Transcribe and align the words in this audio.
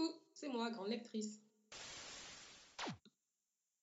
Coucou, 0.00 0.12
c'est 0.32 0.48
moi, 0.48 0.70
grande 0.70 0.88
lectrice. 0.88 1.40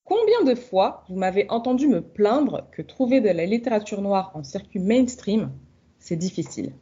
Combien 0.04 0.44
de 0.44 0.56
fois 0.56 1.04
vous 1.10 1.18
m'avez 1.18 1.50
entendu 1.50 1.88
me 1.88 2.02
plaindre 2.02 2.68
que 2.72 2.82
trouver 2.82 3.20
de 3.22 3.30
la 3.30 3.46
littérature 3.46 4.02
noire 4.02 4.32
en 4.34 4.44
circuit 4.44 4.80
mainstream, 4.80 5.52
c'est 6.00 6.16
difficile 6.16 6.74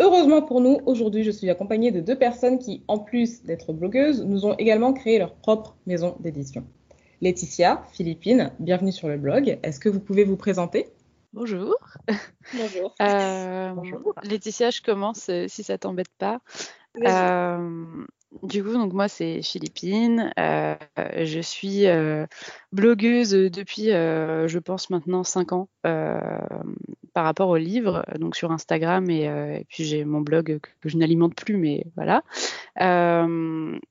Heureusement 0.00 0.42
pour 0.42 0.60
nous, 0.60 0.80
aujourd'hui, 0.86 1.24
je 1.24 1.30
suis 1.30 1.50
accompagnée 1.50 1.90
de 1.90 2.00
deux 2.00 2.16
personnes 2.16 2.58
qui, 2.58 2.84
en 2.88 2.98
plus 2.98 3.44
d'être 3.44 3.72
blogueuses, 3.72 4.24
nous 4.24 4.46
ont 4.46 4.54
également 4.56 4.92
créé 4.92 5.18
leur 5.18 5.34
propre 5.34 5.76
maison 5.86 6.16
d'édition. 6.20 6.64
Laetitia, 7.20 7.84
Philippine, 7.92 8.52
bienvenue 8.58 8.92
sur 8.92 9.08
le 9.08 9.18
blog. 9.18 9.58
Est-ce 9.62 9.78
que 9.78 9.88
vous 9.88 10.00
pouvez 10.00 10.24
vous 10.24 10.36
présenter? 10.36 10.88
Bonjour. 11.34 11.76
Bonjour. 12.54 12.94
Euh, 13.00 13.72
Bonjour. 13.72 14.14
Laetitia, 14.22 14.70
je 14.70 14.82
commence 14.82 15.28
euh, 15.28 15.46
si 15.48 15.62
ça 15.62 15.78
t'embête 15.78 16.10
pas. 16.18 16.40
Euh, 16.98 18.04
du 18.42 18.64
coup, 18.64 18.72
donc 18.72 18.92
moi 18.92 19.08
c'est 19.08 19.42
Philippine. 19.42 20.32
Euh, 20.38 20.74
je 21.24 21.40
suis 21.40 21.86
euh, 21.86 22.26
blogueuse 22.72 23.30
depuis, 23.30 23.92
euh, 23.92 24.48
je 24.48 24.58
pense 24.58 24.90
maintenant 24.90 25.22
5 25.22 25.52
ans 25.52 25.68
euh, 25.86 26.18
par 27.14 27.24
rapport 27.24 27.50
au 27.50 27.56
livre, 27.56 28.04
donc 28.18 28.34
sur 28.34 28.50
Instagram 28.50 29.08
et, 29.10 29.28
euh, 29.28 29.56
et 29.56 29.64
puis 29.68 29.84
j'ai 29.84 30.04
mon 30.04 30.22
blog 30.22 30.58
que, 30.80 30.88
je 30.88 30.96
n'alimente 30.96 31.34
plus, 31.36 31.56
mais 31.56 31.84
voilà. 31.94 32.22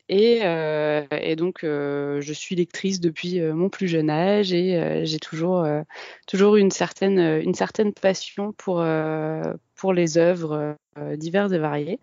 Et, 0.10 0.42
et 0.42 1.36
donc 1.36 1.60
je 1.62 2.34
suis 2.34 2.56
lectrice 2.56 3.00
depuis 3.00 3.40
mon 3.40 3.70
plus 3.70 3.88
jeune 3.88 4.10
âge 4.10 4.54
et 4.54 5.06
j'ai 5.06 5.20
toujours 5.20 5.66
toujours 6.28 6.56
une 6.56 6.72
certaine 6.72 7.20
une 7.20 7.54
certaine 7.54 7.94
passion 7.94 8.54
pour 8.54 8.84
pour 9.76 9.94
les 9.94 10.18
œuvres 10.18 10.76
diverses 11.16 11.52
et 11.54 11.60
variées. 11.60 12.00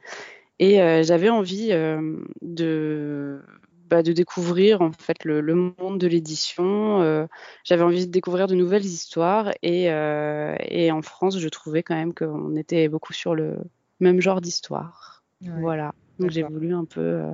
Et 0.58 0.82
euh, 0.82 1.02
j'avais 1.02 1.28
envie 1.28 1.72
euh, 1.72 2.16
de, 2.42 3.42
bah, 3.88 4.02
de 4.02 4.12
découvrir 4.12 4.82
en 4.82 4.92
fait 4.92 5.24
le, 5.24 5.40
le 5.40 5.54
monde 5.54 5.98
de 5.98 6.06
l'édition. 6.06 7.00
Euh, 7.00 7.26
j'avais 7.64 7.82
envie 7.82 8.06
de 8.06 8.12
découvrir 8.12 8.46
de 8.46 8.54
nouvelles 8.54 8.84
histoires 8.84 9.52
et, 9.62 9.90
euh, 9.90 10.56
et 10.60 10.90
en 10.90 11.02
France, 11.02 11.38
je 11.38 11.48
trouvais 11.48 11.82
quand 11.82 11.94
même 11.94 12.14
qu'on 12.14 12.56
était 12.56 12.88
beaucoup 12.88 13.12
sur 13.12 13.34
le 13.34 13.58
même 14.00 14.20
genre 14.20 14.40
d'histoire. 14.40 15.22
Ouais. 15.42 15.50
Voilà. 15.60 15.94
Donc 16.18 16.30
j'ai 16.30 16.42
voulu 16.42 16.74
un 16.74 16.84
peu, 16.84 17.00
euh, 17.00 17.30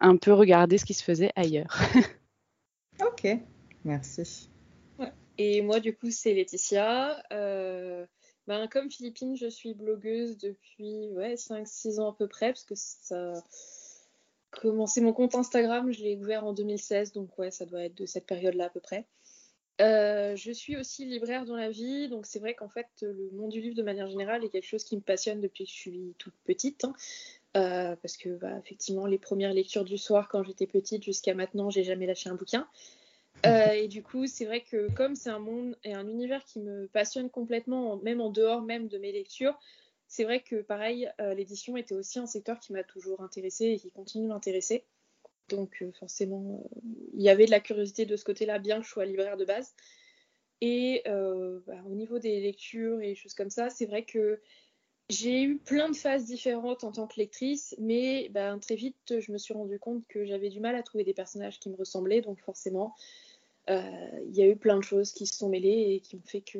un 0.00 0.16
peu 0.16 0.32
regarder 0.32 0.78
ce 0.78 0.84
qui 0.84 0.94
se 0.94 1.04
faisait 1.04 1.32
ailleurs. 1.36 1.78
Ok, 3.00 3.26
merci. 3.84 4.48
Et 5.36 5.62
moi, 5.62 5.80
du 5.80 5.96
coup, 5.96 6.10
c'est 6.10 6.32
Laetitia. 6.32 7.20
Euh, 7.32 8.06
ben, 8.46 8.68
comme 8.68 8.90
Philippine, 8.90 9.36
je 9.36 9.48
suis 9.48 9.74
blogueuse 9.74 10.38
depuis 10.38 11.08
ouais, 11.12 11.34
5-6 11.36 12.00
ans 12.00 12.10
à 12.10 12.14
peu 12.14 12.28
près, 12.28 12.48
parce 12.48 12.64
que 12.64 12.74
ça 12.76 13.42
commencé 14.50 15.00
mon 15.00 15.12
compte 15.12 15.34
Instagram, 15.34 15.92
je 15.92 16.02
l'ai 16.02 16.16
ouvert 16.16 16.44
en 16.44 16.52
2016, 16.52 17.12
donc 17.12 17.36
ouais, 17.38 17.50
ça 17.50 17.66
doit 17.66 17.84
être 17.84 17.96
de 17.96 18.06
cette 18.06 18.26
période-là 18.26 18.66
à 18.66 18.70
peu 18.70 18.80
près. 18.80 19.04
Euh, 19.80 20.36
je 20.36 20.52
suis 20.52 20.76
aussi 20.76 21.04
libraire 21.04 21.44
dans 21.44 21.56
la 21.56 21.70
vie, 21.70 22.08
donc 22.08 22.26
c'est 22.26 22.38
vrai 22.38 22.54
qu'en 22.54 22.68
fait, 22.68 22.86
le 23.02 23.30
monde 23.32 23.50
du 23.50 23.60
livre 23.60 23.74
de 23.74 23.82
manière 23.82 24.06
générale 24.06 24.44
est 24.44 24.50
quelque 24.50 24.68
chose 24.68 24.84
qui 24.84 24.96
me 24.96 25.00
passionne 25.00 25.40
depuis 25.40 25.64
que 25.64 25.70
je 25.70 25.74
suis 25.74 26.14
toute 26.18 26.34
petite. 26.44 26.84
hein. 26.84 26.92
Euh, 27.56 27.94
parce 28.02 28.16
que, 28.16 28.30
bah, 28.30 28.58
effectivement, 28.58 29.06
les 29.06 29.18
premières 29.18 29.52
lectures 29.52 29.84
du 29.84 29.96
soir 29.98 30.28
quand 30.28 30.42
j'étais 30.42 30.66
petite 30.66 31.04
jusqu'à 31.04 31.34
maintenant, 31.34 31.70
j'ai 31.70 31.84
jamais 31.84 32.06
lâché 32.06 32.28
un 32.28 32.34
bouquin. 32.34 32.66
Euh, 33.46 33.72
et 33.72 33.88
du 33.88 34.02
coup, 34.02 34.26
c'est 34.26 34.46
vrai 34.46 34.62
que 34.62 34.90
comme 34.94 35.14
c'est 35.14 35.30
un 35.30 35.38
monde 35.38 35.76
et 35.84 35.92
un 35.92 36.08
univers 36.08 36.44
qui 36.44 36.60
me 36.60 36.86
passionne 36.88 37.28
complètement, 37.30 37.92
en- 37.92 37.96
même 37.98 38.20
en 38.20 38.30
dehors 38.30 38.62
même 38.62 38.88
de 38.88 38.98
mes 38.98 39.12
lectures, 39.12 39.58
c'est 40.08 40.24
vrai 40.24 40.40
que 40.40 40.62
pareil, 40.62 41.10
euh, 41.20 41.34
l'édition 41.34 41.76
était 41.76 41.94
aussi 41.94 42.18
un 42.18 42.26
secteur 42.26 42.58
qui 42.60 42.72
m'a 42.72 42.84
toujours 42.84 43.20
intéressée 43.20 43.66
et 43.66 43.78
qui 43.78 43.90
continue 43.90 44.28
m'intéresser. 44.28 44.84
Donc 45.48 45.82
euh, 45.82 45.92
forcément, 45.92 46.64
il 47.12 47.22
y 47.22 47.28
avait 47.28 47.46
de 47.46 47.50
la 47.50 47.60
curiosité 47.60 48.06
de 48.06 48.16
ce 48.16 48.24
côté-là, 48.24 48.58
bien 48.58 48.78
que 48.80 48.86
je 48.86 48.90
sois 48.90 49.04
libraire 49.04 49.36
de 49.36 49.44
base. 49.44 49.74
Et 50.60 51.02
bah, 51.04 51.82
au 51.86 51.94
niveau 51.94 52.18
des 52.18 52.40
lectures 52.40 53.00
et 53.02 53.14
choses 53.14 53.34
comme 53.34 53.50
ça, 53.50 53.68
c'est 53.68 53.84
vrai 53.84 54.04
que 54.04 54.40
j'ai 55.10 55.42
eu 55.42 55.58
plein 55.58 55.90
de 55.90 55.96
phases 55.96 56.24
différentes 56.24 56.84
en 56.84 56.92
tant 56.92 57.06
que 57.06 57.18
lectrice, 57.18 57.74
mais 57.78 58.28
bah, 58.30 58.56
très 58.60 58.74
vite, 58.74 59.20
je 59.20 59.32
me 59.32 59.38
suis 59.38 59.54
rendu 59.54 59.78
compte 59.78 60.02
que 60.08 60.24
j'avais 60.24 60.48
du 60.48 60.60
mal 60.60 60.74
à 60.76 60.82
trouver 60.82 61.04
des 61.04 61.14
personnages 61.14 61.60
qui 61.60 61.68
me 61.68 61.76
ressemblaient, 61.76 62.22
donc 62.22 62.40
forcément, 62.40 62.94
euh, 63.70 63.80
il 64.26 64.34
y 64.34 64.42
a 64.42 64.46
eu 64.46 64.56
plein 64.56 64.78
de 64.78 64.82
choses 64.82 65.12
qui 65.12 65.26
se 65.26 65.36
sont 65.36 65.48
mêlées 65.48 65.94
et 65.94 66.00
qui 66.00 66.16
ont 66.16 66.22
fait 66.24 66.40
que 66.40 66.58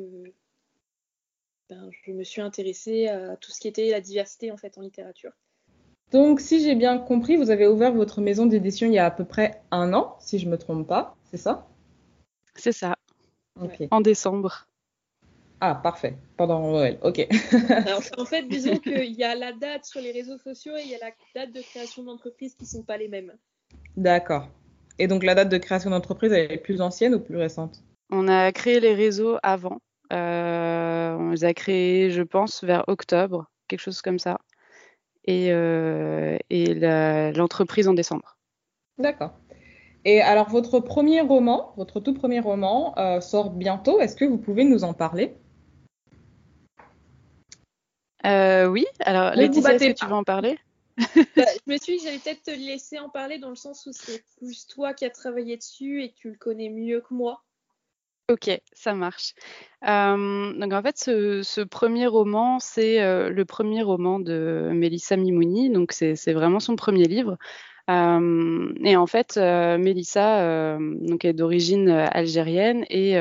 ben, 1.69 1.89
je 2.03 2.11
me 2.11 2.23
suis 2.23 2.41
intéressée 2.41 3.07
à 3.07 3.35
tout 3.37 3.51
ce 3.51 3.59
qui 3.59 3.67
était 3.67 3.89
la 3.89 4.01
diversité 4.01 4.51
en 4.51 4.57
fait 4.57 4.77
en 4.77 4.81
littérature. 4.81 5.31
Donc, 6.11 6.39
si 6.39 6.61
j'ai 6.61 6.75
bien 6.75 6.99
compris, 6.99 7.35
vous 7.35 7.49
avez 7.49 7.67
ouvert 7.67 7.91
votre 7.91 8.21
maison 8.21 8.45
d'édition 8.45 8.87
il 8.87 8.93
y 8.93 8.99
a 8.99 9.05
à 9.05 9.11
peu 9.11 9.25
près 9.25 9.63
un 9.71 9.93
an, 9.93 10.15
si 10.19 10.37
je 10.37 10.47
me 10.47 10.57
trompe 10.57 10.87
pas, 10.87 11.15
c'est 11.31 11.37
ça? 11.37 11.67
C'est 12.55 12.71
ça, 12.71 12.95
en 13.89 14.01
décembre. 14.01 14.67
Ah, 15.61 15.75
parfait. 15.75 16.17
Pendant 16.37 16.59
Noël, 16.61 16.99
ok. 17.01 17.27
Alors, 17.69 18.01
en 18.17 18.25
fait, 18.25 18.43
disons 18.43 18.79
qu'il 18.79 19.13
y 19.13 19.23
a 19.23 19.35
la 19.35 19.53
date 19.53 19.85
sur 19.85 20.01
les 20.01 20.11
réseaux 20.11 20.37
sociaux 20.37 20.75
et 20.75 20.81
il 20.81 20.89
y 20.89 20.95
a 20.95 20.99
la 20.99 21.11
date 21.33 21.53
de 21.53 21.61
création 21.61 22.03
d'entreprise 22.03 22.55
qui 22.55 22.65
sont 22.65 22.83
pas 22.83 22.97
les 22.97 23.07
mêmes. 23.07 23.33
D'accord. 23.97 24.47
Et 24.99 25.07
donc, 25.07 25.23
la 25.23 25.35
date 25.35 25.49
de 25.49 25.57
création 25.57 25.89
d'entreprise, 25.89 26.31
elle 26.31 26.51
est 26.51 26.57
plus 26.57 26.81
ancienne 26.81 27.15
ou 27.15 27.19
plus 27.19 27.37
récente? 27.37 27.81
On 28.11 28.27
a 28.27 28.51
créé 28.51 28.79
les 28.79 28.93
réseaux 28.93 29.37
avant. 29.43 29.79
Euh, 30.13 31.15
on 31.17 31.31
les 31.31 31.45
a 31.45 31.53
créés, 31.53 32.11
je 32.11 32.21
pense, 32.21 32.63
vers 32.63 32.83
octobre, 32.87 33.49
quelque 33.67 33.79
chose 33.79 34.01
comme 34.01 34.19
ça. 34.19 34.39
Et, 35.25 35.51
euh, 35.51 36.37
et 36.49 36.73
la- 36.75 37.31
l'entreprise 37.31 37.87
en 37.87 37.93
décembre. 37.93 38.37
D'accord. 38.97 39.33
Et 40.05 40.21
alors, 40.21 40.49
votre 40.49 40.79
premier 40.79 41.21
roman, 41.21 41.73
votre 41.77 41.99
tout 41.99 42.13
premier 42.13 42.39
roman, 42.39 42.93
euh, 42.97 43.21
sort 43.21 43.49
bientôt. 43.51 43.99
Est-ce 43.99 44.15
que 44.15 44.25
vous 44.25 44.37
pouvez 44.37 44.63
nous 44.63 44.83
en 44.83 44.93
parler? 44.93 45.33
Euh, 48.25 48.65
oui, 48.67 48.85
alors 48.99 49.31
Ne 49.31 49.37
Laetitia, 49.37 49.73
est-ce 49.75 49.85
que 49.85 49.93
tu 49.93 50.05
veux 50.05 50.13
en 50.13 50.23
parler? 50.23 50.57
Bah, 51.35 51.43
je 51.67 51.71
me 51.71 51.77
suis 51.77 51.97
dit 51.97 52.03
j'allais 52.05 52.19
peut-être 52.19 52.43
te 52.43 52.51
laisser 52.51 52.99
en 52.99 53.09
parler 53.09 53.37
dans 53.37 53.49
le 53.49 53.55
sens 53.55 53.85
où 53.85 53.91
c'est 53.91 54.23
plus 54.37 54.65
toi 54.65 54.93
qui 54.93 55.03
as 55.03 55.09
travaillé 55.09 55.57
dessus 55.57 56.01
et 56.01 56.11
que 56.11 56.15
tu 56.15 56.29
le 56.29 56.37
connais 56.37 56.69
mieux 56.69 57.01
que 57.01 57.13
moi. 57.13 57.43
Ok, 58.27 58.49
ça 58.73 58.95
marche. 58.95 59.33
Euh, 59.87 60.53
donc 60.53 60.73
en 60.73 60.81
fait, 60.81 60.97
ce, 60.97 61.43
ce 61.43 61.61
premier 61.61 62.07
roman, 62.07 62.59
c'est 62.59 63.01
euh, 63.03 63.29
le 63.29 63.45
premier 63.45 63.83
roman 63.83 64.19
de 64.19 64.71
Mélissa 64.73 65.15
Mimouni. 65.15 65.69
Donc 65.69 65.91
c'est 65.91 66.15
c'est 66.15 66.33
vraiment 66.33 66.59
son 66.59 66.75
premier 66.75 67.05
livre. 67.05 67.37
Euh, 67.89 68.73
et 68.83 68.95
en 68.95 69.05
fait, 69.05 69.37
Mélissa 69.37 70.77
donc 70.79 71.23
est 71.23 71.33
d'origine 71.33 71.89
algérienne 71.89 72.83
et, 72.89 73.15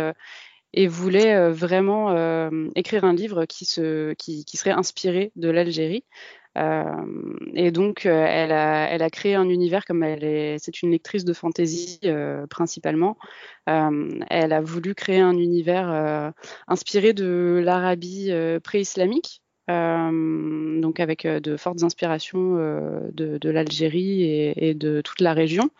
et 0.75 0.89
voulait 0.89 1.35
euh, 1.35 1.53
vraiment 1.53 2.11
euh, 2.11 2.69
écrire 2.75 3.05
un 3.05 3.15
livre 3.15 3.45
qui, 3.47 3.65
se, 3.65 4.12
qui, 4.15 4.45
qui 4.45 4.57
serait 4.57 4.73
inspiré 4.73 5.33
de 5.37 5.49
l'Algérie. 5.49 6.05
Euh, 6.57 6.85
et 7.55 7.71
donc, 7.71 8.07
elle, 8.07 8.53
a, 8.53 8.89
elle 8.89 9.03
a 9.03 9.11
créé 9.11 9.35
un 9.35 9.49
univers 9.49 9.85
comme 9.85 10.03
elle 10.03 10.25
est, 10.25 10.59
c'est 10.59 10.83
une 10.83 10.91
lectrice 10.91 11.25
de 11.25 11.33
fantasy 11.33 12.01
principalement. 12.49 13.17
Elle 13.67 14.53
a 14.53 14.61
voulu 14.61 14.95
créer 14.95 15.19
un 15.19 15.37
univers 15.37 16.33
inspiré 16.69 17.12
de 17.12 17.61
l'Arabie 17.65 18.31
pré-islamique, 18.62 19.43
donc 19.67 21.01
avec 21.01 21.27
de 21.27 21.56
fortes 21.56 21.83
inspirations 21.83 22.55
de, 22.55 23.51
l'Algérie 23.51 24.23
et, 24.23 24.69
et 24.69 24.75
de 24.75 25.01
toute 25.01 25.23
la 25.23 25.33
région. 25.33 25.71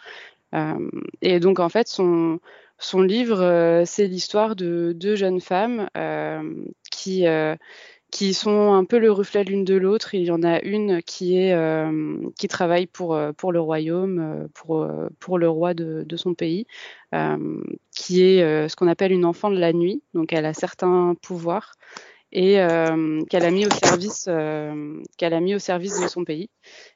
Et 1.23 1.39
donc, 1.39 1.61
en 1.61 1.69
fait, 1.69 1.87
son, 1.87 2.41
son 2.85 3.03
livre, 3.03 3.41
euh, 3.41 3.83
c'est 3.87 4.07
l'histoire 4.07 4.57
de 4.57 4.93
deux 4.95 5.17
jeunes 5.17 5.41
femmes 5.41 5.89
euh, 5.97 6.43
qui, 6.91 7.27
euh, 7.27 7.57
qui 8.11 8.35
sont 8.35 8.75
un 8.75 8.85
peu 8.85 8.99
le 8.99 9.11
reflet 9.11 9.43
l'une 9.43 9.65
de 9.65 9.75
l'autre. 9.75 10.15
Il 10.15 10.23
y 10.25 10.31
en 10.31 10.43
a 10.43 10.61
une 10.61 11.03
qui 11.03 11.51
travaille 12.49 12.87
pour 12.87 13.17
le 13.17 13.61
royaume, 13.61 14.49
pour 14.55 15.39
le 15.39 15.49
roi 15.49 15.75
de, 15.75 16.17
son 16.17 16.35
pays, 16.35 16.67
qui 17.91 18.23
est 18.23 18.69
ce 18.69 18.77
qu'on 18.77 18.89
appelle 18.89 19.13
une 19.13 19.25
enfant 19.25 19.51
de 19.51 19.59
la 19.59 19.73
nuit. 19.73 20.03
Donc, 20.13 20.33
elle 20.33 20.47
a 20.47 20.55
certains 20.55 21.17
pouvoirs 21.23 21.75
et 22.35 22.61
euh, 22.61 23.23
qu'elle 23.31 23.45
a 23.45 23.51
mis 23.51 23.65
au 23.65 23.71
service 23.71 24.27
euh, 24.29 25.01
qu'elle 25.17 25.35
a 25.35 25.41
mis 25.41 25.55
au 25.55 25.61
service 25.61 26.01
de 26.01 26.09
son 26.09 26.25
pays. 26.25 26.51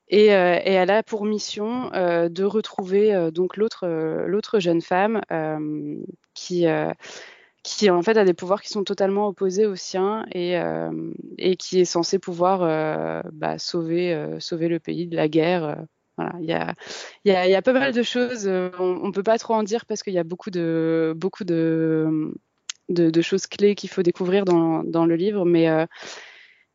Et, 0.08 0.34
euh, 0.34 0.58
elle 0.64 0.90
a 0.90 1.02
pour 1.02 1.24
mission 1.24 1.90
de 1.90 2.44
retrouver 2.44 3.30
donc 3.32 3.56
l'autre 3.56 3.86
l'autre 4.26 4.58
jeune 4.58 4.82
femme 4.82 5.20
qui 6.34 6.66
qui 7.62 7.90
en 7.90 8.02
fait 8.02 8.16
a 8.16 8.24
des 8.24 8.34
pouvoirs 8.34 8.62
qui 8.62 8.68
sont 8.68 8.84
totalement 8.84 9.28
opposés 9.28 9.66
aux 9.66 9.76
siens 9.76 10.26
et, 10.32 10.56
et 11.38 11.56
qui 11.56 11.80
est 11.80 11.84
censé 11.84 12.18
pouvoir 12.18 13.22
bah, 13.32 13.58
sauver 13.58 14.36
sauver 14.40 14.68
le 14.68 14.80
pays 14.80 15.06
de 15.06 15.16
la 15.16 15.28
guerre. 15.28 15.84
voilà, 16.16 16.32
il 16.40 16.46
y 16.46 16.52
a, 16.52 16.74
il 17.24 17.32
y, 17.32 17.36
a, 17.36 17.46
il 17.46 17.50
y 17.50 17.54
a 17.54 17.62
pas 17.62 17.72
mal 17.72 17.92
de 17.92 18.02
choses. 18.02 18.48
On, 18.48 19.00
on 19.02 19.12
peut 19.12 19.22
pas 19.22 19.38
trop 19.38 19.54
en 19.54 19.62
dire 19.62 19.86
parce 19.86 20.02
qu'il 20.02 20.14
y 20.14 20.18
a 20.18 20.24
beaucoup 20.24 20.50
de 20.50 21.14
beaucoup 21.16 21.44
de 21.44 22.32
de, 22.88 23.22
choses 23.22 23.46
clés 23.46 23.74
qu'il 23.74 23.90
faut 23.90 24.02
découvrir 24.02 24.44
dans, 24.44 25.06
le 25.06 25.16
livre, 25.16 25.44
mais 25.44 25.68
euh, 25.68 25.86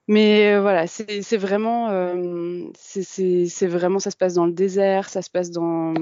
Mais 0.07 0.59
voilà, 0.59 0.87
c'est 0.87 1.37
vraiment, 1.37 1.89
c'est 2.75 3.67
vraiment, 3.67 3.99
ça 3.99 4.11
se 4.11 4.17
passe 4.17 4.33
dans 4.33 4.45
le 4.45 4.53
désert, 4.53 5.09
ça 5.09 5.21
se 5.21 5.29
passe 5.29 5.51
dans 5.51 5.93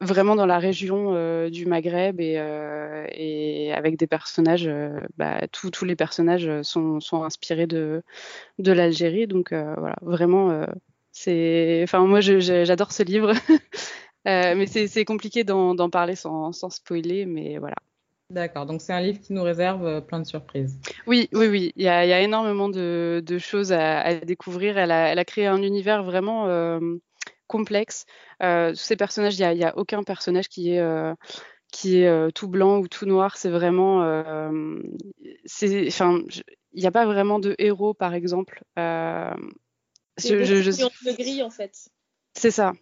vraiment 0.00 0.36
dans 0.36 0.46
la 0.46 0.58
région 0.58 1.14
euh, 1.14 1.50
du 1.50 1.66
Maghreb 1.66 2.20
et, 2.20 2.34
euh, 2.38 3.74
avec 3.74 3.96
des 3.96 4.06
personnages, 4.06 4.66
euh, 4.66 5.00
bah, 5.16 5.40
tous 5.48 5.84
les 5.84 5.96
personnages 5.96 6.62
sont, 6.62 7.00
sont, 7.00 7.24
inspirés 7.24 7.66
de, 7.66 8.02
de 8.58 8.72
l'Algérie. 8.72 9.26
Donc 9.26 9.52
voilà, 9.52 9.96
vraiment, 10.02 10.64
c'est, 11.12 11.80
enfin 11.84 12.06
moi 12.06 12.20
j'adore 12.20 12.92
ce 12.92 13.02
livre, 13.02 13.32
mais 14.24 14.66
c'est 14.66 15.04
compliqué 15.04 15.44
d'en 15.44 15.90
parler 15.90 16.16
sans, 16.16 16.52
sans, 16.52 16.70
spoiler, 16.70 17.26
mais 17.26 17.58
voilà. 17.58 17.76
D'accord, 18.30 18.66
donc 18.66 18.80
c'est 18.80 18.92
un 18.92 19.00
livre 19.00 19.20
qui 19.20 19.32
nous 19.32 19.42
réserve 19.42 20.04
plein 20.06 20.18
de 20.18 20.26
surprises. 20.26 20.78
Oui, 21.06 21.28
oui, 21.32 21.46
oui, 21.46 21.72
il 21.76 21.82
y 21.82 21.88
a, 21.88 22.04
il 22.04 22.08
y 22.08 22.12
a 22.12 22.20
énormément 22.20 22.68
de, 22.68 23.22
de 23.24 23.38
choses 23.38 23.72
à, 23.72 24.00
à, 24.00 24.14
découvrir. 24.14 24.78
Elle 24.78 24.90
a, 24.90 25.08
elle 25.08 25.18
a, 25.18 25.24
créé 25.24 25.46
un 25.46 25.62
univers 25.62 26.02
vraiment 26.02 26.48
complexe. 27.46 28.06
Euh, 28.42 28.74
ces 28.74 28.96
personnages, 28.96 29.38
il 29.38 29.56
n'y 29.56 29.64
a, 29.64 29.76
aucun 29.76 30.02
personnage 30.02 30.48
qui 30.48 30.72
est 30.72 30.80
euh, 30.80 31.14
qui 31.72 31.98
est 31.98 32.06
euh, 32.06 32.30
tout 32.30 32.48
blanc 32.48 32.78
ou 32.78 32.88
tout 32.88 33.06
noir. 33.06 33.36
C'est 33.36 33.50
vraiment, 33.50 34.02
c'est, 35.44 35.86
enfin, 35.88 36.20
il 36.72 36.80
n'y 36.80 36.86
a 36.86 36.92
pas 36.92 37.06
vraiment 37.06 37.38
de 37.38 37.54
héros, 37.58 37.94
par 37.94 38.14
exemple. 38.14 38.62
je, 38.76 39.34
je, 40.18 40.44
je... 40.44 40.70
de 40.70 41.16
gris 41.16 41.42
en 41.42 41.50
fait. 41.50 41.88
C'est 42.36 42.50
ça. 42.50 42.72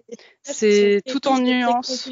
C'est 0.42 1.02
tout 1.06 1.26
en 1.28 1.38
nuances. 1.40 2.08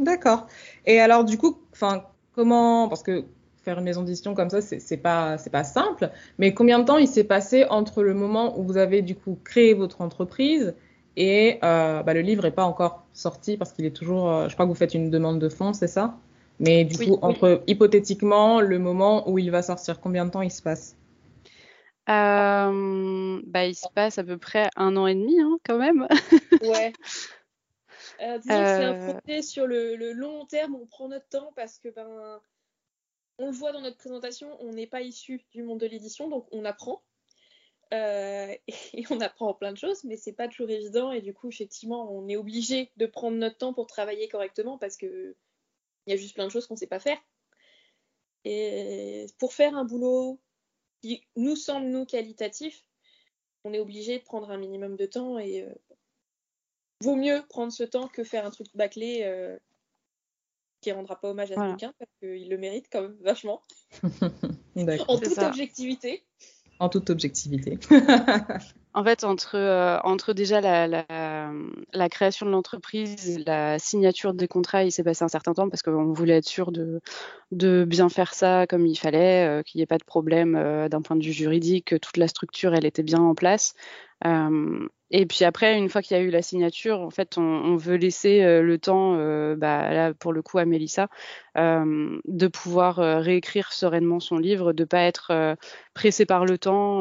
D'accord. 0.00 0.46
Et 0.86 0.98
alors 0.98 1.24
du 1.24 1.38
coup, 1.38 1.58
enfin, 1.72 2.04
comment, 2.34 2.88
parce 2.88 3.02
que 3.02 3.24
faire 3.62 3.78
une 3.78 3.84
maison 3.84 4.02
d'édition 4.02 4.34
comme 4.34 4.50
ça, 4.50 4.60
c'est 4.62 4.96
pas 4.96 5.38
c'est 5.38 5.50
pas 5.50 5.64
simple. 5.64 6.10
Mais 6.38 6.54
combien 6.54 6.78
de 6.78 6.84
temps 6.84 6.96
il 6.96 7.06
s'est 7.06 7.24
passé 7.24 7.66
entre 7.68 8.02
le 8.02 8.14
moment 8.14 8.58
où 8.58 8.64
vous 8.64 8.78
avez 8.78 9.02
du 9.02 9.14
coup 9.14 9.38
créé 9.44 9.74
votre 9.74 10.00
entreprise 10.00 10.74
et 11.16 11.58
euh, 11.62 12.02
bah, 12.02 12.14
le 12.14 12.20
livre 12.20 12.44
n'est 12.44 12.50
pas 12.50 12.64
encore 12.64 13.04
sorti 13.12 13.58
parce 13.58 13.72
qu'il 13.72 13.84
est 13.84 13.94
toujours. 13.94 14.30
Euh, 14.30 14.48
je 14.48 14.54
crois 14.54 14.64
que 14.64 14.70
vous 14.70 14.76
faites 14.76 14.94
une 14.94 15.10
demande 15.10 15.38
de 15.38 15.50
fonds, 15.50 15.74
c'est 15.74 15.88
ça? 15.88 16.16
Mais 16.60 16.84
du 16.84 16.98
coup, 16.98 17.18
entre 17.22 17.62
hypothétiquement 17.66 18.60
le 18.60 18.78
moment 18.78 19.28
où 19.30 19.38
il 19.38 19.50
va 19.50 19.62
sortir, 19.62 20.00
combien 20.00 20.26
de 20.26 20.30
temps 20.30 20.42
il 20.42 20.50
se 20.50 20.62
passe? 20.62 20.96
Euh, 22.08 23.40
bah, 23.46 23.66
il 23.66 23.74
se 23.74 23.86
passe 23.94 24.18
à 24.18 24.24
peu 24.24 24.36
près 24.36 24.68
un 24.76 24.96
an 24.96 25.06
et 25.06 25.14
demi, 25.14 25.40
hein, 25.40 25.58
quand 25.66 25.78
même. 25.78 26.06
ouais. 26.62 26.92
disons 28.20 28.38
que 28.38 28.66
c'est 28.66 28.84
un 28.84 29.18
projet 29.18 29.42
sur 29.42 29.66
le, 29.66 29.96
le, 29.96 30.12
long 30.12 30.46
terme, 30.46 30.74
on 30.74 30.86
prend 30.86 31.08
notre 31.08 31.28
temps 31.28 31.52
parce 31.56 31.78
que 31.78 31.88
ben, 31.88 32.40
on 33.38 33.46
le 33.46 33.52
voit 33.52 33.72
dans 33.72 33.80
notre 33.80 33.96
présentation, 33.96 34.56
on 34.60 34.72
n'est 34.72 34.86
pas 34.86 35.00
issu 35.00 35.44
du 35.52 35.62
monde 35.62 35.80
de 35.80 35.86
l'édition, 35.86 36.28
donc 36.28 36.46
on 36.52 36.64
apprend. 36.64 37.02
Euh, 37.92 38.54
et 38.94 39.04
on 39.10 39.20
apprend 39.20 39.54
plein 39.54 39.72
de 39.72 39.78
choses, 39.78 40.04
mais 40.04 40.16
c'est 40.16 40.32
pas 40.32 40.48
toujours 40.48 40.70
évident. 40.70 41.10
Et 41.12 41.22
du 41.22 41.34
coup, 41.34 41.48
effectivement, 41.48 42.12
on 42.12 42.28
est 42.28 42.36
obligé 42.36 42.92
de 42.96 43.06
prendre 43.06 43.36
notre 43.36 43.56
temps 43.56 43.74
pour 43.74 43.86
travailler 43.86 44.28
correctement 44.28 44.78
parce 44.78 44.96
que 44.96 45.36
il 46.06 46.10
y 46.10 46.14
a 46.14 46.16
juste 46.16 46.34
plein 46.34 46.46
de 46.46 46.50
choses 46.50 46.66
qu'on 46.66 46.74
ne 46.74 46.78
sait 46.78 46.86
pas 46.86 47.00
faire. 47.00 47.18
Et 48.44 49.26
pour 49.38 49.52
faire 49.52 49.76
un 49.76 49.84
boulot 49.84 50.40
qui 51.02 51.22
nous 51.36 51.56
semble 51.56 51.86
nous 51.86 52.06
qualitatif, 52.06 52.84
on 53.64 53.72
est 53.74 53.78
obligé 53.78 54.18
de 54.18 54.24
prendre 54.24 54.50
un 54.50 54.56
minimum 54.56 54.96
de 54.96 55.06
temps 55.06 55.38
et 55.38 55.62
euh, 55.62 55.74
vaut 57.00 57.16
mieux 57.16 57.42
prendre 57.48 57.72
ce 57.72 57.82
temps 57.82 58.08
que 58.08 58.24
faire 58.24 58.46
un 58.46 58.50
truc 58.50 58.66
bâclé 58.74 59.20
euh, 59.24 59.56
qui 60.80 60.92
rendra 60.92 61.20
pas 61.20 61.30
hommage 61.30 61.52
à 61.52 61.54
ce 61.56 61.70
bouquin 61.72 61.92
parce 61.98 62.10
qu'il 62.20 62.48
le 62.48 62.58
mérite 62.58 62.86
quand 62.90 63.02
même 63.02 63.16
vachement. 63.20 63.62
en 64.76 65.18
toute 65.18 65.38
objectivité. 65.38 66.24
En 66.78 66.88
toute 66.88 67.10
objectivité. 67.10 67.78
en 68.94 69.04
fait, 69.04 69.24
entre, 69.24 69.56
euh, 69.56 69.98
entre 70.02 70.32
déjà 70.32 70.62
la, 70.62 70.86
la, 70.86 71.52
la 71.92 72.08
création 72.08 72.46
de 72.46 72.50
l'entreprise, 72.50 73.42
la 73.46 73.78
signature 73.78 74.32
des 74.32 74.48
contrats, 74.48 74.84
il 74.84 74.92
s'est 74.92 75.04
passé 75.04 75.22
un 75.22 75.28
certain 75.28 75.52
temps 75.52 75.68
parce 75.68 75.82
qu'on 75.82 76.12
voulait 76.12 76.38
être 76.38 76.48
sûr 76.48 76.72
de, 76.72 77.02
de 77.50 77.84
bien 77.84 78.08
faire 78.08 78.34
ça 78.34 78.66
comme 78.68 78.86
il 78.86 78.96
fallait, 78.96 79.46
euh, 79.46 79.62
qu'il 79.62 79.78
n'y 79.78 79.82
ait 79.82 79.86
pas 79.86 79.98
de 79.98 80.04
problème 80.04 80.56
euh, 80.56 80.88
d'un 80.88 81.02
point 81.02 81.16
de 81.16 81.24
vue 81.24 81.32
juridique, 81.32 81.86
que 81.86 81.96
toute 81.96 82.16
la 82.16 82.28
structure, 82.28 82.74
elle 82.74 82.86
était 82.86 83.02
bien 83.02 83.20
en 83.20 83.34
place. 83.34 83.74
Et 85.12 85.26
puis 85.26 85.44
après, 85.44 85.76
une 85.76 85.88
fois 85.88 86.02
qu'il 86.02 86.16
y 86.16 86.20
a 86.20 86.22
eu 86.22 86.30
la 86.30 86.42
signature, 86.42 87.00
en 87.00 87.10
fait, 87.10 87.36
on, 87.36 87.74
veut 87.76 87.96
laisser 87.96 88.42
euh, 88.42 88.62
le 88.62 88.78
temps, 88.78 89.16
euh, 89.16 89.56
bah, 89.56 89.92
là 89.92 90.14
pour 90.14 90.32
le 90.32 90.40
coup 90.40 90.58
à 90.58 90.64
Mélissa, 90.64 91.08
euh, 91.58 92.20
de 92.26 92.46
pouvoir 92.46 93.00
euh, 93.00 93.18
réécrire 93.18 93.72
sereinement 93.72 94.20
son 94.20 94.38
livre, 94.38 94.72
de 94.72 94.84
pas 94.84 95.00
être 95.02 95.32
euh, 95.32 95.56
pressé 95.94 96.26
par 96.26 96.44
le 96.44 96.58
temps, 96.58 97.00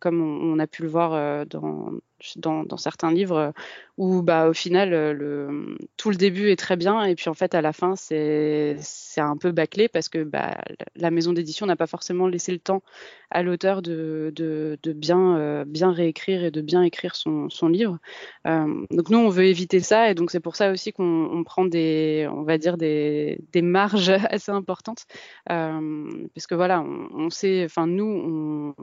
comme 0.00 0.20
on, 0.20 0.54
on, 0.54 0.58
a 0.58 0.66
pu 0.66 0.82
le 0.82 0.88
voir 0.88 1.46
dans, 1.46 1.92
dans, 2.36 2.76
certains 2.76 3.12
livres, 3.12 3.52
où 3.96 4.22
bah, 4.22 4.48
au 4.48 4.52
final, 4.52 4.90
le, 4.90 5.76
tout 5.96 6.10
le 6.10 6.16
début 6.16 6.50
est 6.50 6.56
très 6.56 6.76
bien, 6.76 7.02
et 7.04 7.14
puis 7.14 7.28
en 7.28 7.34
fait 7.34 7.54
à 7.54 7.62
la 7.62 7.72
fin 7.72 7.94
c'est 7.96 8.76
un 9.16 9.36
peu 9.36 9.52
bâclé 9.52 9.88
parce 9.88 10.08
que 10.08 10.22
bah, 10.22 10.58
la 10.96 11.10
maison 11.10 11.32
d'édition 11.32 11.66
n'a 11.66 11.76
pas 11.76 11.86
forcément 11.86 12.28
laissé 12.28 12.52
le 12.52 12.58
temps 12.58 12.82
à 13.30 13.42
l'auteur 13.42 13.82
de, 13.82 14.32
de, 14.34 14.92
bien, 14.92 15.64
bien 15.66 15.92
réécrire 15.92 16.44
et 16.44 16.50
de 16.50 16.60
bien 16.60 16.82
écrire 16.82 17.14
son, 17.16 17.50
son 17.50 17.68
livre. 17.68 17.98
donc 18.44 19.10
nous 19.10 19.18
on 19.18 19.28
veut 19.28 19.44
éviter 19.44 19.80
ça, 19.80 20.10
et 20.10 20.14
donc 20.14 20.30
c'est 20.30 20.40
pour 20.40 20.56
ça 20.56 20.70
aussi 20.70 20.92
qu'on 20.92 21.42
prend 21.44 21.64
des, 21.64 22.28
on 22.32 22.42
va 22.42 22.58
dire 22.58 22.76
des 22.76 23.28
des, 23.52 23.62
marges 23.62 24.10
assez 24.30 24.52
importantes. 24.52 25.06
Euh, 25.50 26.10
parce 26.34 26.46
que 26.46 26.54
voilà, 26.54 26.82
on, 26.82 27.30
sait, 27.30 27.64
enfin 27.64 27.86
nous, 27.86 28.74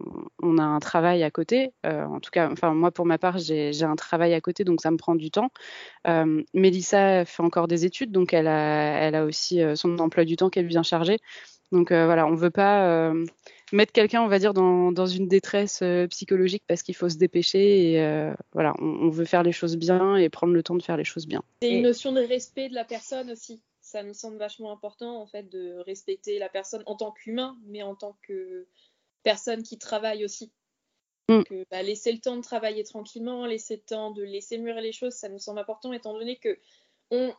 on, 0.41 0.57
a 0.57 0.63
un 0.63 0.79
travail 0.79 1.23
à 1.23 1.31
côté. 1.31 1.71
Euh, 1.85 2.05
en 2.05 2.19
tout 2.19 2.31
cas, 2.31 2.49
moi 2.73 2.91
pour 2.91 3.05
ma 3.05 3.17
part, 3.17 3.24
j'ai 3.37 3.83
un 3.83 3.95
travail 3.95 4.33
à 4.33 4.41
côté, 4.41 4.63
donc 4.63 4.81
ça 4.81 4.91
me 4.91 4.97
prend 4.97 5.15
du 5.15 5.31
temps. 5.31 5.49
Euh, 6.07 6.43
Mélissa 6.53 7.25
fait 7.25 7.43
encore 7.43 7.67
des 7.67 7.85
études, 7.85 8.11
donc 8.11 8.33
elle 8.33 8.47
a, 8.47 8.99
elle 8.99 9.15
a 9.15 9.25
aussi 9.25 9.61
son 9.75 9.97
emploi 9.99 10.25
du 10.25 10.35
temps 10.35 10.49
qu'elle 10.49 10.67
vient 10.67 10.83
charger. 10.83 11.17
Donc 11.71 11.91
voilà, 11.91 12.27
on 12.27 12.35
veut 12.35 12.51
pas 12.51 13.11
mettre 13.73 13.91
quelqu'un, 13.91 14.21
on 14.21 14.27
va 14.27 14.39
dire, 14.39 14.53
dans, 14.53 14.91
dans 14.91 15.07
une 15.07 15.27
détresse 15.27 15.83
psychologique 16.09 16.63
parce 16.67 16.83
qu'il 16.83 16.95
faut 16.95 17.09
se 17.09 17.17
dépêcher. 17.17 17.93
Et 17.93 18.31
voilà, 18.53 18.73
on, 18.79 18.85
on, 18.85 19.09
veut 19.09 19.25
faire 19.25 19.43
les 19.43 19.51
choses 19.51 19.75
bien 19.75 20.15
et 20.15 20.29
prendre 20.29 20.53
le 20.53 20.63
temps 20.63 20.75
de 20.75 20.83
faire 20.83 20.97
les 20.97 21.03
choses 21.03 21.27
bien. 21.27 21.41
C'est 21.61 21.71
une 21.71 21.83
notion 21.83 22.11
de 22.11 22.21
respect 22.21 22.69
de 22.69 22.75
la 22.75 22.85
personne 22.85 23.31
aussi 23.31 23.61
ça 23.85 24.01
me 24.01 24.13
semble 24.13 24.37
vachement 24.37 24.71
important 24.71 25.21
en 25.21 25.27
fait 25.27 25.43
de 25.43 25.75
respecter 25.85 26.39
la 26.39 26.49
personne 26.49 26.81
en 26.87 26.95
tant 26.95 27.11
qu'humain, 27.11 27.55
mais 27.67 27.83
en 27.83 27.95
tant 27.95 28.17
que 28.23 28.67
personne 29.23 29.61
qui 29.61 29.77
travaille 29.77 30.25
aussi. 30.25 30.51
Mm. 31.29 31.37
Donc, 31.37 31.67
bah, 31.71 31.81
laisser 31.81 32.11
le 32.11 32.19
temps 32.19 32.37
de 32.37 32.41
travailler 32.41 32.83
tranquillement, 32.83 33.45
laisser 33.45 33.77
le 33.77 33.81
temps 33.81 34.11
de 34.11 34.23
laisser 34.23 34.57
mûrir 34.57 34.81
les 34.81 34.91
choses, 34.91 35.13
ça 35.13 35.29
nous 35.29 35.39
semble 35.39 35.59
important 35.59 35.91
étant 35.93 36.13
donné 36.13 36.37
que 36.37 36.57
on 37.11 37.33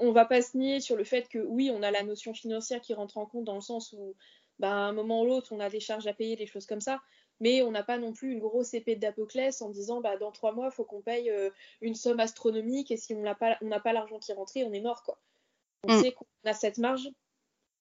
on 0.00 0.12
va 0.12 0.24
pas 0.24 0.42
se 0.42 0.56
nier 0.56 0.80
sur 0.80 0.96
le 0.96 1.04
fait 1.04 1.28
que 1.28 1.38
oui, 1.38 1.70
on 1.72 1.82
a 1.82 1.90
la 1.90 2.02
notion 2.02 2.34
financière 2.34 2.80
qui 2.80 2.94
rentre 2.94 3.18
en 3.18 3.26
compte 3.26 3.44
dans 3.44 3.54
le 3.54 3.60
sens 3.60 3.92
où 3.92 4.16
bah, 4.58 4.72
à 4.72 4.88
un 4.88 4.92
moment 4.92 5.22
ou 5.22 5.26
l'autre, 5.26 5.52
on 5.52 5.60
a 5.60 5.70
des 5.70 5.80
charges 5.80 6.06
à 6.06 6.14
payer, 6.14 6.36
des 6.36 6.46
choses 6.46 6.66
comme 6.66 6.80
ça, 6.80 7.00
mais 7.40 7.62
on 7.62 7.70
n'a 7.70 7.82
pas 7.82 7.98
non 7.98 8.12
plus 8.12 8.32
une 8.32 8.38
grosse 8.38 8.74
épée 8.74 8.96
d'Apoclès 8.96 9.60
en 9.62 9.70
disant 9.70 10.00
bah, 10.00 10.16
dans 10.16 10.32
trois 10.32 10.52
mois, 10.52 10.66
il 10.66 10.74
faut 10.74 10.84
qu'on 10.84 11.02
paye 11.02 11.30
euh, 11.30 11.50
une 11.80 11.94
somme 11.94 12.20
astronomique 12.20 12.90
et 12.90 12.96
si 12.96 13.14
on 13.14 13.20
n'a 13.20 13.34
pas, 13.34 13.58
pas 13.84 13.92
l'argent 13.92 14.18
qui 14.18 14.32
rentre, 14.32 14.52
on 14.56 14.72
est 14.72 14.80
mort. 14.80 15.02
quoi. 15.02 15.18
On 15.84 15.92
mm. 15.92 16.02
sait 16.02 16.12
qu'on 16.12 16.26
a 16.44 16.52
cette 16.52 16.78
marge, 16.78 17.08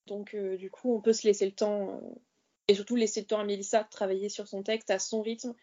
donc 0.08 0.36
euh, 0.36 0.58
du 0.58 0.70
coup, 0.70 0.94
on 0.94 1.02
peut 1.02 1.14
se 1.14 1.26
laisser 1.26 1.46
le 1.46 1.54
temps, 1.54 1.92
euh, 1.92 2.00
et 2.68 2.76
surtout 2.76 2.96
laisser 2.96 3.22
le 3.22 3.28
temps 3.28 3.40
à 3.40 3.44
Mélissa 3.44 3.84
de 3.84 3.90
travailler 3.90 4.30
sur 4.30 4.48
son 4.48 4.64
texte 4.64 4.90
à 4.92 5.00
son 5.00 5.22
rythme, 5.22 5.54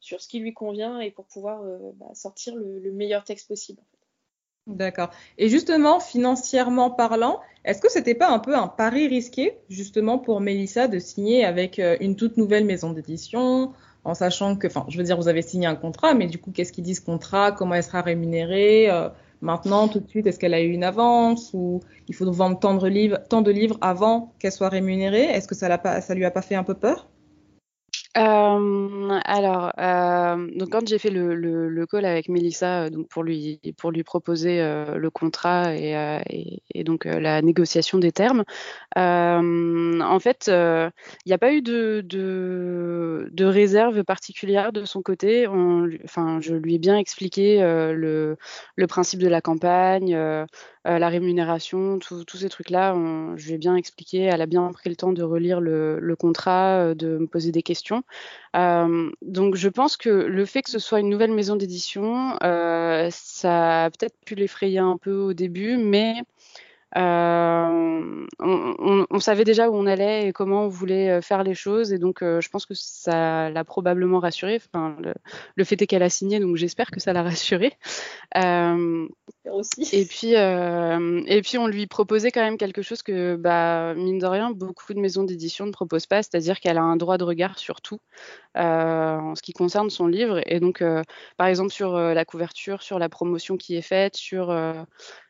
sur 0.00 0.20
ce 0.20 0.28
qui 0.28 0.38
lui 0.40 0.54
convient, 0.54 1.00
et 1.00 1.10
pour 1.10 1.26
pouvoir 1.26 1.62
euh, 1.62 1.92
bah, 1.96 2.10
sortir 2.14 2.54
le, 2.54 2.78
le, 2.78 2.92
meilleur 2.92 3.24
texte 3.24 3.48
possible. 3.48 3.82
D'accord. 4.66 5.10
Et 5.38 5.48
justement, 5.48 5.98
financièrement 5.98 6.90
parlant, 6.90 7.40
est-ce 7.64 7.80
que 7.80 7.90
c'était 7.90 8.14
pas 8.14 8.28
un 8.28 8.38
peu 8.38 8.54
un 8.54 8.68
pari 8.68 9.08
risqué, 9.08 9.58
justement, 9.70 10.18
pour 10.18 10.40
Mélissa 10.40 10.88
de 10.88 10.98
signer 10.98 11.44
avec 11.44 11.80
une 12.00 12.16
toute 12.16 12.36
nouvelle 12.36 12.66
maison 12.66 12.92
d'édition, 12.92 13.72
en 14.04 14.14
sachant 14.14 14.56
que, 14.56 14.66
enfin, 14.66 14.84
je 14.88 14.98
veux 14.98 15.04
dire, 15.04 15.16
vous 15.16 15.28
avez 15.28 15.42
signé 15.42 15.66
un 15.66 15.74
contrat, 15.74 16.12
mais 16.12 16.26
du 16.26 16.38
coup, 16.38 16.50
qu'est-ce 16.50 16.72
qu'ils 16.72 16.84
disent 16.84 17.00
contrat, 17.00 17.52
comment 17.52 17.74
elle 17.74 17.82
sera 17.82 18.02
rémunérée 18.02 18.90
Maintenant, 19.40 19.88
tout 19.88 20.00
de 20.00 20.08
suite, 20.08 20.26
est-ce 20.26 20.38
qu'elle 20.38 20.54
a 20.54 20.60
eu 20.62 20.70
une 20.70 20.84
avance 20.84 21.50
ou 21.54 21.80
il 22.08 22.14
faut 22.14 22.30
vendre 22.32 22.58
tant 22.58 22.74
de 22.74 23.50
livres, 23.50 23.78
avant 23.80 24.34
qu'elle 24.38 24.52
soit 24.52 24.68
rémunérée? 24.68 25.24
Est-ce 25.24 25.48
que 25.48 25.54
ça, 25.54 26.00
ça 26.00 26.14
lui 26.14 26.24
a 26.24 26.30
pas 26.30 26.42
fait 26.42 26.54
un 26.56 26.64
peu 26.64 26.74
peur? 26.74 27.08
Alors, 28.14 29.72
donc 30.56 30.70
quand 30.70 30.86
j'ai 30.88 30.98
fait 30.98 31.10
le, 31.10 31.34
le, 31.34 31.86
call 31.86 32.04
avec 32.04 32.28
Melissa, 32.28 32.84
euh, 32.84 32.90
donc 32.90 33.08
pour 33.08 33.22
lui 33.22 33.60
pour 33.76 33.90
lui 33.90 34.02
proposer 34.02 34.60
euh, 34.60 34.96
le 34.96 35.10
contrat 35.10 35.74
et, 35.74 35.96
euh, 35.96 36.20
donc 36.84 37.04
la 37.04 37.42
négociation 37.42 37.98
des 37.98 38.12
termes, 38.12 38.44
en 38.96 40.18
fait, 40.20 40.46
il 40.48 40.92
n'y 41.26 41.32
a 41.32 41.38
pas 41.38 41.52
eu 41.52 41.62
de, 41.62 42.04
réserve 43.40 44.04
particulière 44.04 44.72
de 44.72 44.84
son 44.84 45.02
côté. 45.02 45.46
Enfin, 46.04 46.40
je 46.40 46.54
lui 46.54 46.74
ai 46.74 46.78
bien 46.78 46.96
expliqué 46.96 47.60
le, 47.60 48.36
le 48.76 48.86
principe 48.86 49.20
de 49.20 49.28
la 49.28 49.40
campagne, 49.40 50.14
la 50.84 51.08
rémunération, 51.08 51.98
tous 51.98 52.36
ces 52.36 52.48
trucs-là. 52.48 52.94
Je 53.36 53.46
lui 53.46 53.54
ai 53.54 53.58
bien 53.58 53.76
expliqué. 53.76 54.22
Elle 54.22 54.42
a 54.42 54.46
bien 54.46 54.70
pris 54.72 54.90
le 54.90 54.96
temps 54.96 55.12
de 55.12 55.22
relire 55.22 55.60
le 55.60 56.16
contrat, 56.16 56.94
de 56.94 57.18
me 57.18 57.26
poser 57.26 57.52
des 57.52 57.62
questions. 57.62 57.97
Euh, 58.56 59.10
donc 59.22 59.56
je 59.56 59.68
pense 59.68 59.96
que 59.96 60.08
le 60.08 60.44
fait 60.44 60.62
que 60.62 60.70
ce 60.70 60.78
soit 60.78 61.00
une 61.00 61.10
nouvelle 61.10 61.32
maison 61.32 61.56
d'édition, 61.56 62.36
euh, 62.42 63.08
ça 63.10 63.84
a 63.84 63.90
peut-être 63.90 64.16
pu 64.24 64.34
l'effrayer 64.34 64.78
un 64.78 64.96
peu 64.96 65.14
au 65.14 65.32
début, 65.32 65.76
mais 65.76 66.22
on, 66.96 68.26
on, 68.38 69.06
on, 69.10 69.20
savait 69.20 69.44
déjà 69.44 69.68
où 69.68 69.74
on 69.74 69.86
allait 69.86 70.28
et 70.28 70.32
comment 70.32 70.64
on 70.64 70.68
voulait 70.68 71.10
euh, 71.10 71.20
faire 71.20 71.42
les 71.42 71.54
choses 71.54 71.92
et 71.92 71.98
donc 71.98 72.22
euh, 72.22 72.40
je 72.40 72.48
pense 72.48 72.64
que 72.64 72.72
ça 72.74 73.50
l'a 73.50 73.64
probablement 73.64 74.20
rassuré. 74.20 74.58
Enfin, 74.72 74.96
le, 75.00 75.12
le 75.56 75.64
fait 75.64 75.80
est 75.82 75.86
qu'elle 75.86 76.02
a 76.02 76.08
signé, 76.08 76.40
donc 76.40 76.56
j'espère 76.56 76.90
que 76.90 76.98
ça 76.98 77.12
l'a 77.12 77.22
rassuré. 77.24 77.74
Euh, 78.36 79.06
aussi. 79.50 79.88
Et 79.92 80.06
puis 80.06 80.36
euh, 80.36 81.22
et 81.26 81.42
puis 81.42 81.58
on 81.58 81.66
lui 81.66 81.86
proposait 81.86 82.30
quand 82.30 82.42
même 82.42 82.56
quelque 82.56 82.82
chose 82.82 83.02
que 83.02 83.36
bah 83.36 83.94
mine 83.94 84.18
de 84.18 84.26
rien 84.26 84.50
beaucoup 84.50 84.94
de 84.94 85.00
maisons 85.00 85.24
d'édition 85.24 85.66
ne 85.66 85.72
proposent 85.72 86.06
pas, 86.06 86.22
c'est-à-dire 86.22 86.60
qu'elle 86.60 86.78
a 86.78 86.82
un 86.82 86.96
droit 86.96 87.18
de 87.18 87.24
regard 87.24 87.58
sur 87.58 87.80
tout 87.80 88.00
en 88.54 89.34
ce 89.36 89.42
qui 89.42 89.52
concerne 89.52 89.88
son 89.88 90.06
livre 90.08 90.40
et 90.46 90.58
donc 90.58 90.82
par 91.36 91.46
exemple 91.46 91.70
sur 91.70 91.96
la 91.96 92.24
couverture, 92.24 92.82
sur 92.82 92.98
la 92.98 93.08
promotion 93.08 93.56
qui 93.56 93.76
est 93.76 93.82
faite, 93.82 94.16
sur 94.16 94.50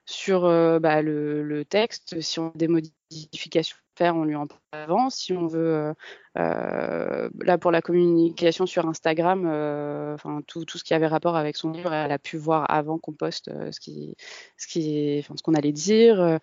sur 0.09 0.47
euh, 0.47 0.79
bah, 0.79 1.03
le, 1.03 1.43
le, 1.43 1.65
texte. 1.67 2.21
Si 2.23 2.39
on 2.41 2.49
a 2.49 2.53
des 2.55 2.67
modifications 2.67 3.77
à 3.77 3.99
faire, 3.99 4.17
on 4.17 4.25
lui 4.25 4.37
en 4.37 4.47
parle 4.47 4.61
avant. 4.73 5.11
Si 5.11 5.35
on 5.35 5.47
veut, 5.47 5.95
euh, 6.37 7.29
là 7.41 7.59
pour 7.59 7.71
la 7.71 7.83
communication 7.83 8.67
sur 8.67 8.87
Instagram, 8.87 9.45
euh, 9.47 10.17
tout, 10.47 10.65
ce 10.67 10.85
qui 10.85 10.95
avait 10.95 11.07
rapport 11.07 11.37
avec 11.37 11.57
son 11.57 11.71
livre, 11.71 11.93
elle 11.93 12.13
a 12.13 12.19
pu 12.19 12.37
voir 12.37 12.71
avant 12.71 12.99
qu'on 12.99 13.13
poste 13.13 13.49
euh, 13.49 13.71
ce 13.73 15.43
qu'on 15.43 15.55
allait 15.55 15.73
dire. 15.73 16.39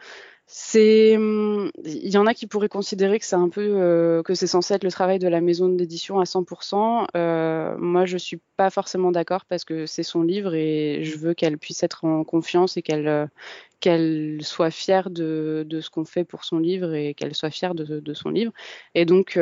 Il 0.48 2.10
y 2.13 2.18
en 2.18 2.27
a 2.27 2.34
qui 2.36 2.46
pourraient 2.46 2.70
considérer 2.70 3.18
que 3.20 3.25
c'est 3.25 3.36
un 3.36 3.50
peu 3.50 4.22
que 4.24 4.36
c'est 4.36 4.48
censé 4.48 4.75
être 4.75 4.84
le 4.84 4.92
travail 4.92 5.18
de 5.18 5.27
la 5.27 5.42
maison 5.42 5.70
d'édition 5.70 6.20
à 6.20 6.25
100%. 6.25 7.08
Euh, 7.15 7.75
moi, 7.80 8.06
je 8.06 8.18
suis 8.18 8.39
pas 8.56 8.70
forcément 8.70 9.12
d'accord 9.12 9.46
parce 9.46 9.65
que 9.65 9.88
c'est 9.88 10.04
son 10.04 10.22
livre 10.22 10.54
et 10.54 11.04
je 11.04 11.18
veux 11.18 11.34
qu'elle 11.34 11.58
puisse 11.58 11.82
être 11.82 12.06
en 12.06 12.24
confiance 12.24 12.77
et 12.77 12.84
qu'elle 12.84 14.44
soit 14.44 14.70
fière 14.70 15.10
de, 15.10 15.65
ce 15.82 15.89
qu'on 15.89 16.06
fait 16.06 16.25
pour 16.25 16.44
son 16.44 16.60
livre 16.60 16.94
et 16.94 17.15
qu'elle 17.15 17.34
soit 17.34 17.50
fière 17.50 17.74
de, 17.74 18.13
son 18.13 18.30
livre. 18.30 18.51
Et 18.94 19.06
donc, 19.06 19.39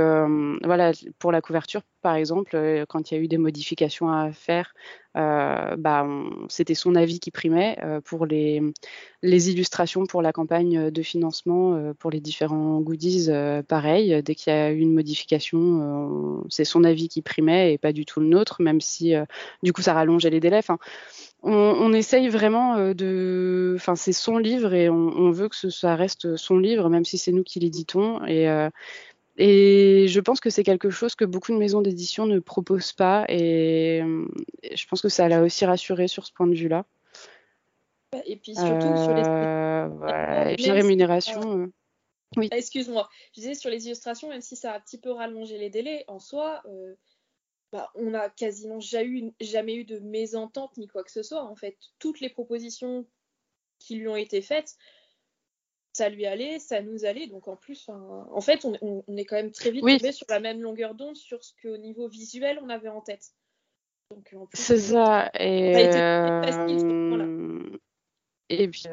voilà, 0.63 0.91
pour 1.19 1.31
la 1.31 1.41
couverture, 1.41 1.81
par 2.03 2.15
exemple, 2.15 2.55
euh, 2.55 2.85
quand 2.87 3.09
il 3.09 3.15
y 3.15 3.17
a 3.17 3.21
eu 3.21 3.29
des 3.29 3.37
modifications 3.37 4.11
à 4.11 4.33
faire, 4.33 4.75
euh, 5.15 5.77
bah, 5.77 6.05
c'était 6.49 6.75
son 6.75 6.95
avis 6.95 7.19
qui 7.21 7.31
primait. 7.31 7.77
Euh, 7.81 8.01
pour 8.01 8.25
les, 8.25 8.61
illustrations 9.23 10.05
pour 10.05 10.21
la 10.21 10.33
campagne 10.33 10.91
de 10.91 11.01
financement, 11.01 11.93
pour 11.97 12.11
les 12.11 12.19
différents 12.19 12.81
goodies, 12.81 13.29
pareil. 13.69 14.21
Dès 14.21 14.35
qu'il 14.35 14.51
y 14.51 14.55
a 14.55 14.71
eu 14.71 14.79
une 14.79 14.93
modification, 14.93 16.43
c'est 16.49 16.65
son 16.65 16.83
avis 16.83 17.07
qui 17.07 17.21
primait 17.21 17.73
et 17.73 17.77
pas 17.77 17.93
du 17.93 18.05
tout 18.05 18.19
le 18.19 18.27
nôtre, 18.27 18.61
même 18.61 18.81
si 18.81 19.13
du 19.63 19.71
coup 19.71 19.81
ça 19.81 19.93
rallongeait 19.93 20.29
les 20.29 20.41
délais. 20.41 20.59
On, 21.41 21.93
essaye 21.93 22.27
vraiment 22.27 22.93
de. 22.93 23.73
Enfin, 23.77 23.95
c'est 23.95 24.11
son 24.11 24.37
livre 24.37 24.73
et 24.73 24.89
on, 24.89 25.31
veut 25.31 25.47
que 25.47 25.69
ça 25.69 25.95
reste 25.95 26.35
son 26.35 26.57
livre, 26.57 26.89
même 26.89 27.05
si 27.05 27.17
c'est 27.17 27.31
nous 27.31 27.43
qui 27.43 27.61
l'éditons. 27.61 28.25
Et, 28.25 28.47
et 29.37 30.07
je 30.07 30.19
pense 30.19 30.39
que 30.39 30.49
c'est 30.49 30.63
quelque 30.63 30.89
chose 30.89 31.15
que 31.15 31.25
beaucoup 31.25 31.51
de 31.51 31.57
maisons 31.57 31.81
d'édition 31.81 32.25
ne 32.25 32.39
proposent 32.39 32.93
pas. 32.93 33.25
Et, 33.29 34.03
et 34.61 34.75
je 34.75 34.87
pense 34.87 35.01
que 35.01 35.09
ça 35.09 35.27
l'a 35.27 35.41
aussi 35.41 35.65
rassuré 35.65 36.07
sur 36.07 36.25
ce 36.25 36.33
point 36.33 36.47
de 36.47 36.55
vue-là. 36.55 36.85
Et 38.25 38.35
puis 38.35 38.53
surtout 38.53 38.87
euh, 38.87 39.03
sur 39.03 39.13
les. 39.13 39.23
Voilà. 39.97 40.51
Et 40.51 40.55
puis 40.55 40.65
la 40.65 40.73
rémunération. 40.73 41.63
Euh... 41.63 41.67
Oui. 42.35 42.49
Ah, 42.51 42.57
Excuse-moi. 42.57 43.09
Je 43.35 43.41
disais 43.41 43.53
sur 43.53 43.69
les 43.69 43.85
illustrations, 43.85 44.29
même 44.29 44.41
si 44.41 44.55
ça 44.55 44.73
a 44.73 44.77
un 44.77 44.79
petit 44.79 44.99
peu 44.99 45.11
rallongé 45.11 45.57
les 45.57 45.69
délais, 45.69 46.03
en 46.07 46.19
soi. 46.19 46.61
Euh 46.67 46.95
bah, 47.73 47.89
on 47.95 48.11
n'a 48.11 48.29
quasiment 48.29 48.79
jamais 48.79 49.07
eu, 49.07 49.31
jamais 49.41 49.73
eu 49.73 49.83
de 49.83 49.97
mésentente 49.97 50.77
ni 50.77 50.87
quoi 50.87 51.03
que 51.03 51.11
ce 51.11 51.23
soit. 51.23 51.43
En 51.43 51.55
fait, 51.55 51.75
toutes 51.97 52.19
les 52.19 52.29
propositions 52.29 53.07
qui 53.79 53.95
lui 53.95 54.07
ont 54.07 54.15
été 54.15 54.43
faites, 54.43 54.77
ça 55.93 56.09
lui 56.09 56.25
allait, 56.25 56.59
ça 56.59 56.81
nous 56.81 57.05
allait. 57.05 57.27
Donc 57.27 57.47
en 57.47 57.55
plus, 57.55 57.87
en 57.89 58.41
fait, 58.41 58.65
on, 58.65 58.73
on, 58.81 59.03
on, 59.07 59.17
est 59.17 59.25
quand 59.25 59.35
même 59.35 59.51
très 59.51 59.71
vite 59.71 59.83
oui. 59.83 59.97
tombé 59.97 60.11
sur 60.11 60.25
la 60.29 60.39
même 60.39 60.61
longueur 60.61 60.95
d'onde 60.95 61.15
sur 61.15 61.43
ce 61.43 61.53
qu'au 61.61 61.77
niveau 61.77 62.07
visuel, 62.07 62.59
on 62.61 62.69
avait 62.69 62.89
en 62.89 63.01
tête. 63.01 63.31
C'est 64.53 64.77
ça. 64.77 65.29
Et, 65.39 65.91
ça 65.91 66.41
euh... 66.43 67.77
et 68.49 68.67
puis. 68.67 68.83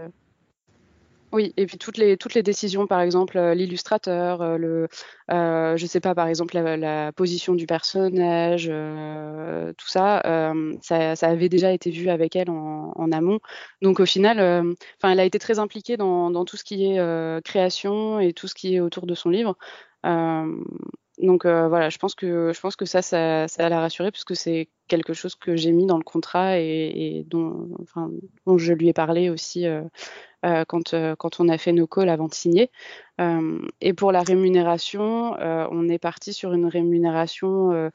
Euh... 1.32 1.36
Oui, 1.36 1.52
et 1.56 1.66
puis 1.66 1.78
toutes 1.78 1.96
les 1.96 2.16
toutes 2.16 2.34
les 2.34 2.42
décisions, 2.42 2.86
par 2.86 3.00
exemple 3.00 3.38
l'illustrateur, 3.38 4.42
euh, 4.42 4.56
le, 4.58 4.88
euh, 5.30 5.76
je 5.76 5.86
sais 5.86 6.00
pas, 6.00 6.14
par 6.14 6.26
exemple 6.26 6.54
la, 6.54 6.76
la 6.76 7.12
position 7.12 7.54
du 7.54 7.66
personnage, 7.66 8.68
euh, 8.70 9.72
tout 9.74 9.88
ça, 9.88 10.22
euh, 10.26 10.74
ça, 10.82 11.16
ça, 11.16 11.28
avait 11.28 11.48
déjà 11.48 11.72
été 11.72 11.90
vu 11.90 12.08
avec 12.08 12.36
elle 12.36 12.50
en, 12.50 12.92
en 12.96 13.12
amont. 13.12 13.38
Donc 13.82 14.00
au 14.00 14.06
final, 14.06 14.40
euh, 14.40 14.74
enfin, 14.98 15.12
elle 15.12 15.20
a 15.20 15.24
été 15.24 15.38
très 15.38 15.58
impliquée 15.58 15.96
dans, 15.96 16.30
dans 16.30 16.44
tout 16.44 16.56
ce 16.56 16.64
qui 16.64 16.84
est 16.86 16.98
euh, 16.98 17.40
création 17.40 18.20
et 18.20 18.32
tout 18.32 18.48
ce 18.48 18.54
qui 18.54 18.74
est 18.74 18.80
autour 18.80 19.06
de 19.06 19.14
son 19.14 19.30
livre. 19.30 19.56
donc 21.18 21.44
voilà, 21.44 21.90
je 21.90 21.98
pense 21.98 22.14
que 22.14 22.52
je 22.52 22.60
pense 22.60 22.76
que 22.76 22.86
ça, 22.86 23.02
ça, 23.02 23.46
ça 23.48 23.68
l'a 23.68 23.80
rassurée 23.80 24.10
puisque 24.10 24.34
c'est 24.36 24.68
quelque 24.88 25.12
chose 25.14 25.34
que 25.36 25.56
j'ai 25.56 25.72
mis 25.72 25.86
dans 25.86 25.98
le 25.98 26.02
contrat 26.04 26.58
et, 26.58 27.18
et 27.18 27.24
dont, 27.24 27.68
dont 28.46 28.58
je 28.58 28.72
lui 28.72 28.88
ai 28.88 28.92
parlé 28.92 29.30
aussi 29.30 29.66
euh, 29.66 29.82
quand, 30.42 30.94
euh, 30.94 31.14
quand 31.16 31.40
on 31.40 31.48
a 31.48 31.58
fait 31.58 31.72
nos 31.72 31.86
calls 31.86 32.08
avant 32.08 32.28
de 32.28 32.34
signer. 32.34 32.70
Euh, 33.20 33.60
et 33.80 33.92
pour 33.92 34.12
la 34.12 34.22
rémunération, 34.22 35.36
on 35.38 35.88
est 35.88 35.98
parti 35.98 36.32
sur 36.32 36.52
une 36.54 36.66
rémunération 36.66 37.90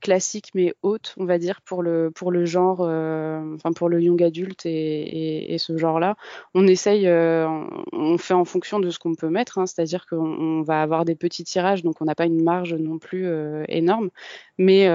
classique 0.00 0.50
mais 0.56 0.74
haute, 0.82 1.14
on 1.18 1.24
va 1.24 1.38
dire, 1.38 1.60
pour 1.60 1.84
le, 1.84 2.10
pour 2.10 2.32
le 2.32 2.44
genre, 2.44 2.80
enfin 2.80 3.72
pour 3.72 3.88
le 3.88 4.02
young 4.02 4.20
adulte 4.20 4.66
et, 4.66 5.54
et, 5.54 5.58
ce 5.58 5.76
genre-là. 5.76 6.16
On 6.54 6.66
essaye, 6.66 7.08
on 7.08 8.18
fait 8.18 8.34
en 8.34 8.44
fonction 8.44 8.80
de 8.80 8.90
ce 8.90 8.98
qu'on 8.98 9.14
peut 9.14 9.28
mettre, 9.30 9.58
hein, 9.58 9.66
c'est-à-dire 9.66 10.06
qu'on 10.06 10.62
va 10.62 10.82
avoir 10.82 11.04
des 11.04 11.14
petits 11.14 11.44
tirages, 11.44 11.84
donc 11.84 12.02
on 12.02 12.06
n'a 12.06 12.16
pas 12.16 12.26
une 12.26 12.42
marge 12.42 12.74
non 12.74 12.98
plus 12.98 13.28
énorme, 13.68 14.10
mais 14.58 14.88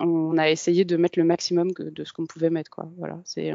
on 0.00 0.36
a 0.36 0.50
essayé 0.50 0.84
de 0.84 0.98
mettre 0.98 1.18
le 1.18 1.24
maximum 1.24 1.70
de 1.70 2.04
ce 2.04 2.12
qu'on 2.12 2.26
pouvait 2.26 2.50
mettre. 2.50 2.70
Quoi. 2.70 2.90
Voilà, 2.98 3.18
c'est 3.24 3.54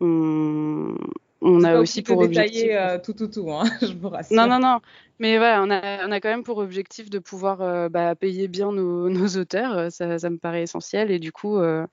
on, 0.00 0.96
on 1.42 1.64
a 1.64 1.78
aussi 1.78 2.02
pour 2.02 2.18
objectif 2.18 2.68
euh, 2.70 2.98
tout 2.98 3.12
tout 3.12 3.28
tout 3.28 3.50
hein, 3.50 3.64
je 3.82 3.94
vous 3.94 4.08
rassure. 4.08 4.36
non 4.36 4.46
non 4.46 4.58
non 4.58 4.80
mais 5.18 5.38
voilà 5.38 5.62
on 5.62 5.70
a 5.70 6.06
on 6.06 6.12
a 6.12 6.20
quand 6.20 6.28
même 6.28 6.44
pour 6.44 6.58
objectif 6.58 7.10
de 7.10 7.18
pouvoir 7.18 7.62
euh, 7.62 7.88
bah, 7.88 8.14
payer 8.14 8.48
bien 8.48 8.72
nos, 8.72 9.08
nos 9.10 9.28
auteurs 9.36 9.90
ça, 9.90 10.18
ça, 10.18 10.30
me 10.30 10.38
paraît 10.38 10.62
essentiel 10.62 11.10
et 11.10 11.18
du 11.18 11.32
coup 11.32 11.58
euh, 11.58 11.86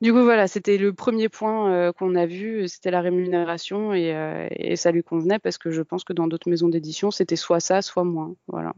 du 0.00 0.12
coup 0.12 0.22
voilà 0.22 0.46
c'était 0.46 0.78
le 0.78 0.92
premier 0.92 1.28
point 1.28 1.72
euh, 1.72 1.92
qu'on 1.92 2.14
a 2.14 2.26
vu 2.26 2.68
c'était 2.68 2.90
la 2.90 3.00
rémunération 3.00 3.92
et, 3.92 4.14
euh, 4.14 4.46
et, 4.50 4.76
ça 4.76 4.92
lui 4.92 5.02
convenait 5.02 5.38
parce 5.38 5.58
que 5.58 5.70
je 5.70 5.82
pense 5.82 6.04
que 6.04 6.12
dans 6.12 6.28
d'autres 6.28 6.48
maisons 6.48 6.68
d'édition 6.68 7.10
c'était 7.10 7.36
soit 7.36 7.60
ça 7.60 7.82
soit 7.82 8.04
moins 8.04 8.34
voilà 8.46 8.72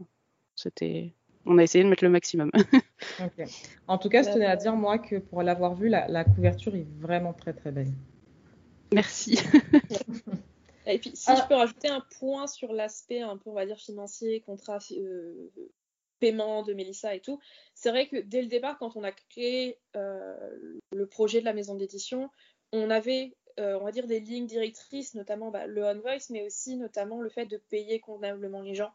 c'était 0.55 1.13
on 1.45 1.57
a 1.57 1.63
essayé 1.63 1.83
de 1.83 1.89
mettre 1.89 2.03
le 2.03 2.09
maximum. 2.09 2.51
okay. 3.23 3.45
En 3.87 3.97
tout 3.97 4.09
cas, 4.09 4.23
je 4.23 4.29
tenais 4.29 4.45
à 4.45 4.55
dire, 4.55 4.75
moi, 4.75 4.99
que 4.99 5.15
pour 5.15 5.41
l'avoir 5.41 5.73
vu, 5.73 5.87
la, 5.87 6.07
la 6.07 6.23
couverture 6.23 6.75
est 6.75 6.85
vraiment 6.99 7.33
très, 7.33 7.53
très 7.53 7.71
belle. 7.71 7.91
Merci. 8.91 9.39
Et 10.89 10.97
puis, 10.97 11.11
si 11.13 11.29
ah. 11.29 11.35
je 11.35 11.47
peux 11.47 11.55
rajouter 11.55 11.87
un 11.87 12.03
point 12.19 12.47
sur 12.47 12.73
l'aspect 12.73 13.21
un 13.21 13.37
peu, 13.37 13.49
on 13.49 13.53
va 13.53 13.65
dire, 13.65 13.77
financier, 13.77 14.41
contrat, 14.41 14.79
euh, 14.91 15.51
paiement 16.19 16.63
de 16.63 16.73
Mélissa 16.73 17.15
et 17.15 17.19
tout, 17.19 17.39
c'est 17.75 17.91
vrai 17.91 18.07
que 18.07 18.17
dès 18.17 18.41
le 18.41 18.47
départ, 18.47 18.77
quand 18.79 18.95
on 18.95 19.03
a 19.03 19.11
créé 19.11 19.77
euh, 19.95 20.79
le 20.91 21.05
projet 21.05 21.39
de 21.39 21.45
la 21.45 21.53
maison 21.53 21.75
d'édition, 21.75 22.29
on 22.71 22.89
avait, 22.89 23.35
euh, 23.59 23.77
on 23.79 23.85
va 23.85 23.91
dire, 23.91 24.07
des 24.07 24.19
lignes 24.19 24.47
directrices, 24.47 25.13
notamment 25.13 25.51
bah, 25.51 25.67
le 25.67 25.83
on-voice, 25.83 26.29
mais 26.31 26.43
aussi 26.43 26.75
notamment 26.75 27.21
le 27.21 27.29
fait 27.29 27.45
de 27.45 27.57
payer 27.57 27.99
convenablement 27.99 28.61
les 28.61 28.75
gens. 28.75 28.91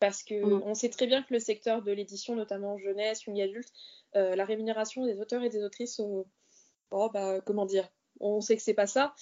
Parce 0.00 0.22
que 0.22 0.34
mmh. 0.34 0.62
on 0.64 0.74
sait 0.74 0.90
très 0.90 1.06
bien 1.06 1.22
que 1.22 1.32
le 1.32 1.40
secteur 1.40 1.82
de 1.82 1.92
l'édition, 1.92 2.34
notamment 2.34 2.76
jeunesse, 2.78 3.24
young 3.24 3.40
adulte, 3.40 3.72
la 4.14 4.44
rémunération 4.46 5.04
des 5.04 5.20
auteurs 5.20 5.42
et 5.42 5.50
des 5.50 5.62
autrices, 5.62 6.00
oh, 6.00 7.10
bah, 7.12 7.40
comment 7.42 7.66
dire, 7.66 7.88
on 8.20 8.40
sait 8.40 8.56
que 8.56 8.62
c'est 8.62 8.74
pas 8.74 8.86
ça. 8.86 9.14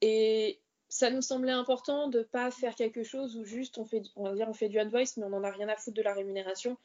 Et 0.00 0.60
ça 0.88 1.10
nous 1.10 1.22
semblait 1.22 1.52
important 1.52 2.08
de 2.08 2.22
pas 2.22 2.50
faire 2.50 2.74
quelque 2.74 3.02
chose 3.04 3.36
où 3.36 3.44
juste 3.44 3.78
on 3.78 3.84
fait, 3.84 4.02
on 4.16 4.24
va 4.24 4.34
dire, 4.34 4.48
on 4.48 4.54
fait 4.54 4.68
du 4.68 4.78
advice, 4.78 5.16
mais 5.16 5.24
on 5.24 5.32
en 5.32 5.44
a 5.44 5.50
rien 5.50 5.68
à 5.68 5.76
foutre 5.76 5.96
de 5.96 6.02
la 6.02 6.14
rémunération. 6.14 6.76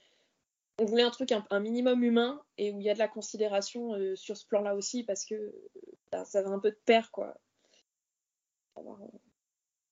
on 0.80 0.86
voulait 0.86 1.04
un 1.04 1.10
truc 1.10 1.32
un, 1.32 1.60
minimum 1.60 2.04
humain 2.04 2.42
et 2.58 2.72
où 2.72 2.80
il 2.80 2.86
y 2.86 2.90
a 2.90 2.94
de 2.94 3.00
la 3.00 3.08
considération 3.08 3.94
euh, 3.96 4.16
sur 4.16 4.38
ce 4.38 4.46
plan-là 4.46 4.76
aussi 4.76 5.04
parce 5.04 5.26
que 5.26 5.56
bah, 6.12 6.24
ça 6.26 6.44
va 6.44 6.50
un 6.50 6.60
peu 6.60 6.72
de 6.72 6.80
pair 6.86 7.12
quoi. 7.12 7.36
Avoir, 8.76 9.00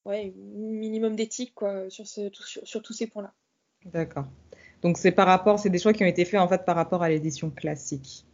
ouais, 0.04 0.32
minimum 0.36 1.16
d'éthique 1.16 1.54
quoi 1.54 1.90
sur, 1.90 2.06
sur 2.06 2.82
tous 2.82 2.92
ces 2.92 3.08
points-là. 3.08 3.32
D'accord. 3.86 4.26
Donc 4.82 4.98
c'est 4.98 5.12
par 5.12 5.26
rapport, 5.26 5.58
c'est 5.58 5.70
des 5.70 5.78
choix 5.78 5.92
qui 5.92 6.04
ont 6.04 6.06
été 6.06 6.24
faits 6.24 6.40
en 6.40 6.48
fait 6.48 6.64
par 6.64 6.76
rapport 6.76 7.02
à 7.02 7.08
l'édition 7.08 7.50
classique. 7.50 8.26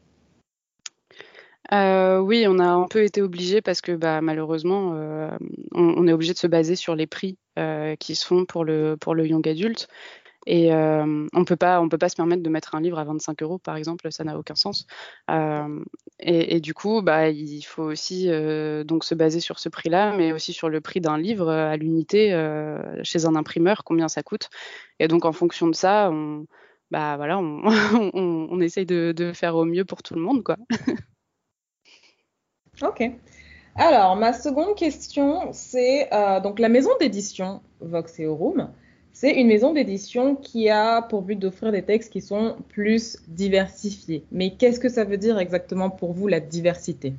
Euh, 1.73 2.19
oui, 2.19 2.47
on 2.49 2.59
a 2.59 2.67
un 2.67 2.89
peu 2.89 3.05
été 3.05 3.23
obligé 3.23 3.63
parce 3.63 3.81
que 3.81 3.93
bah, 3.93 4.21
malheureusement, 4.21 4.93
euh, 4.95 5.31
on, 5.73 6.07
est 6.09 6.13
obligé 6.13 6.33
de 6.33 6.39
se 6.39 6.47
baser 6.47 6.75
sur 6.75 6.97
les 6.97 7.07
prix 7.07 7.39
euh, 7.59 7.97
qui 7.97 8.17
se 8.17 8.27
font 8.27 8.45
pour 8.45 8.65
le, 8.65 8.97
pour 8.97 9.15
le 9.15 9.27
young 9.27 9.47
adulte. 9.49 9.89
Et 10.47 10.73
on 10.73 11.27
on 11.35 11.45
peut 11.45 11.57
pas 11.57 12.09
se 12.09 12.17
permettre 12.17 12.43
de 12.43 12.49
mettre 12.49 12.75
un 12.75 12.81
livre 12.81 12.99
à 12.99 13.05
25 13.05 13.43
euros, 13.43 13.59
par 13.59 13.77
exemple, 13.77 14.11
ça 14.11 14.25
n'a 14.25 14.39
aucun 14.39 14.55
sens. 14.55 14.87
Et, 16.19 16.61
du 16.61 16.75
coup, 16.75 17.03
bah, 17.03 17.29
il 17.29 17.63
faut 17.63 17.85
aussi 17.85 18.29
donc 18.87 19.05
se 19.05 19.15
baser 19.15 19.41
sur 19.41 19.59
ce 19.59 19.69
prix-là, 19.69 20.17
mais 20.17 20.33
aussi 20.33 20.55
sur 20.55 20.71
le 20.71 20.81
prix 20.81 21.01
d'un 21.03 21.19
livre 21.19 21.51
à 21.51 21.77
l'unité 21.77 22.31
chez 23.03 23.27
un 23.27 23.35
imprimeur, 23.37 23.85
combien 23.85 24.09
ça 24.09 24.23
coûte. 24.23 24.49
Et 24.99 25.09
donc, 25.09 25.27
en 25.27 25.33
fonction 25.33 25.69
de 25.69 25.75
ça, 25.75 26.11
on, 26.11 26.47
bah 26.91 27.17
voilà, 27.17 27.39
on, 27.39 27.63
on, 28.51 28.61
essaye 28.61 28.87
de, 28.87 29.13
de, 29.13 29.33
faire 29.35 29.57
au 29.57 29.67
mieux 29.67 29.85
pour 29.85 30.03
tout 30.03 30.15
le 30.15 30.23
monde, 30.23 30.43
quoi. 30.43 30.57
Ok. 32.83 33.11
Alors, 33.77 34.17
ma 34.17 34.33
seconde 34.33 34.75
question, 34.75 35.53
c'est 35.53 36.13
euh, 36.13 36.41
donc 36.41 36.59
la 36.59 36.69
maison 36.69 36.91
d'édition 36.99 37.63
Vox 37.81 38.19
et 38.19 38.27
Room. 38.27 38.71
C'est 39.13 39.33
une 39.33 39.49
maison 39.49 39.73
d'édition 39.73 40.37
qui 40.37 40.69
a 40.69 41.03
pour 41.03 41.23
but 41.23 41.37
d'offrir 41.37 41.73
des 41.73 41.83
textes 41.83 42.13
qui 42.13 42.21
sont 42.21 42.57
plus 42.69 43.19
diversifiés. 43.29 44.25
Mais 44.31 44.55
qu'est-ce 44.57 44.81
que 44.81 44.89
ça 44.89 45.05
veut 45.05 45.19
dire 45.19 45.39
exactement 45.39 45.91
pour 45.91 46.13
vous 46.13 46.29
la 46.29 46.41
diversité? 46.41 47.15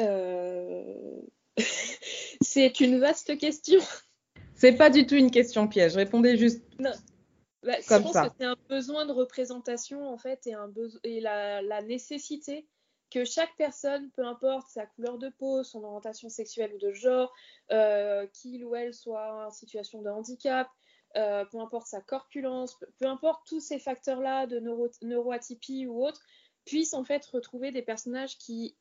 Euh... 0.00 1.20
C'est 2.40 2.80
une 2.80 2.98
vaste 2.98 3.38
question. 3.38 3.80
C'est 4.54 4.72
pas 4.72 4.90
du 4.90 5.06
tout 5.06 5.14
une 5.14 5.30
question 5.30 5.68
piège. 5.68 5.96
Répondez 5.96 6.36
juste. 6.36 6.62
Non. 6.78 6.92
Bah, 7.62 7.74
je 7.80 7.86
pense 7.86 8.12
que 8.12 8.34
c'est 8.38 8.44
un 8.44 8.56
besoin 8.68 9.06
de 9.06 9.12
représentation 9.12 10.08
en 10.08 10.18
fait 10.18 10.46
et, 10.46 10.54
un 10.54 10.72
et 11.04 11.20
la, 11.20 11.82
nécessité 11.82 12.66
que 13.10 13.24
chaque 13.24 13.54
personne, 13.56 14.10
peu 14.12 14.26
importe 14.26 14.68
sa 14.68 14.86
couleur 14.86 15.18
de 15.18 15.28
peau, 15.28 15.62
son 15.62 15.84
orientation 15.84 16.28
sexuelle 16.28 16.72
ou 16.74 16.78
de 16.78 16.92
genre, 16.92 17.32
euh, 17.70 18.26
qu'il 18.32 18.64
ou 18.64 18.74
elle 18.74 18.94
soit 18.94 19.46
en 19.46 19.50
situation 19.50 20.00
de 20.00 20.08
handicap, 20.08 20.66
euh, 21.16 21.44
peu 21.44 21.58
importe 21.58 21.86
sa 21.86 22.00
corpulence, 22.00 22.78
peu, 22.98 23.06
importe 23.06 23.46
tous 23.46 23.60
ces 23.60 23.78
facteurs-là 23.78 24.46
de 24.46 24.58
neuro, 24.60 24.88
neuroatypie 25.02 25.86
ou 25.86 26.02
autre, 26.04 26.22
puisse 26.64 26.94
en 26.94 27.04
fait 27.04 27.24
retrouver 27.26 27.70
des 27.70 27.82
personnages 27.82 28.38
qui 28.38 28.76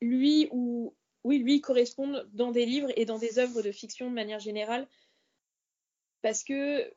lui 0.00 0.48
ou 0.50 0.94
oui 1.22 1.38
lui 1.38 1.60
correspondent 1.60 2.28
dans 2.32 2.50
des 2.50 2.66
livres 2.66 2.90
et 2.96 3.04
dans 3.04 3.18
des 3.18 3.38
œuvres 3.38 3.62
de 3.62 3.72
fiction 3.72 4.10
de 4.10 4.14
manière 4.14 4.40
générale, 4.40 4.88
parce 6.22 6.42
que 6.42 6.92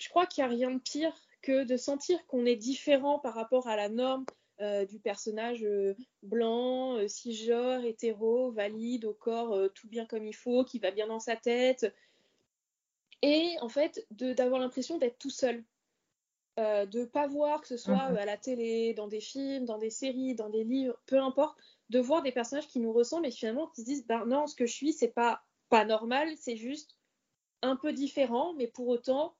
je 0.00 0.08
crois 0.08 0.26
qu'il 0.26 0.42
n'y 0.42 0.50
a 0.50 0.56
rien 0.56 0.70
de 0.70 0.80
pire 0.80 1.14
que 1.42 1.64
de 1.64 1.76
sentir 1.76 2.26
qu'on 2.26 2.46
est 2.46 2.56
différent 2.56 3.18
par 3.18 3.34
rapport 3.34 3.68
à 3.68 3.76
la 3.76 3.90
norme 3.90 4.24
euh, 4.60 4.86
du 4.86 4.98
personnage 4.98 5.62
euh, 5.62 5.94
blanc, 6.22 6.96
euh, 6.96 7.06
cisgenre, 7.06 7.84
hétéro, 7.84 8.50
valide, 8.50 9.04
au 9.04 9.12
corps 9.12 9.70
tout 9.74 9.88
bien 9.88 10.06
comme 10.06 10.26
il 10.26 10.34
faut, 10.34 10.64
qui 10.64 10.78
va 10.78 10.90
bien 10.90 11.06
dans 11.06 11.20
sa 11.20 11.36
tête. 11.36 11.94
Et 13.20 13.54
en 13.60 13.68
fait, 13.68 14.06
d'avoir 14.10 14.60
l'impression 14.60 14.96
d'être 14.96 15.18
tout 15.18 15.30
seul. 15.30 15.62
de 16.56 17.00
ne 17.00 17.04
pas 17.04 17.26
voir 17.26 17.60
que 17.60 17.68
ce 17.68 17.76
soit 17.76 18.10
mhm. 18.10 18.16
à 18.16 18.24
la 18.24 18.38
télé, 18.38 18.94
dans 18.94 19.08
des 19.08 19.20
films, 19.20 19.66
dans 19.66 19.78
des 19.78 19.90
séries, 19.90 20.34
dans 20.34 20.48
des 20.48 20.64
livres, 20.64 20.98
peu 21.06 21.18
importe, 21.18 21.58
de 21.90 22.00
voir 22.00 22.22
des 22.22 22.32
personnages 22.32 22.68
qui 22.68 22.80
nous 22.80 22.92
ressemblent 22.92 23.26
et 23.26 23.30
finalement 23.30 23.66
qui 23.68 23.82
se 23.82 23.86
disent 23.86 24.06
ben 24.06 24.24
non, 24.24 24.46
ce 24.46 24.54
que 24.54 24.64
je 24.64 24.72
suis, 24.72 24.92
c'est 24.94 25.08
pas, 25.08 25.42
pas 25.68 25.84
normal, 25.84 26.28
c'est 26.36 26.56
juste 26.56 26.96
un 27.62 27.76
peu 27.76 27.92
différent, 27.92 28.54
mais 28.54 28.66
pour 28.66 28.88
autant, 28.88 29.34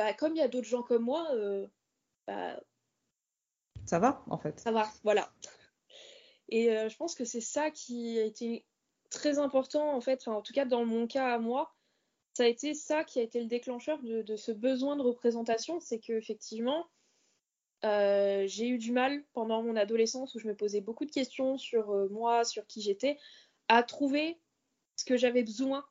bah, 0.00 0.14
comme 0.14 0.34
il 0.34 0.38
y 0.38 0.42
a 0.42 0.48
d'autres 0.48 0.66
gens 0.66 0.82
comme 0.82 1.02
moi, 1.02 1.28
euh, 1.34 1.66
bah, 2.26 2.58
ça 3.84 3.98
va 3.98 4.24
en 4.30 4.38
fait. 4.38 4.58
Ça 4.58 4.72
va, 4.72 4.88
voilà. 5.04 5.30
Et 6.48 6.70
euh, 6.70 6.88
je 6.88 6.96
pense 6.96 7.14
que 7.14 7.26
c'est 7.26 7.42
ça 7.42 7.70
qui 7.70 8.18
a 8.18 8.24
été 8.24 8.64
très 9.10 9.38
important 9.38 9.94
en 9.94 10.00
fait, 10.00 10.26
en 10.26 10.40
tout 10.40 10.54
cas 10.54 10.64
dans 10.64 10.86
mon 10.86 11.06
cas 11.06 11.34
à 11.34 11.38
moi, 11.38 11.74
ça 12.32 12.44
a 12.44 12.46
été 12.46 12.72
ça 12.72 13.04
qui 13.04 13.18
a 13.18 13.22
été 13.22 13.40
le 13.40 13.46
déclencheur 13.46 13.98
de, 14.02 14.36
ce 14.36 14.52
besoin 14.52 14.96
de 14.96 15.02
représentation, 15.02 15.80
c'est 15.80 15.98
que 15.98 16.14
effectivement 16.14 16.88
euh, 17.84 18.46
j'ai 18.46 18.68
eu 18.68 18.78
du 18.78 18.92
mal 18.92 19.22
pendant 19.34 19.62
mon 19.62 19.76
adolescence 19.76 20.34
où 20.34 20.38
je 20.38 20.48
me 20.48 20.56
posais 20.56 20.80
beaucoup 20.80 21.04
de 21.04 21.10
questions 21.10 21.58
sur 21.58 21.94
moi, 22.08 22.44
sur 22.44 22.66
qui 22.66 22.80
j'étais, 22.80 23.18
à 23.68 23.82
trouver 23.82 24.40
ce 24.96 25.04
que 25.04 25.18
j'avais 25.18 25.42
besoin 25.42 25.84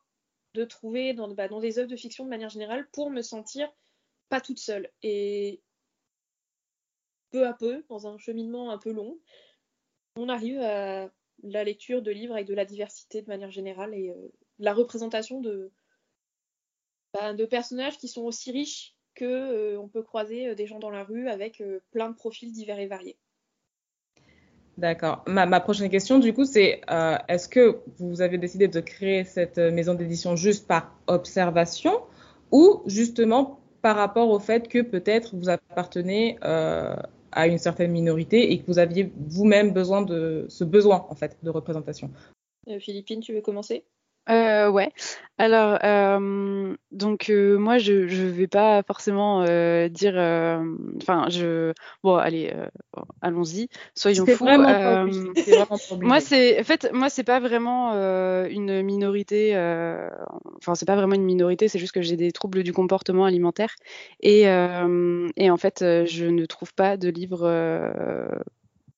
de 0.54 0.64
trouver 0.64 1.14
dans, 1.14 1.32
bah, 1.32 1.46
dans, 1.46 1.60
des 1.60 1.78
œuvres 1.78 1.88
de 1.88 1.96
fiction 1.96 2.24
de 2.24 2.30
manière 2.30 2.48
générale 2.48 2.88
pour 2.90 3.08
me 3.08 3.22
sentir 3.22 3.72
pas 4.30 4.40
toute 4.40 4.58
seule. 4.58 4.88
Et 5.02 5.60
peu 7.30 7.46
à 7.46 7.52
peu, 7.52 7.84
dans 7.90 8.06
un 8.06 8.16
cheminement 8.16 8.70
un 8.70 8.78
peu 8.78 8.92
long, 8.92 9.18
on 10.16 10.28
arrive 10.28 10.58
à 10.60 11.10
la 11.42 11.64
lecture 11.64 12.02
de 12.02 12.10
livres 12.10 12.34
avec 12.34 12.46
de 12.46 12.54
la 12.54 12.64
diversité 12.64 13.22
de 13.22 13.28
manière 13.28 13.50
générale 13.50 13.94
et 13.94 14.10
euh, 14.10 14.32
la 14.58 14.72
représentation 14.72 15.40
de, 15.40 15.70
bah, 17.14 17.34
de 17.34 17.44
personnages 17.44 17.98
qui 17.98 18.08
sont 18.08 18.22
aussi 18.22 18.52
riches 18.52 18.94
que 19.14 19.24
euh, 19.24 19.80
on 19.80 19.88
peut 19.88 20.02
croiser 20.02 20.48
euh, 20.48 20.54
des 20.54 20.66
gens 20.66 20.78
dans 20.78 20.90
la 20.90 21.04
rue 21.04 21.28
avec 21.28 21.62
plein 21.90 22.08
de 22.08 22.14
profils 22.14 22.52
divers 22.52 22.78
et 22.78 22.86
variés. 22.86 23.18
D'accord. 24.76 25.22
Ma, 25.26 25.44
ma, 25.44 25.60
prochaine 25.60 25.90
question, 25.90 26.18
du 26.18 26.32
coup, 26.32 26.46
c'est 26.46 26.80
est-ce 27.28 27.48
que 27.48 27.80
vous 27.98 28.22
avez 28.22 28.38
décidé 28.38 28.66
de 28.66 28.80
créer 28.80 29.24
cette 29.24 29.58
maison 29.58 29.92
d'édition 29.92 30.36
juste 30.36 30.66
par 30.66 30.96
observation 31.06 32.00
ou 32.50 32.82
justement 32.86 33.59
par 33.82 33.96
rapport 33.96 34.30
au 34.30 34.38
fait 34.38 34.68
que 34.68 34.80
peut-être 34.82 35.36
vous 35.36 35.48
appartenez 35.48 36.38
euh, 36.44 36.94
à 37.32 37.46
une 37.46 37.58
certaine 37.58 37.92
minorité 37.92 38.52
et 38.52 38.58
que 38.58 38.66
vous 38.66 38.78
aviez 38.78 39.12
vous-même 39.28 39.72
besoin 39.72 40.02
de 40.02 40.46
ce 40.48 40.64
besoin 40.64 41.06
en 41.08 41.14
fait 41.14 41.38
de 41.42 41.50
représentation. 41.50 42.10
Euh, 42.68 42.78
Philippine, 42.78 43.20
tu 43.20 43.32
veux 43.32 43.40
commencer? 43.40 43.84
Euh, 44.28 44.70
ouais. 44.70 44.92
Alors, 45.38 45.78
euh, 45.82 46.76
donc 46.92 47.30
euh, 47.30 47.56
moi, 47.58 47.78
je 47.78 47.92
ne 47.94 48.30
vais 48.30 48.46
pas 48.46 48.82
forcément 48.82 49.42
euh, 49.42 49.88
dire. 49.88 50.12
euh, 50.16 50.62
Enfin, 51.00 51.26
je. 51.30 51.72
Bon, 52.04 52.16
allez, 52.16 52.52
euh, 52.54 52.66
allons-y. 53.22 53.68
Soyons 53.94 54.26
fous. 54.26 54.44
vraiment 54.44 54.64
pas 54.64 55.02
Euh, 55.02 55.06
moi, 56.02 56.20
c'est. 56.20 56.60
En 56.60 56.64
fait, 56.64 56.90
moi, 56.92 57.08
c'est 57.08 57.24
pas 57.24 57.40
vraiment 57.40 57.92
euh, 57.94 58.46
une 58.50 58.82
minorité. 58.82 59.56
euh, 59.56 60.08
Enfin, 60.58 60.74
c'est 60.74 60.86
pas 60.86 60.96
vraiment 60.96 61.14
une 61.14 61.24
minorité. 61.24 61.68
C'est 61.68 61.78
juste 61.78 61.92
que 61.92 62.02
j'ai 62.02 62.16
des 62.16 62.32
troubles 62.32 62.62
du 62.62 62.72
comportement 62.74 63.24
alimentaire 63.24 63.74
et 64.20 64.46
euh, 64.48 65.26
et 65.36 65.50
en 65.50 65.56
fait, 65.56 65.78
je 66.06 66.26
ne 66.26 66.44
trouve 66.44 66.74
pas 66.74 66.96
de 66.98 67.08
livre 67.08 67.40
euh, 67.44 68.28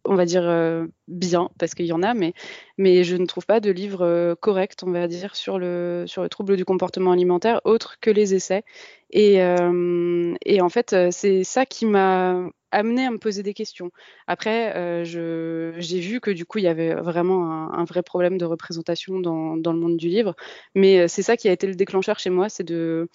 on 0.05 0.15
va 0.15 0.25
dire 0.25 0.43
euh, 0.45 0.87
bien 1.09 1.51
parce 1.59 1.75
qu'il 1.75 1.87
y 1.87 1.93
en 1.93 2.03
a 2.03 2.15
mais 2.15 3.05
je 3.05 3.17
ne 3.17 3.27
trouve 3.27 3.47
pas 3.47 3.61
de 3.61 3.71
livre 3.71 4.03
euh, 4.03 4.35
correct 4.35 4.83
on 4.85 4.91
va 4.91 5.07
dire 5.07 5.37
sur 5.37 5.59
le 5.59 6.05
trouble 6.31 6.57
du 6.57 6.65
comportement 6.65 7.13
alimentaire 7.13 7.61
autre 7.65 7.99
que 8.01 8.11
les 8.11 8.35
essais. 8.35 8.65
Et 9.11 9.43
euh, 9.43 10.35
en 10.61 10.69
fait 10.69 10.97
c'est 11.11 11.45
ça 11.45 11.67
qui 11.67 11.87
m'a 11.87 12.49
amené 12.71 13.05
à 13.05 13.11
me 13.11 13.19
poser 13.19 13.43
des 13.43 13.53
questions. 13.53 13.91
Après 14.27 15.05
j'ai 15.05 16.01
vu 16.01 16.21
que 16.21 16.31
du 16.31 16.47
coup 16.47 16.59
il 16.59 16.65
y 16.65 16.69
avait 16.69 16.95
vraiment 16.95 17.73
un, 17.73 17.85
vrai 17.85 18.03
problème 18.03 18.39
de 18.39 18.45
représentation 18.45 19.21
dans 19.21 19.73
le 19.73 19.79
monde 19.79 19.97
du 19.97 20.09
livre. 20.09 20.35
Mais 20.75 21.09
c'est 21.09 21.23
ça 21.23 21.37
qui 21.37 21.49
a 21.49 21.53
été 21.53 21.67
le 21.67 21.75
déclencheur 21.75 22.19
chez 22.19 22.31
moi 22.31 22.49
c'est 22.49 22.65
de 22.65 23.09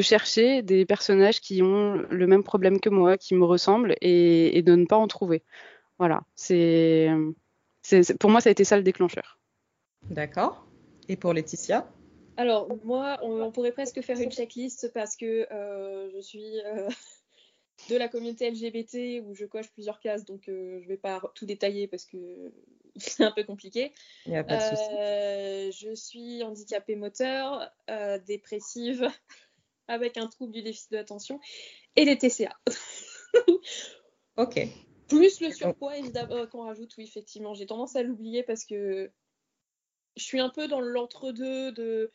chercher 0.00 0.62
des 0.62 0.84
personnages 0.84 1.40
qui 1.40 1.62
ont 1.62 2.04
le 2.10 2.26
même 2.26 2.44
problème 2.44 2.78
que 2.78 2.90
moi 2.90 3.16
qui 3.16 3.34
me 3.34 3.44
ressemblent 3.44 3.96
et 4.00 4.62
de 4.62 4.74
ne 4.76 4.84
pas 4.84 4.96
en 4.96 5.08
trouver 5.08 5.42
voilà, 6.02 6.22
c'est, 6.34 7.08
c'est, 7.82 8.18
pour 8.18 8.28
moi, 8.28 8.40
ça 8.40 8.48
a 8.48 8.50
été 8.50 8.64
ça 8.64 8.76
le 8.76 8.82
déclencheur. 8.82 9.38
D'accord. 10.10 10.66
Et 11.08 11.14
pour 11.14 11.32
Laetitia? 11.32 11.88
Alors, 12.36 12.68
moi, 12.84 13.20
on, 13.22 13.40
on 13.40 13.52
pourrait 13.52 13.70
presque 13.70 14.02
faire 14.02 14.18
une 14.18 14.32
checklist 14.32 14.92
parce 14.92 15.16
que 15.16 15.46
euh, 15.52 16.10
je 16.12 16.20
suis 16.20 16.60
euh, 16.66 16.88
de 17.88 17.94
la 17.96 18.08
communauté 18.08 18.50
LGBT 18.50 19.24
où 19.24 19.32
je 19.36 19.44
coche 19.44 19.70
plusieurs 19.70 20.00
cases, 20.00 20.24
donc 20.24 20.48
euh, 20.48 20.80
je 20.80 20.82
ne 20.82 20.88
vais 20.88 20.96
pas 20.96 21.22
tout 21.36 21.46
détailler 21.46 21.86
parce 21.86 22.04
que 22.04 22.52
c'est 22.96 23.22
un 23.22 23.30
peu 23.30 23.44
compliqué. 23.44 23.92
Il 24.26 24.32
n'y 24.32 24.38
a 24.38 24.42
pas 24.42 24.56
de 24.56 24.76
souci. 24.76 24.90
Euh, 24.98 25.70
je 25.70 25.94
suis 25.94 26.42
handicapée 26.42 26.96
moteur, 26.96 27.70
euh, 27.90 28.18
dépressive, 28.26 29.08
avec 29.86 30.16
un 30.16 30.26
trouble 30.26 30.52
du 30.52 30.62
déficit 30.62 30.90
de 30.90 30.96
l'attention 30.96 31.38
et 31.94 32.04
des 32.04 32.18
TCA. 32.18 32.58
Ok. 34.36 34.66
Plus 35.16 35.40
le 35.40 35.50
surpoids, 35.50 35.96
évidemment, 35.96 36.34
euh, 36.34 36.46
qu'on 36.46 36.62
rajoute, 36.62 36.94
oui, 36.98 37.04
effectivement. 37.04 37.54
J'ai 37.54 37.66
tendance 37.66 37.96
à 37.96 38.02
l'oublier 38.02 38.42
parce 38.42 38.64
que 38.64 39.10
je 40.16 40.22
suis 40.22 40.40
un 40.40 40.50
peu 40.50 40.68
dans 40.68 40.80
l'entre-deux 40.80 41.72
de 41.72 42.10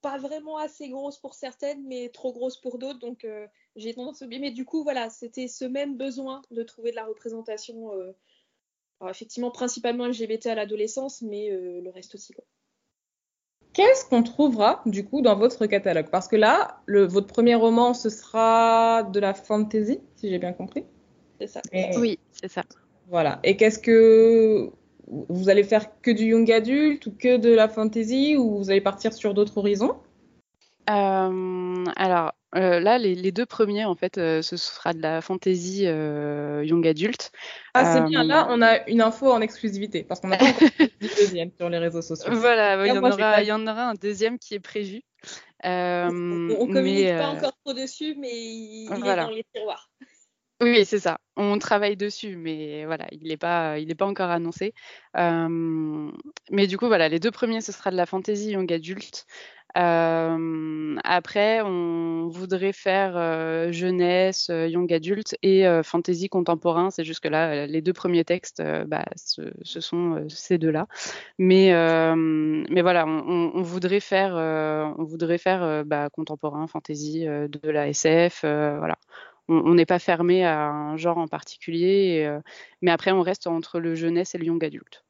pas 0.00 0.18
vraiment 0.18 0.58
assez 0.58 0.88
grosse 0.88 1.18
pour 1.18 1.34
certaines, 1.34 1.82
mais 1.86 2.10
trop 2.10 2.32
grosse 2.32 2.60
pour 2.60 2.78
d'autres. 2.78 2.98
Donc 2.98 3.26
j'ai 3.76 3.94
tendance 3.94 4.20
à 4.20 4.26
oublier. 4.26 4.40
Mais 4.40 4.50
du 4.50 4.66
coup, 4.66 4.82
voilà, 4.82 5.08
c'était 5.08 5.48
ce 5.48 5.64
même 5.64 5.96
besoin 5.96 6.42
de 6.50 6.62
trouver 6.62 6.90
de 6.90 6.96
la 6.96 7.06
représentation. 7.06 7.90
effectivement, 9.08 9.50
principalement 9.50 10.06
LGBT 10.06 10.46
à 10.48 10.54
l'adolescence, 10.54 11.22
mais 11.22 11.48
le 11.50 11.90
reste 11.90 12.14
aussi. 12.14 12.34
Quoi. 12.34 12.44
Qu'est-ce 13.74 14.04
qu'on 14.04 14.22
trouvera 14.22 14.82
du 14.86 15.04
coup 15.04 15.20
dans 15.20 15.34
votre 15.34 15.66
catalogue? 15.66 16.08
Parce 16.08 16.28
que 16.28 16.36
là, 16.36 16.80
le, 16.86 17.04
votre 17.06 17.26
premier 17.26 17.56
roman, 17.56 17.92
ce 17.92 18.08
sera 18.08 19.02
de 19.02 19.18
la 19.18 19.34
fantasy, 19.34 19.98
si 20.14 20.30
j'ai 20.30 20.38
bien 20.38 20.52
compris. 20.52 20.84
C'est 21.46 21.60
ça. 21.60 21.98
Oui, 21.98 22.18
c'est 22.32 22.50
ça. 22.50 22.62
Voilà. 23.08 23.40
Et 23.42 23.56
qu'est-ce 23.56 23.78
que 23.78 24.70
vous 25.06 25.48
allez 25.48 25.64
faire 25.64 26.00
que 26.00 26.10
du 26.10 26.26
young 26.26 26.50
adulte 26.50 27.06
ou 27.06 27.12
que 27.12 27.36
de 27.36 27.50
la 27.50 27.68
fantasy 27.68 28.36
ou 28.36 28.58
vous 28.58 28.70
allez 28.70 28.80
partir 28.80 29.12
sur 29.12 29.34
d'autres 29.34 29.58
horizons? 29.58 29.96
Euh, 30.90 31.84
Alors 31.96 32.32
euh, 32.56 32.78
là, 32.78 32.98
les, 32.98 33.32
deux 33.32 33.46
premiers, 33.46 33.84
en 33.84 33.96
fait, 33.96 34.16
euh, 34.16 34.40
ce 34.40 34.56
sera 34.56 34.92
de 34.92 35.02
la 35.02 35.20
fantasy 35.20 35.82
young 35.82 36.86
adulte. 36.86 37.32
Ah, 37.74 37.94
c'est 37.94 38.04
bien. 38.08 38.22
Là, 38.22 38.46
on 38.50 38.62
a 38.62 38.86
une 38.88 39.00
info 39.00 39.30
en 39.30 39.40
exclusivité 39.40 40.04
parce 40.04 40.20
qu'on 40.20 40.28
n'a 40.28 40.36
pas 40.36 40.46
encore 40.46 40.68
dit 41.00 41.10
deuxième 41.18 41.50
sur 41.58 41.68
les 41.68 41.78
réseaux 41.78 42.02
sociaux. 42.02 42.32
Voilà, 42.32 42.86
il 42.86 42.94
y, 42.94 42.98
en 42.98 43.02
aura, 43.02 43.42
il 43.42 43.48
y 43.48 43.52
en 43.52 43.66
aura 43.66 43.88
un 43.88 43.94
deuxième 43.94 44.38
qui 44.38 44.54
est 44.54 44.60
prévu. 44.60 45.02
on 45.64 46.12
ne 46.12 46.72
communique 46.72 47.16
pas 47.16 47.28
encore 47.28 47.56
trop 47.64 47.74
dessus, 47.74 48.14
mais 48.18 48.30
il, 48.32 48.88
est 48.92 49.16
dans 49.16 49.30
les 49.30 49.44
tiroirs. 49.52 49.90
Oui, 50.60 50.84
c'est 50.84 51.00
ça. 51.00 51.18
On 51.36 51.58
travaille 51.58 51.96
dessus, 51.96 52.36
mais 52.36 52.84
voilà, 52.86 53.06
il 53.10 53.28
n'est 53.28 53.36
pas, 53.36 53.76
pas 53.98 54.06
encore 54.06 54.30
annoncé. 54.30 54.72
mais 56.50 56.66
du 56.66 56.78
coup, 56.78 56.86
voilà, 56.86 57.08
les 57.08 57.18
deux 57.18 57.30
premiers, 57.32 57.60
ce 57.60 57.72
sera 57.72 57.90
de 57.90 57.96
la 57.96 58.06
fantasy 58.06 58.52
young 58.52 58.72
adulte. 58.72 59.26
après, 59.74 61.60
on 61.62 62.28
voudrait 62.28 62.72
faire 62.72 63.72
jeunesse, 63.72 64.48
young 64.48 64.92
adulte 64.92 65.36
et 65.42 65.66
fantasy 65.82 66.28
contemporain. 66.28 66.90
C'est 66.90 67.04
juste 67.04 67.20
que 67.20 67.28
là, 67.28 67.66
les 67.66 67.82
deux 67.82 67.92
premiers 67.92 68.24
textes, 68.24 68.62
bah, 68.86 69.04
ce, 69.16 69.80
sont 69.80 70.24
ces 70.28 70.58
deux-là. 70.58 70.86
Mais, 71.38 71.72
mais 72.70 72.82
voilà, 72.82 73.06
on, 73.06 73.62
voudrait 73.62 74.00
faire, 74.00 74.34
on 74.36 75.04
voudrait 75.04 75.38
faire 75.38 75.84
bah, 75.84 76.08
contemporain, 76.10 76.68
fantasy, 76.68 77.24
de 77.24 77.70
la 77.70 77.88
SF, 77.88 78.42
voilà 78.42 78.96
on 79.48 79.74
n'est 79.74 79.86
pas 79.86 79.98
fermé 79.98 80.44
à 80.44 80.68
un 80.68 80.96
genre 80.96 81.18
en 81.18 81.28
particulier, 81.28 82.24
euh, 82.26 82.40
mais 82.80 82.90
après 82.90 83.12
on 83.12 83.22
reste 83.22 83.46
entre 83.46 83.78
le 83.78 83.94
jeunesse 83.94 84.34
et 84.34 84.38
le 84.38 84.46
young 84.46 84.64
adulte. 84.64 85.04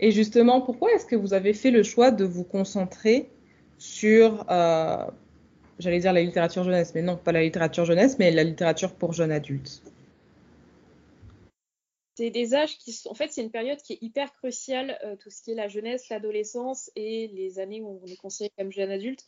Et 0.00 0.10
justement, 0.10 0.60
pourquoi 0.60 0.92
est-ce 0.92 1.06
que 1.06 1.16
vous 1.16 1.34
avez 1.34 1.54
fait 1.54 1.70
le 1.70 1.82
choix 1.82 2.10
de 2.10 2.24
vous 2.24 2.44
concentrer 2.44 3.30
sur, 3.78 4.44
euh, 4.50 5.06
j'allais 5.78 6.00
dire 6.00 6.12
la 6.12 6.22
littérature 6.22 6.64
jeunesse, 6.64 6.92
mais 6.94 7.02
non, 7.02 7.16
pas 7.16 7.32
la 7.32 7.42
littérature 7.42 7.84
jeunesse, 7.84 8.18
mais 8.18 8.30
la 8.30 8.44
littérature 8.44 8.94
pour 8.94 9.12
jeunes 9.12 9.32
adultes? 9.32 9.82
C'est 12.16 12.30
des 12.30 12.54
âges 12.54 12.78
qui 12.78 12.92
sont. 12.92 13.10
En 13.10 13.14
fait, 13.14 13.32
c'est 13.32 13.42
une 13.42 13.50
période 13.50 13.78
qui 13.78 13.94
est 13.94 13.98
hyper 14.00 14.32
cruciale, 14.32 14.98
euh, 15.04 15.16
tout 15.16 15.30
ce 15.30 15.42
qui 15.42 15.50
est 15.50 15.56
la 15.56 15.66
jeunesse, 15.66 16.08
l'adolescence 16.10 16.90
et 16.94 17.28
les 17.34 17.58
années 17.58 17.80
où 17.80 18.00
on 18.04 18.06
est 18.06 18.16
considéré 18.16 18.52
comme 18.56 18.70
jeune 18.70 18.90
adulte 18.90 19.24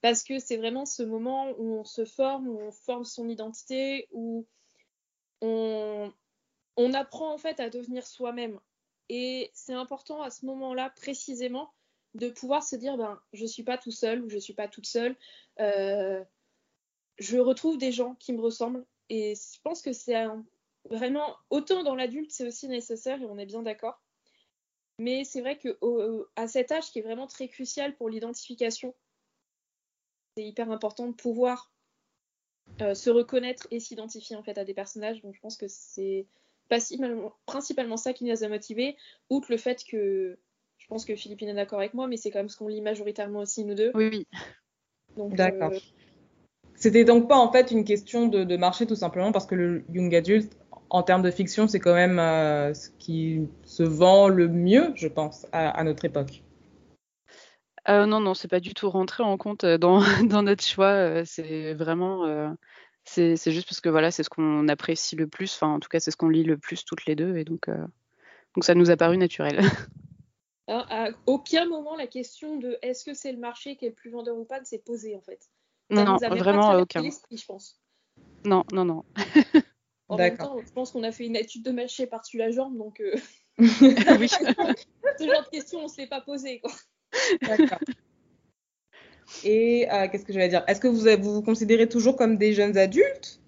parce 0.00 0.22
que 0.22 0.38
c'est 0.38 0.56
vraiment 0.56 0.86
ce 0.86 1.02
moment 1.02 1.50
où 1.58 1.74
on 1.74 1.84
se 1.84 2.04
forme, 2.04 2.48
où 2.48 2.60
on 2.60 2.70
forme 2.70 3.04
son 3.04 3.28
identité, 3.28 4.08
où 4.12 4.46
on, 5.40 6.12
apprend 6.94 7.32
en 7.32 7.38
fait 7.38 7.60
à 7.60 7.70
devenir 7.70 8.06
soi-même. 8.06 8.58
Et 9.08 9.50
c'est 9.54 9.72
important 9.72 10.22
à 10.22 10.30
ce 10.30 10.46
moment-là 10.46 10.90
précisément 10.90 11.72
de 12.14 12.30
pouvoir 12.30 12.62
se 12.62 12.76
dire 12.76 12.96
ben 12.96 13.20
je 13.32 13.44
suis 13.44 13.62
pas 13.62 13.78
tout 13.78 13.90
seul 13.90 14.22
ou 14.22 14.28
je 14.28 14.38
suis 14.38 14.54
pas 14.54 14.68
toute 14.68 14.86
seule. 14.86 15.16
Euh, 15.60 16.24
je 17.18 17.38
retrouve 17.38 17.78
des 17.78 17.92
gens 17.92 18.14
qui 18.16 18.32
me 18.32 18.40
ressemblent 18.40 18.84
et 19.08 19.34
je 19.34 19.60
pense 19.62 19.82
que 19.82 19.92
c'est 19.92 20.16
vraiment 20.84 21.36
autant 21.50 21.82
dans 21.82 21.94
l'adulte 21.94 22.30
c'est 22.30 22.46
aussi 22.46 22.68
nécessaire 22.68 23.20
et 23.20 23.26
on 23.26 23.38
est 23.38 23.46
bien 23.46 23.62
d'accord. 23.62 24.00
Mais 24.98 25.24
c'est 25.24 25.40
vrai 25.40 25.58
que 25.58 25.78
à 26.36 26.48
cet 26.48 26.72
âge 26.72 26.90
qui 26.90 26.98
est 26.98 27.02
vraiment 27.02 27.26
très 27.26 27.48
crucial 27.48 27.94
pour 27.96 28.08
l'identification 28.08 28.94
c'est 30.38 30.44
hyper 30.44 30.70
important 30.70 31.08
de 31.08 31.14
pouvoir 31.14 31.72
euh, 32.80 32.94
se 32.94 33.10
reconnaître 33.10 33.66
et 33.72 33.80
s'identifier 33.80 34.36
en 34.36 34.42
fait 34.44 34.56
à 34.56 34.64
des 34.64 34.72
personnages. 34.72 35.20
Donc 35.22 35.34
je 35.34 35.40
pense 35.40 35.56
que 35.56 35.66
c'est 35.66 36.26
principalement 36.68 37.96
ça 37.96 38.12
qui 38.12 38.24
nous 38.24 38.44
a 38.44 38.48
motivés, 38.48 38.96
outre 39.30 39.50
le 39.50 39.56
fait 39.56 39.82
que 39.82 40.38
je 40.76 40.86
pense 40.86 41.04
que 41.04 41.16
Philippine 41.16 41.48
est 41.48 41.54
d'accord 41.54 41.80
avec 41.80 41.92
moi, 41.92 42.06
mais 42.06 42.16
c'est 42.16 42.30
quand 42.30 42.38
même 42.38 42.48
ce 42.48 42.56
qu'on 42.56 42.68
lit 42.68 42.82
majoritairement 42.82 43.40
aussi 43.40 43.64
nous 43.64 43.74
deux. 43.74 43.90
Oui, 43.94 44.10
oui. 44.12 44.26
D'accord. 45.16 45.72
Euh, 45.72 45.78
C'était 46.76 47.04
donc 47.04 47.28
pas 47.28 47.38
en 47.38 47.50
fait 47.50 47.72
une 47.72 47.84
question 47.84 48.28
de, 48.28 48.56
marché 48.56 48.86
tout 48.86 48.94
simplement 48.94 49.32
parce 49.32 49.46
que 49.46 49.56
le 49.56 49.84
young 49.92 50.14
adult, 50.14 50.56
en 50.88 51.02
termes 51.02 51.22
de 51.22 51.32
fiction, 51.32 51.66
c'est 51.66 51.80
quand 51.80 51.94
même 51.94 52.20
euh, 52.20 52.72
ce 52.74 52.90
qui 52.90 53.48
se 53.64 53.82
vend 53.82 54.28
le 54.28 54.46
mieux, 54.46 54.92
je 54.94 55.08
pense, 55.08 55.48
à 55.50 55.82
notre 55.82 56.04
époque. 56.04 56.42
Euh, 57.88 58.04
non, 58.04 58.20
non, 58.20 58.34
c'est 58.34 58.48
pas 58.48 58.60
du 58.60 58.74
tout 58.74 58.90
rentré 58.90 59.22
en 59.22 59.36
compte 59.38 59.64
euh, 59.64 59.78
dans, 59.78 60.00
dans 60.28 60.42
notre 60.42 60.64
choix. 60.64 60.92
Euh, 60.92 61.22
c'est 61.24 61.74
vraiment, 61.74 62.54
c'est 63.04 63.36
juste 63.46 63.68
parce 63.68 63.80
que 63.80 63.88
voilà, 63.88 64.10
c'est 64.10 64.22
ce 64.22 64.30
qu'on 64.30 64.68
apprécie 64.68 65.16
le 65.16 65.26
plus. 65.26 65.54
Enfin, 65.54 65.74
en 65.74 65.80
tout 65.80 65.88
cas, 65.88 66.00
c'est 66.00 66.10
ce 66.10 66.16
qu'on 66.16 66.28
lit 66.28 66.44
le 66.44 66.58
plus 66.58 66.84
toutes 66.84 67.06
les 67.06 67.16
deux, 67.16 67.36
et 67.36 67.44
donc, 67.44 67.68
donc 67.68 68.64
ça 68.64 68.74
nous 68.74 68.90
a 68.90 68.96
paru 68.96 69.16
naturel. 69.16 69.60
à 70.68 71.08
aucun 71.24 71.66
moment 71.66 71.96
la 71.96 72.06
question 72.06 72.58
de 72.58 72.76
est-ce 72.82 73.02
que 73.02 73.14
c'est 73.14 73.32
le 73.32 73.38
marché 73.38 73.76
qui 73.76 73.86
est 73.86 73.88
le 73.88 73.94
plus 73.94 74.10
vendeur 74.10 74.36
ou 74.36 74.44
pas 74.44 74.60
ne 74.60 74.66
s'est 74.66 74.82
posée 74.84 75.16
en 75.16 75.22
fait. 75.22 75.40
Ça 75.90 76.04
non, 76.04 76.16
vraiment 76.16 76.68
à 76.68 76.78
aucun. 76.80 77.02
je 77.02 77.44
pense. 77.46 77.80
Non, 78.44 78.64
non, 78.70 78.84
non. 78.84 79.04
en 80.08 80.18
même 80.18 80.36
temps, 80.36 80.58
je 80.62 80.70
pense 80.70 80.92
qu'on 80.92 81.04
a 81.04 81.12
fait 81.12 81.24
une 81.24 81.36
étude 81.36 81.62
de 81.62 81.70
marché 81.70 82.06
par-dessus 82.06 82.36
la 82.36 82.50
jambe, 82.50 82.76
donc 82.76 83.02
oui. 83.58 83.68
ce 83.68 85.26
genre 85.26 85.44
de 85.44 85.50
questions, 85.50 85.80
on 85.84 85.88
se 85.88 85.96
l'est 85.96 86.06
pas 86.06 86.20
posé. 86.20 86.60
Quoi. 86.60 86.72
Et 89.44 89.86
euh, 89.90 90.08
qu'est-ce 90.08 90.24
que 90.24 90.32
je 90.32 90.38
vais 90.38 90.48
dire? 90.48 90.64
Est-ce 90.66 90.80
que 90.80 90.88
vous, 90.88 91.04
vous 91.22 91.34
vous 91.34 91.42
considérez 91.42 91.88
toujours 91.88 92.16
comme 92.16 92.36
des 92.36 92.54
jeunes 92.54 92.76
adultes? 92.78 93.40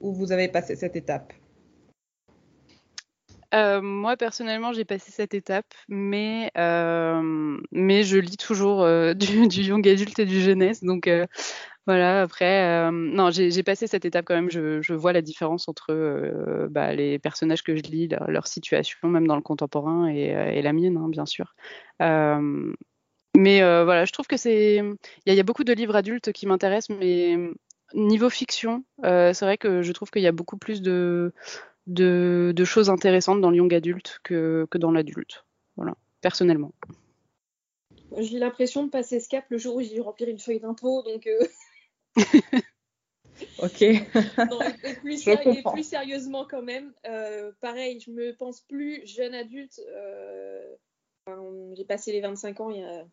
Ou 0.00 0.12
vous 0.12 0.32
avez 0.32 0.48
passé 0.48 0.74
cette 0.74 0.96
étape? 0.96 1.32
Euh, 3.54 3.82
moi 3.82 4.16
personnellement, 4.16 4.72
j'ai 4.72 4.86
passé 4.86 5.12
cette 5.12 5.34
étape, 5.34 5.74
mais, 5.86 6.50
euh, 6.56 7.58
mais 7.70 8.02
je 8.02 8.16
lis 8.16 8.38
toujours 8.38 8.86
du, 9.14 9.46
du, 9.46 9.62
young 9.62 9.86
adulte 9.86 10.18
et 10.18 10.24
du 10.24 10.40
jeunesse. 10.40 10.82
Donc 10.82 11.08
voilà, 11.86 12.22
après, 12.22 12.90
non, 12.92 13.30
j'ai 13.30 13.62
passé 13.62 13.86
cette 13.86 14.04
étape 14.04 14.24
quand 14.24 14.34
même. 14.34 14.50
Je, 14.50 14.94
vois 14.94 15.12
la 15.12 15.22
différence 15.22 15.68
entre 15.68 16.68
bah, 16.70 16.94
les 16.94 17.18
personnages 17.18 17.62
que 17.62 17.74
je 17.76 17.82
lis, 17.82 18.08
leur, 18.28 18.46
situation, 18.46 19.08
même 19.08 19.26
dans 19.26 19.36
le 19.36 19.42
contemporain, 19.42 20.08
et, 20.08 20.26
et 20.28 20.62
la 20.62 20.72
mienne, 20.72 20.96
hein, 20.96 21.08
bien 21.08 21.26
sûr. 21.26 21.54
Mais 23.36 23.62
euh, 23.62 23.84
voilà, 23.84 24.04
je 24.04 24.12
trouve 24.12 24.26
que 24.26 24.36
c'est. 24.36 24.82
Il 25.26 25.34
y, 25.34 25.40
a 25.40 25.42
beaucoup 25.42 25.64
de 25.64 25.72
livres 25.72 25.96
adultes 25.96 26.32
qui 26.32 26.46
m'intéressent, 26.46 26.96
mais 26.98 27.38
niveau 27.94 28.28
fiction, 28.28 28.84
euh, 29.04 29.32
c'est 29.32 29.44
vrai 29.44 29.56
que 29.56 29.82
je 29.82 29.92
trouve 29.92 30.10
qu'il 30.10 30.22
y 30.22 30.26
a 30.26 30.32
beaucoup 30.32 30.58
plus 30.58 30.82
de, 30.82 31.32
choses 32.64 32.90
intéressantes 32.90 33.40
dans 33.40 33.50
le 33.50 33.56
young 33.56 33.72
adulte 33.72 34.20
que, 34.22 34.68
dans 34.74 34.90
l'adulte. 34.90 35.44
Voilà, 35.76 35.94
personnellement. 36.20 36.72
J'ai 38.18 38.38
l'impression 38.38 38.84
de 38.84 38.90
passer 38.90 39.20
ce 39.20 39.28
cap 39.30 39.46
le 39.48 39.56
jour 39.56 39.76
où 39.76 39.80
j'ai 39.80 39.94
dû 39.94 40.02
remplir 40.02 40.28
une 40.28 40.38
feuille 40.38 40.60
d'impôt, 40.60 41.02
donc. 41.02 41.26
Euh, 41.26 41.38
ok. 43.58 43.80
non, 44.50 44.60
et, 44.62 44.94
plus, 44.94 45.28
et, 45.28 45.62
plus, 45.62 45.82
sérieusement 45.82 46.46
quand 46.46 46.62
même, 46.62 46.92
pareil, 47.60 48.00
je 48.00 48.10
me 48.10 48.34
pense 48.34 48.60
plus 48.60 49.06
jeune 49.06 49.34
adulte. 49.34 49.80
j'ai 51.76 51.84
passé 51.84 52.12
les 52.12 52.20
25 52.20 52.60
ans 52.60 52.70
il 52.70 52.80
y 52.80 52.84
a 52.84 53.04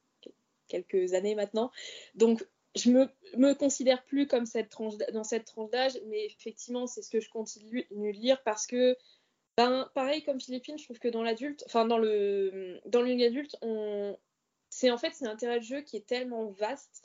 quelques 0.67 1.13
années 1.13 1.35
maintenant. 1.35 1.71
Donc, 2.15 2.45
je 2.75 2.91
me, 2.91 3.09
me 3.35 3.53
considère 3.53 4.03
plus 4.05 4.27
comme 4.27 4.45
cette 4.45 4.69
tranche, 4.69 4.95
dans 5.13 5.23
cette 5.23 5.45
tranche 5.45 5.69
d'âge, 5.71 5.99
mais 6.07 6.25
effectivement, 6.25 6.88
c'est 6.88 7.01
ce 7.01 7.09
que 7.09 7.19
je 7.19 7.29
continue 7.29 7.85
de 7.91 8.09
lire 8.09 8.41
parce 8.43 8.67
que, 8.67 8.95
ben, 9.57 9.89
pareil 9.93 10.23
comme 10.23 10.39
Philippine, 10.39 10.77
je 10.77 10.85
trouve 10.85 10.99
que 10.99 11.07
dans 11.07 11.23
l'adulte, 11.23 11.63
enfin, 11.65 11.85
dans 11.85 11.97
le, 11.97 12.79
dans 12.85 13.03
adulte, 13.03 13.57
on, 13.62 14.17
c'est 14.69 14.91
en 14.91 14.97
fait, 14.97 15.12
c'est 15.13 15.27
un 15.27 15.35
terrain 15.35 15.57
de 15.57 15.63
jeu 15.63 15.81
qui 15.81 15.97
est 15.97 16.05
tellement 16.05 16.45
vaste. 16.51 17.03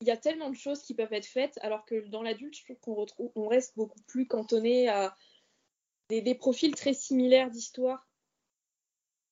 Il 0.00 0.06
y 0.06 0.10
a 0.10 0.16
tellement 0.16 0.50
de 0.50 0.56
choses 0.56 0.82
qui 0.82 0.94
peuvent 0.94 1.12
être 1.12 1.26
faites, 1.26 1.58
alors 1.62 1.84
que 1.84 2.06
dans 2.08 2.22
l'adulte, 2.22 2.56
je 2.56 2.64
trouve 2.64 2.80
qu'on 2.80 2.94
retrouve, 2.94 3.30
on 3.34 3.48
reste 3.48 3.76
beaucoup 3.76 4.00
plus 4.06 4.26
cantonné 4.26 4.88
à 4.88 5.14
des, 6.08 6.22
des 6.22 6.34
profils 6.34 6.74
très 6.74 6.94
similaires 6.94 7.50
d'histoire. 7.50 8.06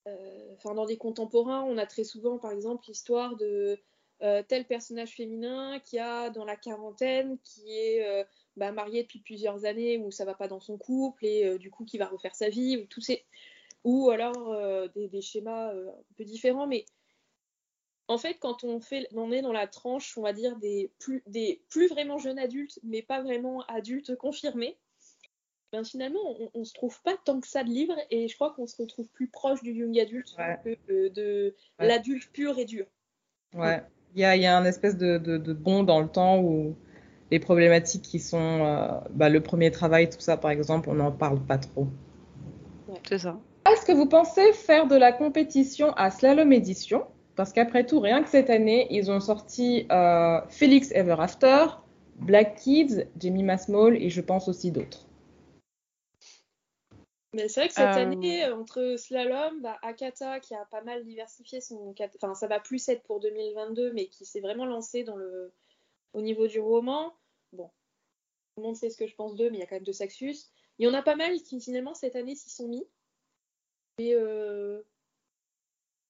Euh, 0.09 0.55
enfin, 0.55 0.75
dans 0.75 0.87
des 0.87 0.97
contemporains, 0.97 1.65
on 1.65 1.79
a 1.79 1.87
très 1.87 2.05
souvent, 2.05 2.39
par 2.39 2.53
exemple, 2.53 2.85
l'histoire 2.89 3.37
de 3.37 3.79
euh, 4.23 4.43
tel 4.47 4.67
personnage 4.67 5.15
féminin 5.15 5.81
qui 5.81 5.99
a 5.99 6.31
dans 6.31 6.45
la 6.45 6.57
quarantaine, 6.57 7.39
qui 7.45 7.77
est 7.77 8.07
euh, 8.07 8.25
bah, 8.57 8.73
marié 8.73 9.03
depuis 9.03 9.21
plusieurs 9.21 9.65
années, 9.65 9.99
où 9.99 10.11
ça 10.11 10.25
va 10.25 10.35
pas 10.35 10.49
dans 10.49 10.61
son 10.61 10.79
couple 10.79 11.25
et 11.27 11.59
du 11.59 11.71
coup 11.71 11.85
qui 11.85 11.99
va 11.99 12.07
refaire 12.07 12.35
sa 12.35 12.49
vie, 12.49 12.77
ou 12.79 12.87
tous 12.87 13.01
ces, 13.01 13.25
ou 13.85 14.11
alors 14.11 14.91
des, 14.95 15.21
schémas 15.21 15.73
un 15.73 16.15
peu 16.17 16.25
différents, 16.25 16.67
mais 16.67 16.85
en 18.09 18.17
fait, 18.17 18.39
quand 18.41 18.65
on, 18.65 18.81
fait, 18.81 19.07
on 19.15 19.31
est 19.31 19.43
dans 19.43 19.53
la 19.53 19.67
tranche, 19.67 20.17
on 20.17 20.23
va 20.23 20.33
dire, 20.33 20.57
des 20.57 20.91
plus, 20.99 21.23
des 21.27 21.63
plus 21.69 21.89
vraiment 21.89 22.19
jeunes 22.19 22.39
adultes, 22.39 22.81
mais 22.83 23.03
pas 23.03 23.23
vraiment 23.23 23.63
adultes 23.69 24.17
confirmés, 24.17 24.79
ben 25.71 25.85
finalement, 25.85 26.21
on, 26.55 26.61
ne 26.61 26.65
se 26.65 26.73
trouve 26.73 27.01
pas 27.03 27.15
tant 27.23 27.41
que 27.41 27.47
ça 27.47 27.63
de 27.63 27.69
livres 27.69 27.97
et 28.11 28.27
je 28.27 28.35
crois 28.35 28.55
qu'on 28.55 28.67
se 28.67 28.81
retrouve 28.81 29.07
plus 29.11 29.29
proche 29.29 29.63
du 29.63 29.73
young 29.73 29.99
adulte 29.99 30.35
que 30.65 31.09
de 31.09 31.55
l'adulte 31.79 32.31
pur 32.33 32.59
et 32.59 32.65
dur. 32.65 32.87
Ouais, 33.55 33.83
il 34.15 34.23
y 34.23 34.25
a, 34.25 34.35
y 34.37 34.47
a 34.47 34.57
un 34.57 34.65
espèce 34.65 34.97
de, 34.97 35.19
de, 35.19 35.37
de, 35.37 35.53
bond 35.53 35.83
dans 35.83 36.01
le 36.01 36.09
temps 36.09 36.41
où 36.41 36.75
les 37.31 37.39
problématiques 37.39 38.03
qui 38.03 38.19
sont 38.19 38.65
euh, 38.65 38.89
bah, 39.11 39.29
le 39.29 39.43
premier 39.43 39.71
travail, 39.71 40.09
tout 40.09 40.21
ça 40.21 40.39
par 40.39 40.51
exemple, 40.51 40.89
on 40.89 40.95
n'en 40.95 41.13
parle 41.13 41.41
pas 41.41 41.59
trop. 41.59 41.89
Ouais. 42.89 43.01
C'est 43.07 43.19
ça. 43.19 43.39
Est-ce 43.71 43.85
que 43.85 43.93
vous 43.93 44.07
pensez 44.07 44.55
faire 44.55 44.87
de 44.87 44.97
la 44.97 45.13
compétition 45.13 45.93
à 45.93 46.11
Slalom 46.11 46.51
Edition 46.53 47.05
Parce 47.39 47.53
qu'après 47.53 47.87
tout, 47.87 48.01
rien 48.01 48.25
que 48.25 48.29
cette 48.29 48.51
année, 48.51 48.89
ils 48.91 49.13
ont 49.13 49.21
sorti 49.21 49.87
euh, 49.93 50.41
Felix 50.49 50.91
Ever 50.91 51.15
After, 51.21 51.67
Black 52.17 52.57
Kids, 52.57 53.05
Jamie 53.17 53.45
Masmall 53.45 53.95
et 53.95 54.11
je 54.11 54.21
pense 54.21 54.49
aussi 54.49 54.73
d'autres. 54.73 55.07
Mais 57.33 57.47
c'est 57.47 57.61
vrai 57.61 57.69
que 57.69 57.75
cette 57.75 57.97
euh... 57.97 58.11
année, 58.11 58.45
entre 58.47 58.97
slalom, 58.99 59.63
bah, 59.63 59.79
Akata 59.83 60.41
qui 60.41 60.57
a 60.57 60.65
pas 60.65 60.83
mal 60.83 61.05
diversifié 61.05 61.61
son. 61.61 61.95
Enfin, 62.17 62.35
ça 62.35 62.49
va 62.49 62.59
plus 62.59 62.89
être 62.89 63.05
pour 63.05 63.21
2022, 63.21 63.93
mais 63.93 64.09
qui 64.09 64.25
s'est 64.25 64.41
vraiment 64.41 64.67
lancé 64.67 65.05
dans 65.05 65.15
le... 65.15 65.53
au 66.15 66.21
niveau 66.23 66.49
du 66.49 66.59
roman. 66.59 67.15
Bon, 67.53 67.69
tout 67.69 68.63
le 68.63 68.63
monde 68.65 68.75
sait 68.75 68.91
ce 68.91 68.97
que 68.97 69.07
je 69.07 69.15
pense 69.15 69.37
d'eux, 69.37 69.49
mais 69.51 69.59
il 69.59 69.61
y 69.61 69.63
a 69.63 69.67
quand 69.67 69.77
même 69.77 69.85
deux 69.85 69.93
Saxus. 69.93 70.39
Il 70.81 70.89
y 70.89 70.91
en 70.91 70.95
a 70.95 71.03
pas 71.03 71.15
mal 71.15 71.41
qui 71.43 71.61
finalement 71.61 71.95
cette 71.95 72.17
année 72.17 72.35
s'y 72.35 72.51
sont 72.51 72.67
mis. 72.67 72.85
Et 73.99 74.17
euh... 74.17 74.83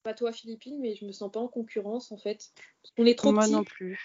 pas 0.09 0.15
toi, 0.15 0.31
Philippine, 0.31 0.79
mais 0.79 0.95
je 0.95 1.05
me 1.05 1.11
sens 1.11 1.31
pas 1.31 1.39
en 1.39 1.47
concurrence 1.47 2.11
en 2.11 2.17
fait. 2.17 2.49
On 2.97 3.05
est 3.05 3.17
trop 3.17 3.31
Moi 3.31 3.43
petits. 3.43 3.53
non 3.53 3.63
plus. 3.63 3.99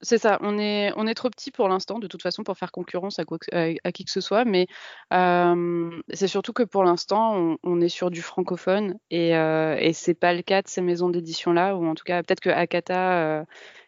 C'est 0.00 0.18
ça, 0.18 0.38
on 0.42 0.58
est, 0.58 0.92
on 0.96 1.06
est 1.06 1.14
trop 1.14 1.30
petit 1.30 1.50
pour 1.50 1.68
l'instant, 1.68 1.98
de 1.98 2.08
toute 2.08 2.20
façon, 2.20 2.42
pour 2.42 2.58
faire 2.58 2.72
concurrence 2.72 3.18
à, 3.18 3.24
quoi, 3.24 3.38
à, 3.52 3.68
à 3.84 3.92
qui 3.92 4.04
que 4.04 4.10
ce 4.10 4.20
soit, 4.20 4.44
mais 4.44 4.66
euh, 5.14 5.90
c'est 6.12 6.26
surtout 6.26 6.52
que 6.52 6.64
pour 6.64 6.84
l'instant, 6.84 7.36
on, 7.36 7.58
on, 7.62 7.80
est 7.80 7.88
sur 7.88 8.10
du 8.10 8.20
francophone 8.20 8.98
et, 9.10 9.34
euh, 9.34 9.76
et 9.78 9.94
c'est 9.94 10.14
pas 10.14 10.34
le 10.34 10.42
cas 10.42 10.60
de 10.60 10.68
ces 10.68 10.82
maisons 10.82 11.08
d'édition-là, 11.08 11.76
ou 11.76 11.86
en 11.86 11.94
tout 11.94 12.04
cas, 12.04 12.22
peut-être 12.22 12.40
que 12.40 12.50
Akata 12.50 13.38
euh, 13.40 13.44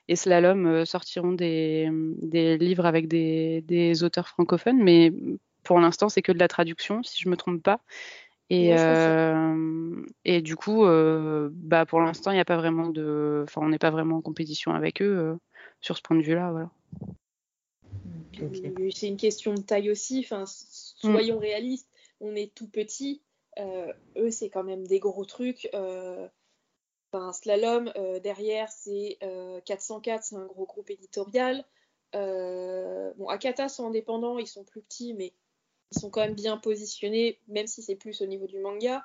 et 0.08 0.16
Slalom 0.16 0.86
sortiront 0.86 1.32
des, 1.32 1.90
des 2.22 2.56
livres 2.56 2.86
avec 2.86 3.08
des, 3.08 3.60
des, 3.62 4.02
auteurs 4.04 4.28
francophones, 4.28 4.82
mais 4.82 5.12
pour 5.64 5.80
l'instant, 5.80 6.08
c'est 6.08 6.22
que 6.22 6.32
de 6.32 6.38
la 6.38 6.48
traduction, 6.48 7.02
si 7.02 7.20
je 7.20 7.28
me 7.28 7.36
trompe 7.36 7.62
pas. 7.62 7.80
Et, 8.48 8.78
euh, 8.78 10.04
et 10.24 10.40
du 10.40 10.54
coup, 10.54 10.84
euh, 10.84 11.50
bah 11.52 11.84
pour 11.84 12.00
l'instant, 12.00 12.30
il 12.30 12.34
n'y 12.34 12.40
a 12.40 12.44
pas 12.44 12.56
vraiment 12.56 12.88
de. 12.88 13.42
Enfin, 13.44 13.60
on 13.64 13.68
n'est 13.68 13.78
pas 13.78 13.90
vraiment 13.90 14.18
en 14.18 14.22
compétition 14.22 14.72
avec 14.72 15.02
eux 15.02 15.18
euh, 15.18 15.34
sur 15.80 15.96
ce 15.96 16.02
point 16.02 16.16
de 16.16 16.22
vue-là. 16.22 16.52
Voilà. 16.52 16.70
Okay. 18.40 18.92
C'est 18.94 19.08
une 19.08 19.16
question 19.16 19.54
de 19.54 19.60
taille 19.60 19.90
aussi. 19.90 20.20
Enfin, 20.24 20.44
soyons 20.46 21.38
mm. 21.38 21.40
réalistes, 21.40 21.90
on 22.20 22.36
est 22.36 22.54
tout 22.54 22.68
petit. 22.68 23.22
eux, 23.58 24.30
c'est 24.30 24.50
quand 24.50 24.64
même 24.64 24.86
des 24.86 25.00
gros 25.00 25.24
trucs. 25.24 25.68
Enfin, 25.74 27.32
Slalom, 27.32 27.92
derrière, 28.22 28.68
c'est 28.68 29.18
404, 29.64 30.22
c'est 30.22 30.36
un 30.36 30.46
gros 30.46 30.66
groupe 30.66 30.90
éditorial. 30.90 31.64
bon, 32.12 33.28
Akata 33.28 33.68
sont 33.68 33.88
indépendants, 33.88 34.38
ils 34.38 34.46
sont 34.46 34.62
plus 34.62 34.82
petits, 34.82 35.14
mais 35.14 35.32
ils 35.92 36.00
sont 36.00 36.10
quand 36.10 36.20
même 36.20 36.34
bien 36.34 36.56
positionnés, 36.56 37.40
même 37.48 37.66
si 37.66 37.82
c'est 37.82 37.96
plus 37.96 38.20
au 38.20 38.26
niveau 38.26 38.46
du 38.46 38.58
manga. 38.58 39.04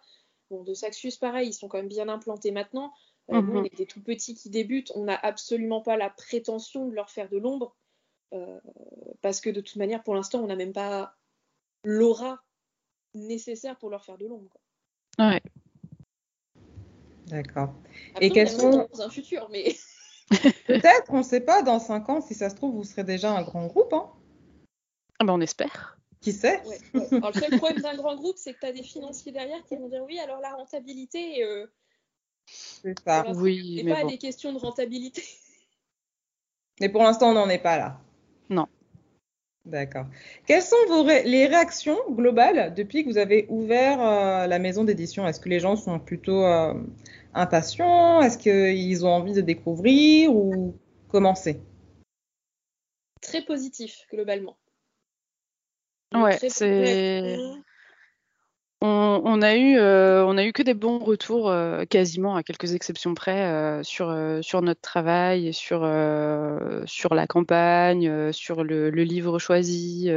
Bon, 0.50 0.64
de 0.64 0.74
Saxus, 0.74 1.18
pareil, 1.20 1.50
ils 1.50 1.54
sont 1.54 1.68
quand 1.68 1.78
même 1.78 1.88
bien 1.88 2.10
implantés 2.10 2.52
maintenant. 2.52 2.94
Euh, 3.30 3.36
mm 3.36 3.40
-hmm. 3.40 3.52
Nous, 3.52 3.60
on 3.60 3.64
est 3.64 3.78
des 3.78 3.86
tout 3.86 4.02
petits 4.02 4.36
qui 4.36 4.50
débutent. 4.50 4.92
On 4.96 5.04
n'a 5.04 5.16
absolument 5.16 5.82
pas 5.82 5.98
la 5.98 6.10
prétention 6.10 6.88
de 6.88 6.94
leur 6.94 7.10
faire 7.10 7.30
de 7.30 7.38
l'ombre. 7.38 7.76
Euh, 8.34 8.60
parce 9.22 9.42
que 9.42 9.50
de 9.50 9.62
toute 9.62 9.76
manière, 9.76 10.04
pour 10.04 10.16
l'instant, 10.16 10.40
on 10.44 10.48
n'a 10.48 10.56
même 10.56 10.74
pas 10.74 11.16
l'aura 11.84 12.44
nécessaire 13.14 13.78
pour 13.78 13.90
leur 13.90 14.04
faire 14.04 14.18
de 14.18 14.28
l'ombre. 14.28 14.58
Ouais. 15.20 15.42
D'accord. 17.28 17.74
Et 18.20 18.30
quels 18.30 18.50
sont. 18.50 18.88
Dans 18.92 19.02
un 19.02 19.10
futur, 19.10 19.50
mais. 19.50 19.76
Peut-être, 20.68 21.10
on 21.10 21.18
ne 21.20 21.24
sait 21.24 21.42
pas, 21.42 21.62
dans 21.62 21.80
5 21.80 22.10
ans, 22.10 22.22
si 22.22 22.34
ça 22.34 22.50
se 22.50 22.56
trouve, 22.56 22.76
vous 22.76 22.86
serez 22.86 23.04
déjà 23.04 23.36
un 23.38 23.44
grand 23.44 23.68
groupe. 23.68 23.94
Hein 23.94 24.10
ah 25.20 25.26
ben, 25.26 25.34
on 25.34 25.42
espère. 25.42 26.01
Qui 26.22 26.32
sait 26.34 26.62
ouais, 26.66 26.78
ouais. 26.94 27.08
Alors, 27.18 27.32
Le 27.34 27.40
seul 27.40 27.58
problème 27.58 27.82
d'un 27.82 27.96
grand 27.96 28.16
groupe, 28.16 28.38
c'est 28.38 28.54
que 28.54 28.60
tu 28.60 28.66
as 28.68 28.72
des 28.72 28.84
financiers 28.84 29.32
derrière 29.32 29.64
qui 29.66 29.76
vont 29.76 29.90
dire 29.90 30.04
oui, 30.06 30.20
alors 30.20 30.40
la 30.40 30.54
rentabilité. 30.54 31.44
Euh, 31.44 31.66
c'est 32.46 33.00
ça. 33.00 33.26
Oui, 33.36 33.80
et 33.80 33.90
pas 33.90 34.02
bon. 34.02 34.08
des 34.08 34.18
questions 34.18 34.54
de 34.54 34.60
rentabilité. 34.60 35.24
Mais 36.80 36.90
pour 36.90 37.04
l'instant, 37.04 37.32
on 37.32 37.34
n'en 37.34 37.50
est 37.50 37.60
pas 37.60 37.78
là. 37.78 38.00
Non. 38.50 38.68
D'accord. 39.66 40.06
Quelles 40.48 40.64
sont 40.64 40.76
vos 40.88 41.04
ré 41.04 41.24
les 41.24 41.46
réactions 41.46 41.98
globales 42.10 42.74
depuis 42.74 43.04
que 43.04 43.10
vous 43.10 43.20
avez 43.20 43.46
ouvert 43.50 44.02
euh, 44.02 44.48
la 44.48 44.60
maison 44.60 44.84
d'édition? 44.84 45.28
Est-ce 45.28 45.40
que 45.40 45.50
les 45.50 45.60
gens 45.60 45.76
sont 45.76 46.00
plutôt 46.00 46.44
euh, 46.44 46.74
impatients? 47.34 48.22
Est-ce 48.22 48.38
qu'ils 48.38 49.06
ont 49.06 49.12
envie 49.12 49.34
de 49.34 49.42
découvrir 49.42 50.36
ou 50.36 50.76
commencer 51.10 51.62
Très 53.22 53.44
positif, 53.44 54.08
globalement. 54.12 54.58
Ouais, 56.14 56.38
c'est. 56.50 57.38
On, 58.84 59.22
on, 59.26 59.44
a 59.44 59.56
eu, 59.56 59.78
euh, 59.78 60.26
on 60.26 60.38
a 60.38 60.44
eu 60.44 60.54
que 60.54 60.64
des 60.64 60.74
bons 60.74 60.98
retours, 60.98 61.52
euh, 61.52 61.86
quasiment 61.86 62.36
à 62.36 62.42
quelques 62.42 62.74
exceptions 62.74 63.14
près, 63.14 63.44
euh, 63.44 63.84
sur, 63.84 64.12
sur 64.42 64.64
notre 64.64 64.82
travail, 64.82 65.54
sur, 65.54 65.82
sur 66.88 67.14
la 67.14 67.28
campagne, 67.28 68.32
sur 68.32 68.64
le, 68.64 68.90
le, 68.90 69.04
livre 69.04 69.38
choisi. 69.38 70.10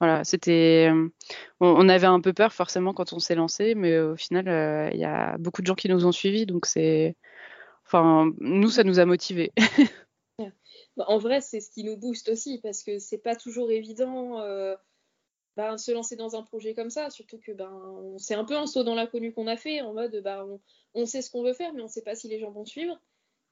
voilà, 0.00 0.24
c'était. 0.24 0.90
On, 1.60 1.66
on, 1.66 1.88
avait 1.90 2.06
un 2.06 2.20
peu 2.20 2.32
peur 2.32 2.54
forcément 2.54 2.94
quand 2.94 3.12
on 3.12 3.18
s'est 3.18 3.34
lancé, 3.34 3.74
mais 3.74 3.98
au 3.98 4.16
final, 4.16 4.90
il 4.94 4.98
y 4.98 5.04
a 5.04 5.36
beaucoup 5.36 5.60
de 5.60 5.66
gens 5.66 5.74
qui 5.74 5.90
nous 5.90 6.06
ont 6.06 6.12
suivis, 6.12 6.46
donc 6.46 6.64
c'est. 6.64 7.14
Enfin, 7.84 8.32
nous, 8.40 8.70
ça 8.70 8.84
nous 8.84 9.00
a 9.00 9.04
motivés. 9.04 9.52
en 10.96 11.18
vrai, 11.18 11.42
c'est 11.42 11.60
ce 11.60 11.70
qui 11.70 11.84
nous 11.84 11.98
booste 11.98 12.30
aussi, 12.30 12.58
parce 12.62 12.82
que 12.82 12.98
c'est 12.98 13.18
pas 13.18 13.36
toujours 13.36 13.70
évident 13.70 14.38
ben, 15.56 15.76
se 15.76 15.92
lancer 15.92 16.16
dans 16.16 16.36
un 16.36 16.42
projet 16.42 16.74
comme 16.74 16.90
ça, 16.90 17.10
surtout 17.10 17.38
que 17.38 17.52
ben, 17.52 18.16
c'est 18.18 18.34
un 18.34 18.44
peu 18.44 18.56
un 18.56 18.66
saut 18.66 18.84
dans 18.84 18.94
l'inconnu 18.94 19.32
qu'on 19.32 19.46
a 19.46 19.56
fait, 19.56 19.80
en 19.80 19.92
mode 19.92 20.20
ben, 20.22 20.44
on, 20.44 20.60
on 20.94 21.06
sait 21.06 21.22
ce 21.22 21.30
qu'on 21.30 21.42
veut 21.42 21.52
faire, 21.52 21.72
mais 21.74 21.80
on 21.80 21.86
ne 21.86 21.90
sait 21.90 22.02
pas 22.02 22.14
si 22.14 22.28
les 22.28 22.38
gens 22.38 22.50
vont 22.50 22.64
suivre. 22.64 22.98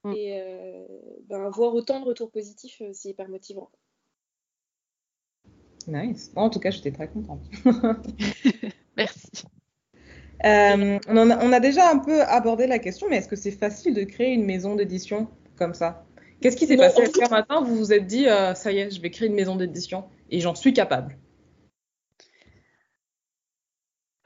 Mm. 0.05 0.13
Et 0.13 0.41
euh, 0.41 0.87
ben, 1.29 1.51
voir 1.51 1.75
autant 1.75 2.01
de 2.01 2.07
retours 2.07 2.31
positifs, 2.31 2.81
euh, 2.81 2.91
c'est 2.93 3.11
hyper 3.11 3.29
motivant. 3.29 3.71
Nice. 5.87 6.31
Bon, 6.35 6.43
en 6.43 6.51
tout 6.51 6.61
cas, 6.61 6.71
j'étais 6.71 6.93
très 6.93 7.09
contente. 7.09 7.43
Merci. 8.97 9.29
Euh, 10.45 10.99
on, 11.07 11.17
en 11.17 11.31
a, 11.31 11.45
on, 11.45 11.53
a, 11.53 11.61
déjà 11.61 11.91
un 11.91 11.99
peu 11.99 12.23
abordé 12.23 12.67
la 12.67 12.79
question, 12.79 13.09
mais 13.11 13.17
est-ce 13.17 13.29
que 13.29 13.37
c'est 13.37 13.51
facile 13.51 13.93
de 13.95 14.05
créer 14.05 14.33
une 14.33 14.45
maison 14.45 14.75
d'édition 14.75 15.29
comme 15.57 15.75
ça? 15.75 16.07
Qu'est-ce 16.41 16.57
qui 16.57 16.67
s'est 16.67 16.79
passé 16.79 17.03
un 17.23 17.29
matin 17.29 17.61
Vous 17.61 17.77
vous 17.77 17.93
êtes 17.93 18.07
dit, 18.07 18.27
euh, 18.27 18.55
ça 18.55 18.73
y 18.73 18.79
est, 18.79 18.91
je 18.91 19.03
vais 19.03 19.11
créer 19.11 19.29
une 19.29 19.35
maison 19.35 19.57
d'édition 19.57 20.05
et 20.31 20.41
j'en 20.41 20.55
suis 20.55 20.73
capable. 20.73 21.19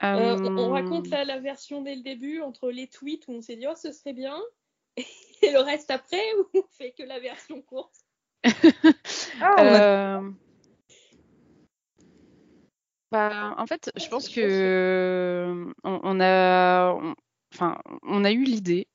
Euh, 0.03 0.37
on, 0.39 0.57
on 0.57 0.69
raconte 0.71 1.07
la, 1.07 1.23
la, 1.23 1.39
version 1.39 1.81
dès 1.81 1.95
le 1.95 2.01
début 2.01 2.41
entre 2.41 2.69
les 2.69 2.87
tweets 2.87 3.27
où 3.29 3.31
on 3.31 3.41
s'est 3.41 3.55
dit 3.55 3.65
oh 3.65 3.75
ce 3.75 3.93
serait 3.93 4.11
bien 4.11 4.37
et 4.97 5.51
le 5.51 5.59
reste 5.59 5.89
après 5.89 6.21
où 6.37 6.59
on 6.59 6.65
fait 6.69 6.91
que 6.91 7.03
la 7.03 7.19
version 7.19 7.61
courte. 7.61 7.95
ah, 9.41 10.19
euh... 10.19 10.29
bah, 13.11 13.55
en 13.57 13.65
fait, 13.65 13.91
je 13.95 14.07
pense 14.09 14.29
que 14.29 15.65
on, 15.83 15.99
on 16.03 16.19
a, 16.19 16.93
on, 16.93 17.15
enfin, 17.53 17.77
on 18.03 18.23
a 18.25 18.31
eu 18.31 18.43
l'idée. 18.43 18.87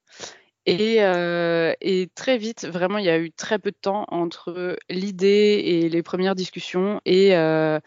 Et, 0.66 0.96
euh, 1.00 1.74
et, 1.80 2.08
très 2.14 2.38
vite, 2.38 2.66
vraiment, 2.66 2.98
il 2.98 3.04
y 3.04 3.10
a 3.10 3.18
eu 3.18 3.32
très 3.32 3.58
peu 3.58 3.70
de 3.70 3.76
temps 3.80 4.04
entre 4.08 4.76
l'idée 4.90 5.62
et 5.64 5.88
les 5.88 6.02
premières 6.02 6.34
discussions 6.34 7.00
et, 7.06 7.34
euh, 7.34 7.80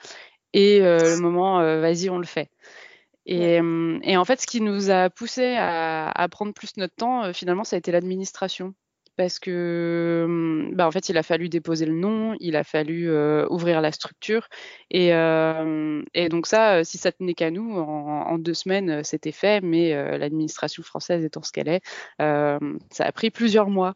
et 0.54 0.82
euh, 0.82 1.16
le 1.16 1.22
moment 1.22 1.60
vas-y, 1.80 2.10
on 2.10 2.18
le 2.18 2.26
fait. 2.26 2.50
Et, 3.26 3.62
ouais. 3.62 4.00
et, 4.04 4.18
en 4.18 4.26
fait, 4.26 4.42
ce 4.42 4.48
qui 4.48 4.62
nous 4.62 4.90
a 4.90 5.10
poussé 5.10 5.56
à, 5.58 6.10
à 6.10 6.28
prendre 6.30 6.54
plus 6.54 6.78
notre 6.78 6.96
temps, 6.96 7.34
finalement, 7.34 7.64
ça 7.64 7.76
a 7.76 7.80
été 7.80 7.92
l'administration. 7.92 8.74
Parce 9.16 9.38
que, 9.38 10.70
bah, 10.74 10.88
en 10.88 10.92
fait, 10.92 11.10
il 11.10 11.18
a 11.18 11.24
fallu 11.24 11.48
déposer 11.48 11.86
le 11.86 11.94
nom, 11.94 12.36
il 12.40 12.56
a 12.56 12.64
fallu 12.64 13.12
euh, 13.12 13.46
ouvrir 13.50 13.80
la 13.80 13.92
structure. 13.92 14.48
Et, 14.90 15.14
euh, 15.14 16.02
et, 16.16 16.30
donc, 16.30 16.48
ça, 16.48 16.84
si 16.84 16.98
ça 16.98 17.12
tenait 17.12 17.36
qu'à 17.36 17.52
nous, 17.52 17.78
en, 17.78 18.22
en, 18.28 18.38
deux 18.40 18.56
semaines, 18.56 19.04
c'était 19.04 19.32
fait. 19.32 19.62
Mais 19.64 19.94
euh, 19.94 20.18
l'administration 20.18 20.82
française 20.82 21.24
étant 21.24 21.44
ce 21.44 21.52
qu'elle 21.52 21.68
est, 21.70 21.82
ça 22.20 23.06
a 23.06 23.12
pris 23.12 23.30
plusieurs 23.30 23.70
mois. 23.70 23.94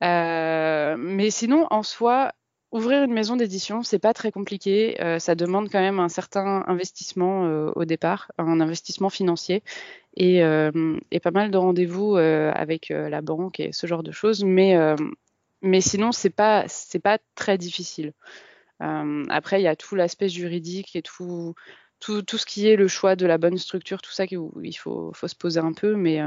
mais 0.00 1.30
sinon, 1.30 1.66
en 1.70 1.82
soi, 1.84 2.32
Ouvrir 2.72 3.02
une 3.02 3.12
maison 3.12 3.34
d'édition, 3.34 3.82
c'est 3.82 3.98
pas 3.98 4.14
très 4.14 4.30
compliqué. 4.30 5.00
Euh, 5.02 5.18
ça 5.18 5.34
demande 5.34 5.68
quand 5.70 5.80
même 5.80 5.98
un 5.98 6.08
certain 6.08 6.62
investissement 6.68 7.46
euh, 7.46 7.72
au 7.74 7.84
départ, 7.84 8.30
un 8.38 8.60
investissement 8.60 9.10
financier. 9.10 9.64
et, 10.16 10.38
et 10.38 11.20
pas 11.20 11.30
mal 11.32 11.50
de 11.50 11.56
rendez-vous 11.56 12.16
avec 12.16 12.90
la 12.90 13.20
banque 13.22 13.60
et 13.60 13.72
ce 13.72 13.86
genre 13.86 14.02
de 14.02 14.12
choses. 14.12 14.44
Mais, 14.44 14.76
sinon, 15.80 16.12
c'est 16.12 16.30
pas 16.30 16.66
pas 17.02 17.18
très 17.34 17.58
difficile. 17.58 18.12
après, 18.80 19.60
il 19.60 19.64
y 19.64 19.68
a 19.68 19.76
tout 19.76 19.96
l'aspect 19.96 20.28
juridique 20.28 20.94
et 20.96 21.02
tout, 21.02 21.54
ce 22.00 22.46
qui 22.46 22.68
est 22.68 22.76
le 22.76 22.88
choix 22.88 23.16
de 23.16 23.26
la 23.26 23.38
bonne 23.38 23.58
structure, 23.58 24.00
tout 24.00 24.12
ça 24.12 24.26
qu'il 24.26 24.38
faut, 24.78 25.12
faut, 25.12 25.28
se 25.28 25.36
poser 25.36 25.60
un 25.60 25.72
peu. 25.72 25.96
Mais, 25.96 26.20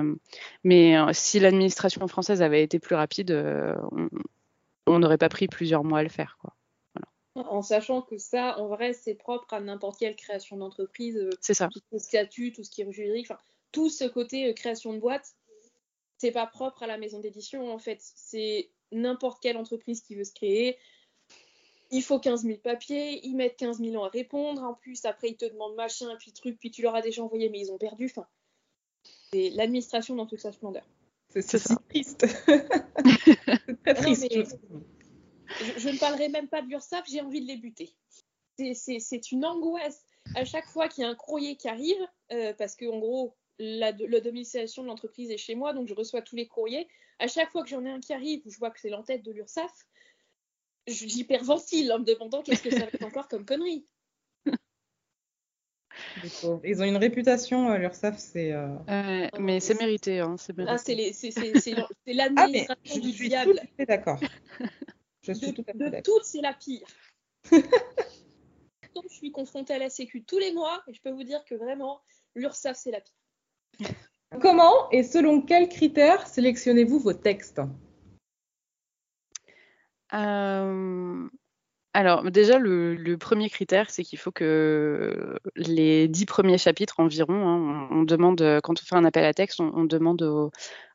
mais 0.64 0.96
si 1.14 1.40
l'administration 1.40 2.08
française 2.08 2.42
avait 2.42 2.64
été 2.64 2.80
plus 2.80 2.96
rapide, 2.96 3.32
on 3.92 4.10
n'aurait 4.88 5.18
pas 5.18 5.30
pris 5.30 5.48
plusieurs 5.48 5.84
mois 5.84 6.00
à 6.00 6.04
le 6.04 6.10
faire. 6.10 6.38
Quoi. 6.42 6.54
En 7.36 7.64
sachant 7.64 8.02
que 8.04 8.18
ça, 8.18 8.60
en 8.60 8.68
vrai, 8.68 8.94
c'est 8.94 9.16
propre 9.16 9.54
à 9.54 9.60
n'importe 9.60 9.98
quelle 10.00 10.16
création 10.16 10.58
d'entreprise. 10.58 11.18
Euh, 11.18 11.32
c'est 11.42 11.56
ça. 11.56 11.68
Tout 11.68 11.82
ce 11.92 11.98
statut, 11.98 12.52
tout 12.52 12.64
ce 12.64 12.70
qui 12.70 12.84
est 12.84 12.92
juridique, 12.92 13.26
enfin, 13.30 13.40
tout 13.72 13.90
ce 13.90 14.04
côté 14.04 14.50
euh, 14.50 14.54
création 14.54 14.94
de 14.94 15.00
boîte, 15.00 15.36
c'est 16.20 16.32
pas 16.32 16.46
propre 16.46 16.84
à 16.84 16.88
la 16.88 16.98
maison 16.98 17.20
d'édition, 17.20 17.74
en 17.74 17.80
fait. 17.80 17.98
C'est 18.02 18.70
n'importe 18.92 19.42
quelle 19.42 19.58
entreprise 19.58 20.02
qui 20.02 20.16
veut 20.16 20.24
se 20.24 20.34
créer. 20.34 20.78
Il 21.90 22.04
faut 22.04 22.20
15 22.20 22.44
000 22.44 22.60
papiers, 22.60 23.26
ils 23.26 23.36
mettent 23.36 23.58
15 23.58 23.80
000 23.80 23.96
ans 23.96 24.06
à 24.06 24.10
répondre. 24.10 24.64
En 24.64 24.76
plus, 24.76 25.04
après, 25.06 25.30
ils 25.30 25.38
te 25.38 25.46
demandent 25.46 25.76
machin, 25.76 26.16
puis 26.20 26.34
truc, 26.34 26.60
puis 26.60 26.70
tu 26.70 26.84
leur 26.84 26.96
as 26.96 27.02
déjà 27.02 27.24
envoyé, 27.24 27.50
mais 27.50 27.60
ils 27.60 27.72
ont 27.72 27.78
perdu. 27.78 28.06
Enfin, 28.06 28.28
c'est 29.32 29.50
l'administration 29.52 30.16
dans 30.16 30.28
toute 30.28 30.40
sa 30.40 30.52
splendeur. 30.52 30.86
C'est 31.42 31.58
si 31.58 31.76
triste. 31.90 32.26
très 33.84 33.94
triste. 33.96 34.28
Je, 35.78 35.90
ne 35.90 36.00
parlerai 36.00 36.30
même 36.30 36.48
pas 36.48 36.62
de 36.62 36.68
l'URSSAF, 36.68 37.06
j'ai 37.10 37.22
envie 37.22 37.42
de 37.42 37.48
les 37.48 37.58
buter. 37.58 37.96
C'est 38.58 39.32
une 39.32 39.46
angoisse. 39.46 40.06
À 40.36 40.46
chaque 40.46 40.68
fois 40.68 40.88
qu'il 40.88 41.04
y 41.04 41.06
a 41.06 41.10
un 41.10 41.16
courrier 41.16 41.56
qui 41.58 41.68
arrive, 41.68 42.00
euh, 42.32 42.54
parce 42.54 42.76
que 42.76 42.86
en 42.86 43.00
gros, 43.00 43.36
la, 43.60 43.92
domiciliation 43.92 44.84
de 44.84 44.88
l'entreprise 44.88 45.32
est 45.32 45.38
chez 45.38 45.56
moi, 45.56 45.74
donc 45.74 45.88
je 45.88 45.94
reçois 45.94 46.22
tous 46.22 46.36
les 46.36 46.48
courriers. 46.48 46.88
À 47.20 47.28
chaque 47.28 47.52
fois 47.52 47.64
que 47.64 47.70
j'en 47.70 47.84
ai 47.86 47.90
un 47.90 48.00
qui 48.00 48.14
arrive 48.14 48.42
où 48.46 48.50
je 48.50 48.58
vois 48.58 48.72
que 48.72 48.80
c'est 48.80 48.90
l'entête 48.90 49.24
de 49.24 49.32
l'URSSAF, 49.32 49.72
j'hyperventile 50.88 51.92
en 51.92 52.00
me 52.00 52.06
demandant 52.06 52.42
qu'est-ce 52.42 52.64
que 52.64 52.72
ça 52.72 52.80
va 52.80 52.88
être 52.92 53.04
encore 53.04 53.28
comme 53.28 53.46
connerie. 53.46 53.86
Ils 56.64 56.82
ont 56.82 56.86
une 56.86 56.98
réputation, 56.98 57.70
euh, 57.70 57.78
l'URSSAF, 57.78 58.18
c'est. 58.18 58.52
Euh, 58.52 59.28
mais 59.40 59.60
c'est 59.60 59.80
mérité. 59.80 60.20
Hein, 60.20 60.36
c'est 60.38 60.54
ah, 60.60 60.78
l'administration 62.08 62.96
ah, 62.96 63.00
du 63.00 63.12
diable. 63.12 63.60
D'accord. 63.88 64.20
Je 65.22 65.34
suis 65.34 65.54
de, 65.54 65.62
de 65.62 66.02
toutes, 66.02 66.26
c'est 66.26 66.42
la 66.42 66.54
pire. 66.54 66.88
je 67.52 69.08
suis 69.10 69.32
confrontée 69.32 69.74
à 69.74 69.80
la 69.80 69.90
Sécu 69.90 70.24
tous 70.24 70.40
les 70.40 70.54
mois 70.54 70.84
et 70.88 70.94
je 70.94 71.02
peux 71.02 71.12
vous 71.12 71.24
dire 71.24 71.44
que 71.46 71.56
vraiment, 71.56 72.02
l'URSSAF, 72.36 72.78
c'est 72.78 72.92
la 72.92 73.02
pire. 73.02 73.90
Comment 74.42 74.90
et 74.90 75.04
selon 75.04 75.42
quels 75.42 75.70
critères 75.70 76.26
sélectionnez-vous 76.28 77.00
vos 77.00 77.14
textes? 77.14 77.62
Euh, 80.14 81.30
Alors, 81.96 82.24
déjà, 82.32 82.58
le, 82.58 83.16
premier 83.18 83.50
critère, 83.50 83.92
c'est 83.92 84.04
qu'il 84.04 84.18
faut 84.18 84.32
que 84.32 85.38
les 85.56 86.08
dix 86.08 86.26
premiers 86.26 86.58
chapitres 86.58 87.00
environ, 87.00 87.48
hein, 87.48 87.88
on, 87.92 88.04
demande, 88.04 88.60
quand 88.64 88.82
on 88.82 88.86
fait 88.86 88.96
un 88.96 89.06
appel 89.06 89.24
à 89.24 89.34
texte, 89.34 89.60
on, 89.60 89.86
demande 89.86 90.24
aux, 90.24 90.52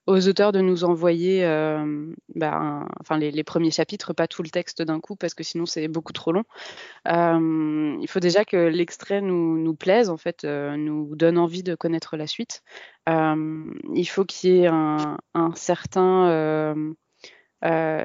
auteurs 0.09 0.51
de 0.51 0.61
nous 0.61 0.83
envoyer 0.83 1.45
euh, 1.45 2.13
bah, 2.35 2.85
enfin, 3.01 3.17
les, 3.17 3.45
premiers 3.45 3.71
chapitres, 3.71 4.13
pas 4.13 4.27
tout 4.27 4.43
le 4.43 4.49
texte 4.49 4.83
d'un 4.83 4.99
coup, 4.99 5.15
parce 5.15 5.35
que 5.35 5.45
sinon 5.45 5.67
c'est 5.67 5.87
beaucoup 5.87 6.13
trop 6.13 6.33
long. 6.33 6.45
Euh, 7.07 7.97
il 8.01 8.09
faut 8.09 8.21
déjà 8.21 8.45
que 8.45 8.57
l'extrait 8.57 9.21
nous, 9.21 9.75
plaise, 9.77 10.11
en 10.11 10.17
fait, 10.17 10.43
euh, 10.43 10.77
nous 10.77 11.15
donne 11.15 11.39
envie 11.39 11.63
de 11.63 11.77
connaître 11.77 12.17
la 12.17 12.27
suite. 12.27 12.63
il 13.07 14.09
faut 14.09 14.25
qu'il 14.25 14.51
y 14.51 14.63
ait 14.65 14.67
un 14.67 15.17
certain 15.55 16.75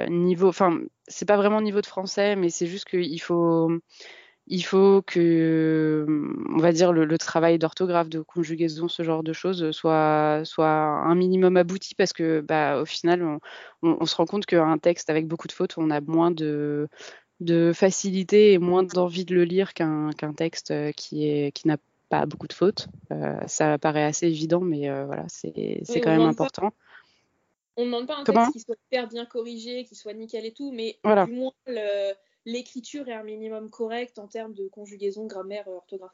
niveau, 0.10 0.48
enfin, 0.48 0.80
c'est 1.08 1.28
pas 1.28 1.38
vraiment 1.38 1.62
niveau 1.62 1.82
de 1.82 1.86
français, 1.86 2.36
mais 2.36 2.50
c'est 2.50 2.68
juste 2.68 2.86
qu'il 2.86 3.22
faut 3.22 3.72
il 4.48 4.62
faut 4.62 5.02
que, 5.02 6.06
on 6.50 6.58
va 6.58 6.74
dire, 6.74 6.92
le, 6.92 7.18
travail 7.18 7.58
d'orthographe, 7.60 8.10
de 8.10 8.20
conjugaison, 8.22 8.88
ce 8.90 9.04
genre 9.04 9.24
de 9.24 9.32
choses 9.32 9.72
soit, 9.72 10.42
soit 10.44 10.68
un 10.68 11.16
minimum 11.16 11.56
abouti 11.56 11.96
parce 11.96 12.12
que, 12.12 12.42
bah, 12.42 12.82
au 12.82 12.86
final, 12.86 13.40
on, 13.82 14.06
se 14.06 14.16
rend 14.16 14.26
compte 14.26 14.46
qu'un 14.46 14.78
texte 14.78 15.10
avec 15.10 15.28
beaucoup 15.28 15.48
de 15.48 15.54
fautes, 15.54 15.76
on 15.78 15.90
a 15.90 16.02
moins 16.02 16.32
de, 16.32 16.90
de 17.40 17.72
facilité 17.74 18.52
et 18.54 18.58
moins 18.58 18.84
d'envie 18.84 19.26
de 19.26 19.34
le 19.34 19.46
lire 19.46 19.74
qu'un 19.74 20.12
texte 20.36 20.72
euh, 20.72 20.92
qui 20.92 21.28
est 21.28 21.52
qui 21.54 21.68
n'a 21.68 21.78
pas 22.10 22.26
beaucoup 22.26 22.48
de 22.48 22.54
fautes. 22.54 22.90
Euh, 23.12 23.40
ça 23.48 23.78
paraît 23.78 24.04
assez 24.04 24.28
évident, 24.28 24.60
mais 24.60 24.90
euh, 24.90 25.06
voilà, 25.06 25.26
c'est 25.30 25.82
quand 26.02 26.12
même 26.12 26.22
important. 26.22 26.74
On 27.76 27.82
ne 27.82 27.86
demande 27.88 28.08
pas 28.08 28.18
un 28.18 28.24
texte 28.24 28.52
qui 28.54 28.60
soit 28.60 28.76
hyper 28.88 29.08
bien 29.08 29.26
corrigé, 29.26 29.84
qui 29.86 29.96
soit 29.96 30.14
nickel 30.14 30.46
et 30.46 30.54
tout, 30.54 30.72
mais 30.72 31.00
du 31.04 31.32
moins 31.32 31.54
l'écriture 32.46 33.08
est 33.08 33.14
un 33.14 33.24
minimum 33.24 33.70
correct 33.70 34.20
en 34.20 34.28
termes 34.28 34.54
de 34.54 34.68
conjugaison, 34.68 35.26
grammaire, 35.26 35.68
orthographe. 35.68 36.12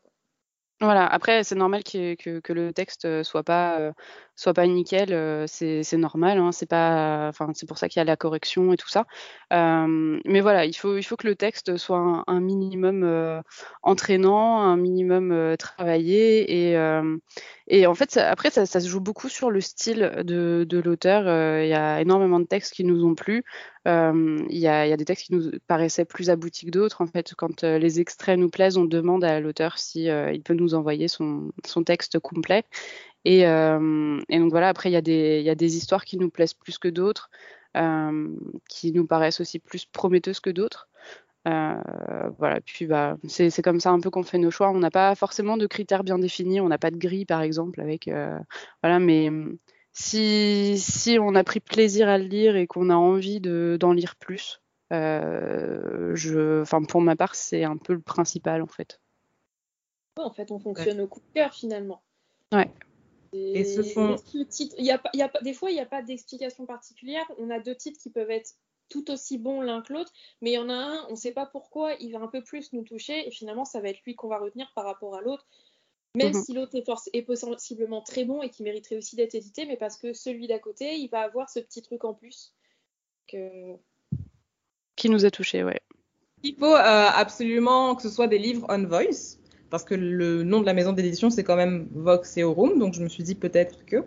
Voilà, 0.81 1.05
après 1.05 1.43
c'est 1.43 1.55
normal 1.55 1.83
que, 1.83 2.15
que, 2.39 2.53
le 2.53 2.71
texte 2.71 3.23
soit 3.23 3.43
pas 3.43 3.93
soit 4.39 4.53
pas 4.53 4.65
nickel, 4.67 5.45
c'est 5.47 5.97
normal, 5.97 6.37
hein, 6.37 6.53
c'est 6.53 6.65
pas, 6.65 7.27
enfin 7.27 7.51
c'est 7.53 7.67
pour 7.67 7.77
ça 7.77 7.89
qu'il 7.89 7.99
y 7.99 8.01
a 8.01 8.05
la 8.05 8.15
correction 8.15 8.71
et 8.71 8.77
tout 8.77 8.87
ça. 8.87 9.05
mais 9.51 10.39
voilà, 10.39 10.65
il 10.65 10.73
faut 10.73 10.95
il 10.97 11.03
faut 11.03 11.17
que 11.17 11.27
le 11.27 11.35
texte 11.35 11.75
soit 11.75 12.23
un, 12.25 12.39
minimum 12.39 13.41
entraînant, 13.83 14.61
un 14.61 14.77
minimum 14.77 15.55
travaillé 15.57 16.69
et 16.71 16.77
et 17.67 17.85
en 17.85 17.95
fait 17.95 18.15
après 18.17 18.49
ça, 18.49 18.65
se 18.65 18.87
joue 18.87 19.01
beaucoup 19.01 19.27
sur 19.27 19.51
le 19.51 19.59
style 19.59 20.23
de, 20.23 20.81
l'auteur. 20.83 21.23
Il 21.61 21.67
y 21.67 21.73
a 21.73 21.99
énormément 21.99 22.39
de 22.39 22.45
textes 22.45 22.73
qui 22.73 22.85
nous 22.85 23.03
ont 23.03 23.15
plu. 23.15 23.43
Il 23.85 24.45
y, 24.49 24.59
y, 24.59 24.67
a, 24.67 24.97
des 24.97 25.05
textes 25.05 25.25
qui 25.25 25.33
nous 25.33 25.51
paraissaient 25.67 26.05
plus 26.05 26.29
aboutis 26.29 26.65
que 26.65 26.71
d'autres. 26.71 27.01
En 27.01 27.07
fait, 27.07 27.33
quand 27.35 27.63
les 27.63 27.99
extraits 27.99 28.39
nous 28.39 28.49
plaisent, 28.49 28.77
on 28.77 28.85
demande 28.85 29.23
à 29.25 29.39
l'auteur 29.41 29.77
si 29.77 30.05
il 30.05 30.41
peut 30.43 30.53
nous 30.53 30.75
envoyer 30.75 31.09
son, 31.09 31.51
son 31.65 31.83
texte 31.83 32.19
complet. 32.19 32.63
Et, 33.25 33.45
euh, 33.45 34.21
et, 34.29 34.39
donc 34.39 34.51
voilà, 34.51 34.69
après, 34.69 34.89
il 34.89 34.93
y, 34.93 34.97
a 34.97 35.01
des, 35.01 35.41
y 35.41 35.49
a 35.49 35.55
des 35.55 35.77
histoires 35.77 36.05
qui 36.05 36.17
nous 36.17 36.29
plaisent 36.29 36.53
plus 36.53 36.77
que 36.77 36.87
d'autres, 36.87 37.29
euh, 37.77 38.29
qui 38.69 38.91
nous 38.91 39.05
paraissent 39.05 39.41
aussi 39.41 39.59
plus 39.59 39.85
prometteuses 39.85 40.39
que 40.39 40.49
d'autres. 40.49 40.87
Euh, 41.47 42.29
voilà, 42.37 42.59
puis 42.61 42.85
bah, 42.85 43.17
c'est 43.27 43.61
comme 43.61 43.79
ça 43.79 43.91
un 43.91 43.99
peu 43.99 44.09
qu'on 44.09 44.23
fait 44.23 44.37
nos 44.37 44.51
choix. 44.51 44.69
On 44.69 44.79
n'a 44.79 44.91
pas 44.91 45.15
forcément 45.15 45.57
de 45.57 45.67
critères 45.67 46.03
bien 46.03 46.19
définis, 46.19 46.61
on 46.61 46.67
n'a 46.67 46.77
pas 46.77 46.91
de 46.91 46.97
grille 46.97 47.25
par 47.25 47.41
exemple, 47.41 47.81
avec 47.81 48.09
voilà, 48.83 48.99
mais 48.99 49.29
si, 49.93 50.77
si 50.77 51.17
on 51.19 51.35
a 51.35 51.43
pris 51.43 51.59
plaisir 51.59 52.09
à 52.09 52.17
le 52.17 52.25
lire 52.25 52.55
et 52.55 52.67
qu'on 52.67 52.89
a 52.89 52.95
envie 52.95 53.39
d'en 53.39 53.93
lire 53.93 54.15
plus, 54.17 54.61
je, 54.91 56.61
enfin 56.61 56.83
pour 56.83 57.01
ma 57.01 57.15
part, 57.15 57.35
c'est 57.35 57.63
un 57.63 57.77
peu 57.77 57.93
le 57.93 58.01
principal 58.01 58.61
en 58.61 58.67
fait. 58.67 58.99
en 60.17 60.31
fait, 60.31 60.51
on 60.51 60.59
fonctionne 60.59 60.99
au 61.01 61.07
coup 61.07 61.21
de 61.21 61.33
cœur 61.33 61.53
finalement. 61.53 62.01
Ouais. 62.51 62.69
Et, 63.33 63.63
ce 63.63 63.83
sont... 63.83 64.15
y 64.33 64.91
a, 64.91 65.01
y 65.13 65.21
a, 65.21 65.31
des 65.41 65.53
fois, 65.53 65.71
il 65.71 65.75
n'y 65.75 65.79
a 65.79 65.85
pas 65.85 66.01
d'explication 66.01 66.65
particulière. 66.65 67.25
On 67.37 67.49
a 67.49 67.59
deux 67.59 67.75
titres 67.75 67.99
qui 67.99 68.09
peuvent 68.09 68.31
être 68.31 68.55
tout 68.89 69.11
aussi 69.11 69.37
bons 69.37 69.61
l'un 69.61 69.81
que 69.81 69.93
l'autre, 69.93 70.11
mais 70.41 70.51
il 70.51 70.53
y 70.55 70.57
en 70.57 70.69
a 70.69 70.73
un, 70.73 71.05
on 71.07 71.11
ne 71.11 71.15
sait 71.15 71.31
pas 71.31 71.45
pourquoi, 71.45 71.93
il 71.99 72.11
va 72.11 72.19
un 72.19 72.27
peu 72.27 72.43
plus 72.43 72.73
nous 72.73 72.83
toucher, 72.83 73.27
et 73.27 73.31
finalement, 73.31 73.65
ça 73.65 73.79
va 73.79 73.89
être 73.89 74.01
lui 74.05 74.15
qu'on 74.15 74.27
va 74.27 74.39
retenir 74.39 74.71
par 74.75 74.83
rapport 74.83 75.15
à 75.15 75.21
l'autre. 75.21 75.47
Même 76.15 76.33
mhm. 76.33 76.43
si 76.43 76.53
l'autre 76.53 76.75
est, 76.75 76.89
est, 77.13 77.21
possiblement 77.21 78.01
très 78.01 78.25
bon 78.25 78.41
et 78.41 78.49
qui 78.49 78.63
mériterait 78.63 78.97
aussi 78.97 79.15
d'être 79.15 79.35
édité, 79.35 79.65
mais 79.67 79.77
parce 79.77 79.95
que 79.95 80.11
celui 80.13 80.47
d'à 80.47 80.57
côté, 80.57 80.95
il 80.95 81.07
va 81.07 81.21
avoir 81.21 81.49
ce 81.49 81.59
petit 81.59 81.83
truc 81.83 82.03
en 82.03 82.15
plus. 82.15 82.55
Que... 83.27 83.75
Qui 84.95 85.09
nous 85.09 85.23
a 85.23 85.29
touché, 85.29 85.63
ouais. 85.63 85.79
Il 86.41 86.55
faut 86.55 86.65
euh, 86.65 87.09
absolument 87.13 87.95
que 87.95 88.01
ce 88.01 88.09
soit 88.09 88.27
des 88.27 88.39
livres 88.39 88.65
on 88.69 88.85
voice 88.85 89.38
parce 89.69 89.83
que 89.83 89.95
le 89.95 90.43
nom 90.43 90.61
de 90.61 90.65
la 90.65 90.73
maison 90.73 90.93
d'édition, 90.93 91.29
c'est 91.29 91.43
quand 91.43 91.55
même 91.55 91.87
Vox 91.91 92.37
et 92.37 92.43
Aurum, 92.43 92.79
donc 92.79 92.93
je 92.93 93.03
me 93.03 93.09
suis 93.09 93.23
dit 93.23 93.35
peut-être 93.35 93.85
que. 93.85 94.03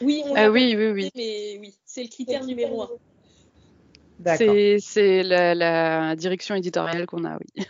Oui, 0.00 0.22
on 0.26 0.34
ah, 0.34 0.50
oui, 0.50 0.74
oui, 0.76 0.88
oui. 0.88 1.10
Mais 1.14 1.58
oui, 1.60 1.74
c'est 1.84 2.02
le 2.02 2.08
critère 2.08 2.44
numéro 2.44 2.82
un. 2.82 2.88
C'est 4.80 5.22
la, 5.22 5.54
la, 5.54 6.16
direction 6.16 6.54
éditoriale 6.54 7.06
qu'on 7.06 7.24
a, 7.24 7.38
oui. 7.38 7.64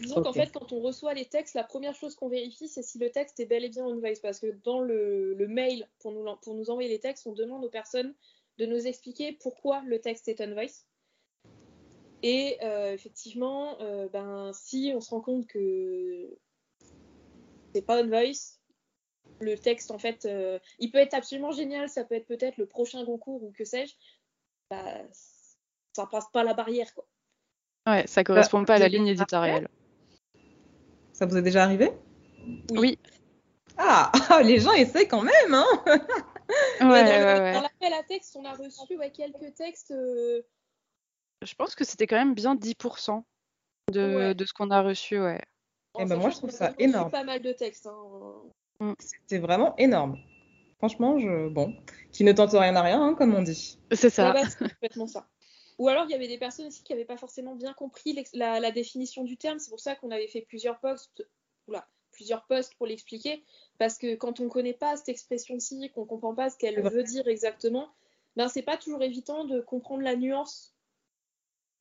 disons 0.00 0.22
qu'en 0.22 0.32
fait, 0.32 0.52
quand 0.52 0.72
on 0.72 0.80
reçoit 0.80 1.14
les 1.14 1.24
textes, 1.24 1.54
la 1.54 1.64
première 1.64 1.94
chose 1.94 2.14
qu'on 2.14 2.28
vérifie, 2.28 2.68
c'est 2.68 2.82
si 2.82 2.98
le 2.98 3.10
texte 3.10 3.40
est 3.40 3.46
bel 3.46 3.64
et 3.64 3.68
bien 3.68 3.84
on 3.84 3.98
voice. 3.98 4.20
Parce 4.22 4.40
que 4.40 4.54
dans 4.64 4.80
le, 4.80 5.34
le 5.34 5.48
mail, 5.48 5.88
pour 6.00 6.12
nous, 6.12 6.24
pour 6.42 6.54
nous 6.54 6.70
envoyer 6.70 6.88
les 6.88 7.00
textes, 7.00 7.26
on 7.26 7.32
demande 7.32 7.64
aux 7.64 7.70
personnes 7.70 8.14
de 8.58 8.66
nous 8.66 8.86
expliquer 8.86 9.32
pourquoi 9.40 9.82
le 9.86 10.00
texte 10.00 10.28
est 10.28 10.46
voice. 10.52 10.84
Et 12.22 12.58
euh, 12.62 12.92
effectivement, 12.92 13.80
euh, 13.80 14.08
ben, 14.08 14.52
si 14.52 14.92
on 14.94 15.00
se 15.00 15.10
rend 15.10 15.20
compte 15.20 15.46
que 15.46 16.36
c'est 17.74 17.82
pas 17.82 18.02
on 18.02 18.08
voice, 18.08 18.58
le 19.40 19.56
texte 19.56 19.90
en 19.90 19.98
fait, 19.98 20.24
euh, 20.24 20.58
il 20.78 20.90
peut 20.90 20.98
être 20.98 21.14
absolument 21.14 21.52
génial, 21.52 21.88
ça 21.88 22.04
peut 22.04 22.14
être 22.14 22.26
peut-être 22.26 22.56
le 22.56 22.66
prochain 22.66 23.04
concours 23.04 23.42
ou 23.42 23.52
que 23.52 23.64
sais-je, 23.64 23.94
bah, 24.70 25.02
ça 25.92 26.06
passe 26.06 26.30
pas 26.32 26.42
la 26.42 26.54
barrière 26.54 26.92
quoi. 26.94 27.06
Ouais, 27.86 28.06
ça 28.06 28.24
correspond 28.24 28.64
pas 28.64 28.74
à 28.74 28.78
la 28.78 28.88
ligne 28.88 29.08
éditoriale. 29.08 29.68
Ça 31.12 31.26
vous 31.26 31.36
est 31.36 31.42
déjà 31.42 31.64
arrivé? 31.64 31.92
Oui. 32.72 32.98
Ah, 33.78 34.10
les 34.42 34.58
gens 34.58 34.72
essaient 34.72 35.06
quand 35.06 35.22
même, 35.22 35.54
hein 35.54 35.66
Ouais, 36.80 36.86
ouais, 36.86 37.52
dans 37.52 37.60
l'appel 37.60 37.92
à 37.92 38.02
texte, 38.04 38.36
on 38.36 38.44
a 38.44 38.52
reçu 38.52 38.96
ouais, 38.96 39.10
quelques 39.10 39.54
textes. 39.54 39.90
euh, 39.90 40.42
Je 41.42 41.54
pense 41.54 41.74
que 41.74 41.84
c'était 41.84 42.06
quand 42.06 42.16
même 42.16 42.34
bien 42.34 42.54
10% 42.54 43.22
de, 43.92 44.16
Ouais. 44.16 44.34
de 44.34 44.44
ce 44.44 44.52
qu'on 44.52 44.70
a 44.70 44.82
reçu, 44.82 45.20
ouais. 45.20 45.40
Eh 45.98 46.04
ben, 46.04 46.16
moi, 46.16 46.30
je 46.30 46.36
trouve 46.36 46.50
ça 46.50 46.74
énorme. 46.78 47.10
pas 47.10 47.24
mal 47.24 47.40
de 47.40 47.52
textes. 47.52 47.86
hein. 47.86 48.96
C'est 49.26 49.38
vraiment 49.38 49.74
énorme. 49.76 50.18
Franchement, 50.78 51.18
je... 51.18 51.48
bon, 51.48 51.74
qui 52.12 52.22
ne 52.24 52.32
tente 52.32 52.50
rien 52.52 52.76
à 52.76 52.82
rien, 52.82 53.02
hein, 53.02 53.14
comme 53.14 53.34
on 53.34 53.42
dit. 53.42 53.78
C'est 53.92 54.10
ça. 54.10 54.30
Ah 54.30 54.32
bah, 54.34 54.48
c'est 54.48 54.58
complètement 54.68 55.06
ça. 55.06 55.26
Ou 55.78 55.88
alors, 55.88 56.04
il 56.06 56.10
y 56.10 56.14
avait 56.14 56.28
des 56.28 56.38
personnes 56.38 56.66
aussi 56.66 56.82
qui 56.82 56.92
n'avaient 56.92 57.04
pas 57.06 57.16
forcément 57.16 57.54
bien 57.54 57.72
compris 57.74 58.18
la, 58.34 58.60
la 58.60 58.70
définition 58.70 59.24
du 59.24 59.36
terme. 59.36 59.58
C'est 59.58 59.70
pour 59.70 59.80
ça 59.80 59.94
qu'on 59.94 60.10
avait 60.10 60.28
fait 60.28 60.42
plusieurs 60.42 60.78
posts, 60.80 61.26
oula, 61.68 61.86
plusieurs 62.12 62.44
posts 62.46 62.74
pour 62.76 62.86
l'expliquer. 62.86 63.42
Parce 63.78 63.96
que 63.98 64.14
quand 64.16 64.40
on 64.40 64.44
ne 64.44 64.48
connaît 64.50 64.74
pas 64.74 64.96
cette 64.96 65.08
expression-ci, 65.10 65.90
qu'on 65.94 66.02
ne 66.02 66.06
comprend 66.06 66.34
pas 66.34 66.50
ce 66.50 66.56
qu'elle 66.58 66.80
veut 66.82 67.02
dire 67.02 67.26
exactement, 67.28 67.88
ben, 68.36 68.48
c'est 68.48 68.62
pas 68.62 68.76
toujours 68.76 69.02
évident 69.02 69.44
de 69.44 69.60
comprendre 69.60 70.02
la 70.02 70.16
nuance. 70.16 70.74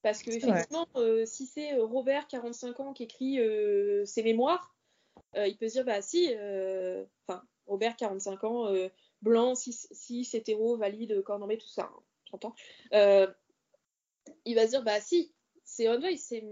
Parce 0.06 0.22
que, 0.22 0.30
effectivement, 0.30 0.88
euh, 0.98 1.26
si 1.26 1.48
c'est 1.48 1.74
euh, 1.74 1.84
Robert, 1.84 2.28
45 2.28 2.80
ans, 2.80 2.94
qui 2.94 3.02
écrit 3.02 3.40
euh, 3.40 4.06
ses 4.06 4.22
mémoires, 4.22 4.76
euh, 5.36 5.48
il 5.48 5.58
peut 5.58 5.68
se 5.68 5.74
dire, 5.74 5.84
bah 5.84 6.00
si, 6.04 6.28
enfin, 7.28 7.42
Robert, 7.66 7.96
45 7.96 8.44
ans, 8.44 8.72
blanc, 9.24 9.56
cis, 9.56 9.74
cis, 9.74 10.30
hétéro, 10.34 10.78
valide, 10.78 11.24
corps 11.24 11.40
normé, 11.40 11.58
tout 11.58 11.68
ça, 11.68 11.90
hein, 11.92 12.04
j'entends. 12.30 12.54
Il 14.46 14.54
va 14.54 14.66
se 14.66 14.70
dire, 14.70 14.84
bah 14.84 15.02
si, 15.02 15.34
c'est 15.64 15.90
On 15.90 16.00
c'est... 16.18 16.44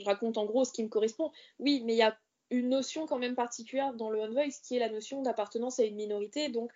je 0.00 0.04
raconte 0.04 0.36
en 0.36 0.44
gros 0.44 0.64
ce 0.64 0.72
qui 0.72 0.82
me 0.82 0.88
correspond. 0.88 1.30
Oui, 1.60 1.84
mais 1.84 1.94
il 1.94 1.98
y 1.98 2.02
a 2.02 2.18
une 2.50 2.68
notion 2.68 3.06
quand 3.06 3.20
même 3.20 3.36
particulière 3.36 3.94
dans 3.94 4.10
le 4.10 4.18
On 4.18 4.32
Voice 4.32 4.60
qui 4.64 4.74
est 4.74 4.80
la 4.80 4.90
notion 4.90 5.22
d'appartenance 5.22 5.78
à 5.78 5.84
une 5.84 5.94
minorité. 5.94 6.48
Donc, 6.48 6.72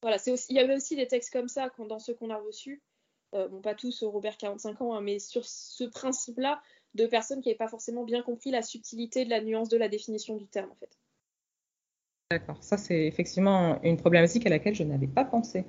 voilà, 0.00 0.16
c'est 0.16 0.30
aussi... 0.30 0.46
il 0.48 0.56
y 0.56 0.60
avait 0.60 0.76
aussi 0.76 0.96
des 0.96 1.08
textes 1.08 1.30
comme 1.30 1.48
ça 1.48 1.68
quand, 1.68 1.84
dans 1.84 1.98
ceux 1.98 2.14
qu'on 2.14 2.30
a 2.30 2.38
reçus. 2.38 2.80
Euh, 3.34 3.48
bon, 3.48 3.60
pas 3.60 3.74
tous 3.74 4.02
euh, 4.02 4.08
Robert 4.08 4.36
45 4.36 4.80
ans, 4.82 4.94
hein, 4.94 5.00
mais 5.00 5.18
sur 5.18 5.44
ce 5.44 5.84
principe-là 5.84 6.60
de 6.94 7.06
personnes 7.06 7.40
qui 7.40 7.48
n'avaient 7.48 7.56
pas 7.56 7.68
forcément 7.68 8.04
bien 8.04 8.22
compris 8.22 8.50
la 8.50 8.62
subtilité 8.62 9.24
de 9.24 9.30
la 9.30 9.40
nuance 9.40 9.68
de 9.70 9.78
la 9.78 9.88
définition 9.88 10.36
du 10.36 10.46
terme, 10.46 10.70
en 10.70 10.74
fait. 10.74 10.90
D'accord. 12.30 12.62
Ça, 12.62 12.76
c'est 12.76 13.06
effectivement 13.06 13.80
une 13.82 13.96
problématique 13.96 14.46
à 14.46 14.50
laquelle 14.50 14.74
je 14.74 14.84
n'avais 14.84 15.06
pas 15.06 15.24
pensé. 15.24 15.64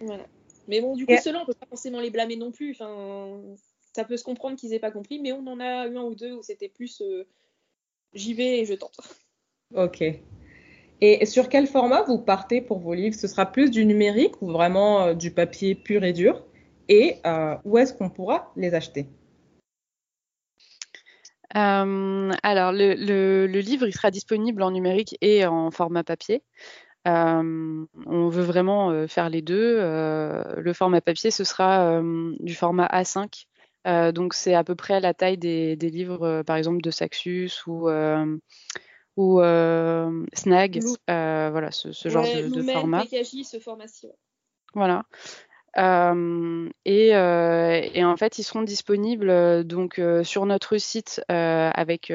Voilà. 0.00 0.26
Mais 0.68 0.80
bon, 0.80 0.94
du 0.94 1.06
coup, 1.06 1.12
Et- 1.12 1.18
ceux-là, 1.18 1.40
on 1.42 1.46
peut 1.46 1.54
pas 1.54 1.66
forcément 1.66 2.00
les 2.00 2.10
blâmer 2.10 2.36
non 2.36 2.52
plus. 2.52 2.72
Enfin, 2.72 3.40
ça 3.94 4.04
peut 4.04 4.16
se 4.16 4.24
comprendre 4.24 4.56
qu'ils 4.56 4.72
aient 4.72 4.78
pas 4.78 4.90
compris, 4.90 5.18
mais 5.20 5.32
on 5.32 5.46
en 5.46 5.60
a 5.60 5.86
eu 5.86 5.96
un 5.96 6.02
ou 6.02 6.14
deux 6.14 6.32
où 6.32 6.42
c'était 6.42 6.68
plus 6.68 7.00
euh, 7.00 7.26
j'y 8.14 8.34
vais 8.34 8.60
et 8.60 8.64
je 8.64 8.74
tente. 8.74 8.98
Ok. 9.72 10.02
Et 11.00 11.26
sur 11.26 11.48
quel 11.48 11.68
format 11.68 12.02
vous 12.02 12.18
partez 12.18 12.60
pour 12.60 12.80
vos 12.80 12.92
livres? 12.92 13.14
Ce 13.14 13.28
sera 13.28 13.46
plus 13.46 13.70
du 13.70 13.84
numérique 13.84 14.42
ou 14.42 14.48
vraiment 14.48 15.02
euh, 15.02 15.14
du 15.14 15.30
papier 15.30 15.76
pur 15.76 16.02
et 16.02 16.12
dur? 16.12 16.44
Et 16.90 17.18
euh, 17.24 17.56
où 17.64 17.78
est-ce 17.78 17.94
qu'on 17.94 18.10
pourra 18.10 18.52
les 18.56 18.74
acheter? 18.74 19.06
Euh, 21.56 22.32
alors, 22.42 22.72
le, 22.72 22.94
le- 22.94 23.46
le 23.46 23.58
livre, 23.60 23.86
il 23.86 23.92
sera 23.92 24.10
disponible 24.10 24.60
en 24.62 24.72
numérique 24.72 25.16
et 25.20 25.46
en 25.46 25.70
format 25.70 26.02
papier. 26.04 26.42
Euh, 27.08 27.86
on 28.06 28.28
veut 28.28 28.42
vraiment 28.42 28.90
euh, 28.90 29.06
faire 29.06 29.30
les 29.30 29.40
deux. 29.40 29.76
Euh, 29.78 30.42
le 30.56 30.72
format 30.72 31.00
papier, 31.00 31.30
ce 31.30 31.44
sera 31.44 31.92
euh, 32.00 32.34
du 32.40 32.54
format 32.54 32.86
A5. 32.86 33.46
Euh, 33.86 34.10
donc, 34.12 34.34
c'est 34.34 34.54
à 34.54 34.64
peu 34.64 34.74
près 34.74 35.00
la 35.00 35.14
taille 35.14 35.38
des, 35.38 35.76
des 35.76 35.90
livres, 35.90 36.24
euh, 36.26 36.42
par 36.42 36.56
exemple, 36.56 36.82
de 36.82 36.90
Saxus 36.90 37.50
ou, 37.68 37.88
euh, 37.88 38.36
ou 39.16 39.40
euh, 39.40 40.26
Snag. 40.34 40.80
Euh, 41.08 41.48
voilà, 41.52 41.70
ce, 41.70 41.92
ce 41.92 42.08
genre 42.08 42.24
Ouais, 42.24 42.42
de, 42.42 42.48
de 42.48 42.62
format. 42.62 43.04
PKJ, 43.04 43.44
ce 43.44 43.60
format-ci. 43.60 44.06
ouais. 44.06 44.12
Voilà. 44.74 45.04
Et, 45.76 47.14
euh, 47.14 47.80
et 47.94 48.04
en 48.04 48.16
fait, 48.16 48.38
ils 48.38 48.42
seront 48.42 48.62
disponibles 48.62 49.30
euh, 49.30 49.62
donc 49.62 50.00
sur 50.24 50.46
notre 50.46 50.78
site 50.78 51.22
avec. 51.28 52.12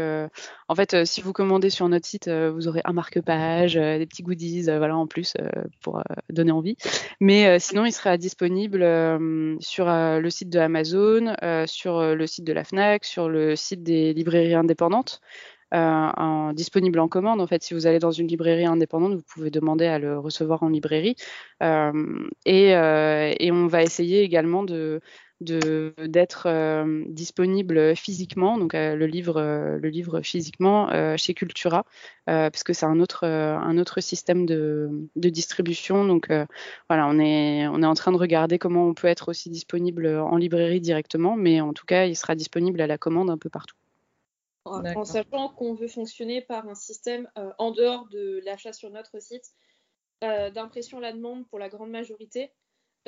en 0.67 0.75
fait, 0.75 1.05
si 1.05 1.21
vous 1.21 1.33
commandez 1.33 1.69
sur 1.69 1.87
notre 1.89 2.05
site, 2.05 2.29
vous 2.29 2.67
aurez 2.67 2.81
un 2.85 2.93
marque-page, 2.93 3.75
des 3.75 4.05
petits 4.05 4.23
goodies, 4.23 4.63
voilà 4.63 4.97
en 4.97 5.07
plus 5.07 5.35
pour 5.81 6.01
donner 6.29 6.51
envie. 6.51 6.77
Mais 7.19 7.59
sinon, 7.59 7.85
il 7.85 7.91
sera 7.91 8.17
disponible 8.17 8.81
sur 9.59 9.85
le 9.87 10.29
site 10.29 10.49
de 10.49 10.59
Amazon, 10.59 11.35
sur 11.65 12.01
le 12.01 12.27
site 12.27 12.45
de 12.45 12.53
la 12.53 12.63
Fnac, 12.63 13.05
sur 13.05 13.29
le 13.29 13.55
site 13.55 13.83
des 13.83 14.13
librairies 14.13 14.55
indépendantes. 14.55 15.21
Euh, 15.73 16.53
disponible 16.53 16.99
en 16.99 17.07
commande. 17.07 17.41
En 17.41 17.47
fait, 17.47 17.63
si 17.63 17.73
vous 17.73 17.87
allez 17.87 17.99
dans 17.99 18.11
une 18.11 18.27
librairie 18.27 18.65
indépendante, 18.65 19.15
vous 19.15 19.23
pouvez 19.33 19.49
demander 19.49 19.85
à 19.85 19.99
le 19.99 20.19
recevoir 20.19 20.63
en 20.63 20.69
librairie. 20.69 21.15
Euh, 21.63 22.27
et, 22.45 22.75
euh, 22.75 23.33
et 23.39 23.51
on 23.51 23.67
va 23.67 23.83
essayer 23.83 24.21
également 24.21 24.63
d'être 25.41 26.85
disponible 27.09 27.95
physiquement, 27.95 28.57
donc 28.57 28.73
le 28.73 29.05
livre 29.05 29.41
le 29.41 29.89
livre 29.89 30.21
physiquement 30.21 30.89
chez 31.17 31.33
Cultura, 31.33 31.83
parce 32.25 32.63
que 32.63 32.73
c'est 32.73 32.85
un 32.85 32.99
autre 32.99 33.25
un 33.25 33.77
autre 33.77 34.01
système 34.01 34.45
de, 34.45 34.89
de 35.15 35.29
distribution. 35.29 36.05
Donc 36.05 36.27
voilà, 36.89 37.07
on 37.07 37.19
est 37.19 37.67
on 37.67 37.81
est 37.81 37.85
en 37.85 37.95
train 37.95 38.11
de 38.11 38.17
regarder 38.17 38.59
comment 38.59 38.87
on 38.87 38.93
peut 38.93 39.07
être 39.07 39.29
aussi 39.29 39.49
disponible 39.49 40.07
en 40.07 40.37
librairie 40.37 40.81
directement, 40.81 41.35
mais 41.35 41.59
en 41.61 41.73
tout 41.73 41.85
cas, 41.85 42.05
il 42.05 42.15
sera 42.15 42.35
disponible 42.35 42.79
à 42.81 42.87
la 42.87 42.97
commande 42.97 43.29
un 43.29 43.37
peu 43.37 43.49
partout. 43.49 43.75
En, 44.65 45.05
sachant 45.05 45.49
qu'on 45.49 45.75
veut 45.75 45.87
fonctionner 45.87 46.41
par 46.41 46.67
un 46.67 46.73
système 46.73 47.29
euh, 47.37 47.51
en 47.59 47.69
dehors 47.69 48.07
de 48.07 48.41
l'achat 48.43 48.73
sur 48.73 48.89
notre 48.89 49.21
site 49.21 49.53
euh, 50.23 50.49
d'impression 50.49 50.97
à 50.97 51.01
la 51.01 51.13
demande 51.13 51.47
pour 51.47 51.59
la 51.59 51.69
grande 51.69 51.91
majorité, 51.91 52.51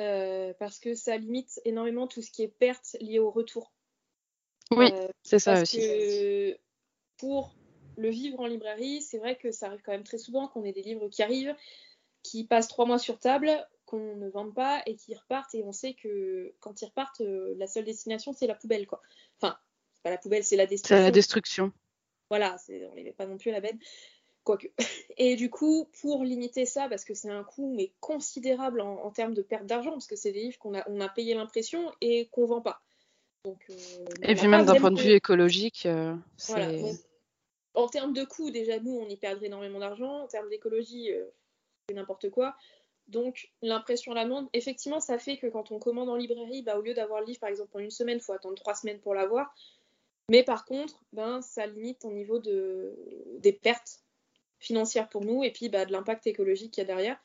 euh, 0.00 0.54
parce 0.60 0.78
que 0.78 0.94
ça 0.94 1.16
limite 1.16 1.60
énormément 1.64 2.06
tout 2.06 2.22
ce 2.22 2.30
qui 2.30 2.44
est 2.44 2.48
perte 2.48 2.96
liée 3.00 3.18
au 3.18 3.32
retour. 3.32 3.72
Oui, 4.70 4.92
c'est 5.24 5.40
ça 5.40 5.54
parce 5.54 5.62
aussi. 5.62 5.78
que 5.78 6.56
pour 7.16 7.56
le 7.96 8.08
vivre 8.08 8.38
en 8.38 8.46
librairie, 8.46 9.02
c'est 9.02 9.18
vrai 9.18 9.36
que 9.36 9.50
ça 9.50 9.66
arrive 9.66 9.82
quand 9.82 9.92
même 9.92 10.04
très 10.04 10.18
souvent 10.18 10.46
qu'on 10.46 10.62
ait 10.62 10.72
des 10.72 10.82
livres 10.82 11.08
qui 11.08 11.24
arrivent, 11.24 11.56
qui 12.22 12.44
passent 12.46 12.68
trois 12.68 12.86
mois 12.86 13.00
sur 13.00 13.18
table, 13.18 13.50
qu'on 13.84 14.14
ne 14.14 14.28
vende 14.28 14.54
pas 14.54 14.82
et 14.86 14.94
qui 14.94 15.12
repartent. 15.16 15.56
Et 15.56 15.64
on 15.64 15.72
sait 15.72 15.94
que 15.94 16.54
quand 16.60 16.80
ils 16.82 16.86
repartent, 16.86 17.20
la 17.20 17.66
seule 17.66 17.84
destination, 17.84 18.32
c'est 18.32 18.46
la 18.46 18.54
poubelle. 18.54 18.86
Quoi. 18.86 19.00
Enfin, 19.40 19.58
c'est 19.98 20.02
pas 20.04 20.10
la 20.10 20.18
poubelle, 20.18 20.44
c'est 20.44 20.56
la 20.56 20.64
C'est 20.64 20.70
destruction. 20.70 21.04
la 21.04 21.10
destruction. 21.10 21.72
Voilà, 22.30 22.56
c'est- 22.58 22.86
on 22.86 22.94
les 22.94 23.02
met 23.02 23.12
pas 23.12 23.26
non 23.26 23.36
plus 23.36 23.50
à 23.50 23.54
la 23.54 23.60
benne. 23.60 23.78
Quoique. 24.44 24.68
Et 25.18 25.34
du 25.36 25.50
coup, 25.50 25.90
pour 26.00 26.24
limiter 26.24 26.66
ça, 26.66 26.88
parce 26.88 27.04
que 27.04 27.14
c'est 27.14 27.30
un 27.30 27.44
coût 27.44 27.74
mais 27.74 27.92
considérable 28.00 28.80
en, 28.80 29.04
en 29.04 29.10
termes 29.10 29.34
de 29.34 29.42
perte 29.42 29.66
d'argent, 29.66 29.92
parce 29.92 30.06
que 30.06 30.16
c'est 30.16 30.32
des 30.32 30.42
livres 30.42 30.58
qu'on 30.58 30.74
a, 30.74 30.88
on 30.88 31.00
a 31.00 31.08
payé 31.08 31.34
l'impression 31.34 31.92
et 32.00 32.28
qu'on 32.28 32.46
vend 32.46 32.60
pas. 32.60 32.80
Donc, 33.44 33.64
euh, 33.70 33.74
Et 34.22 34.34
puis 34.34 34.46
même 34.48 34.64
d'un 34.66 34.74
point 34.76 34.90
de 34.90 35.00
vue 35.00 35.12
écologique, 35.12 35.86
euh, 35.86 36.14
voilà, 36.48 36.70
c'est 36.70 36.80
donc, 36.80 36.96
en 37.74 37.88
termes 37.88 38.12
de 38.12 38.24
coût, 38.24 38.50
déjà, 38.50 38.78
nous, 38.80 38.96
on 38.96 39.08
y 39.08 39.16
perdrait 39.16 39.46
énormément 39.46 39.78
d'argent. 39.78 40.22
En 40.22 40.26
termes 40.26 40.48
d'écologie, 40.48 41.12
euh, 41.12 41.24
c'est 41.88 41.94
n'importe 41.94 42.30
quoi. 42.30 42.56
Donc, 43.06 43.50
l'impression 43.62 44.12
à 44.12 44.14
l'amende, 44.16 44.48
effectivement, 44.52 45.00
ça 45.00 45.18
fait 45.18 45.38
que 45.38 45.46
quand 45.46 45.70
on 45.70 45.78
commande 45.78 46.08
en 46.08 46.16
librairie, 46.16 46.62
bah, 46.62 46.76
au 46.76 46.82
lieu 46.82 46.92
d'avoir 46.92 47.20
le 47.20 47.26
livre, 47.26 47.40
par 47.40 47.48
exemple, 47.48 47.70
en 47.74 47.78
une 47.78 47.90
semaine, 47.90 48.18
il 48.18 48.22
faut 48.22 48.32
attendre 48.32 48.56
trois 48.56 48.74
semaines 48.74 49.00
pour 49.00 49.14
l'avoir. 49.14 49.54
Mais 50.30 50.42
par 50.42 50.64
contre, 50.64 51.02
ben, 51.12 51.40
ça 51.40 51.66
limite 51.66 52.04
au 52.04 52.12
niveau 52.12 52.38
de, 52.38 52.94
des 53.40 53.52
pertes 53.52 54.02
financières 54.58 55.08
pour 55.08 55.24
nous 55.24 55.42
et 55.42 55.50
puis 55.52 55.68
bah, 55.68 55.86
de 55.86 55.92
l'impact 55.92 56.26
écologique 56.26 56.72
qu'il 56.72 56.82
y 56.82 56.84
a 56.84 56.86
derrière. 56.86 57.18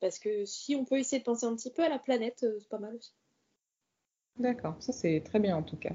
Parce 0.00 0.18
que 0.18 0.44
si 0.44 0.74
on 0.74 0.84
peut 0.84 0.98
essayer 0.98 1.20
de 1.20 1.24
penser 1.24 1.46
un 1.46 1.54
petit 1.54 1.70
peu 1.70 1.82
à 1.82 1.88
la 1.88 1.98
planète, 1.98 2.42
euh, 2.42 2.58
c'est 2.60 2.68
pas 2.68 2.78
mal 2.78 2.94
aussi. 2.96 3.12
D'accord, 4.38 4.76
ça 4.80 4.92
c'est 4.92 5.20
très 5.24 5.38
bien 5.38 5.56
en 5.56 5.62
tout 5.62 5.76
cas. 5.76 5.94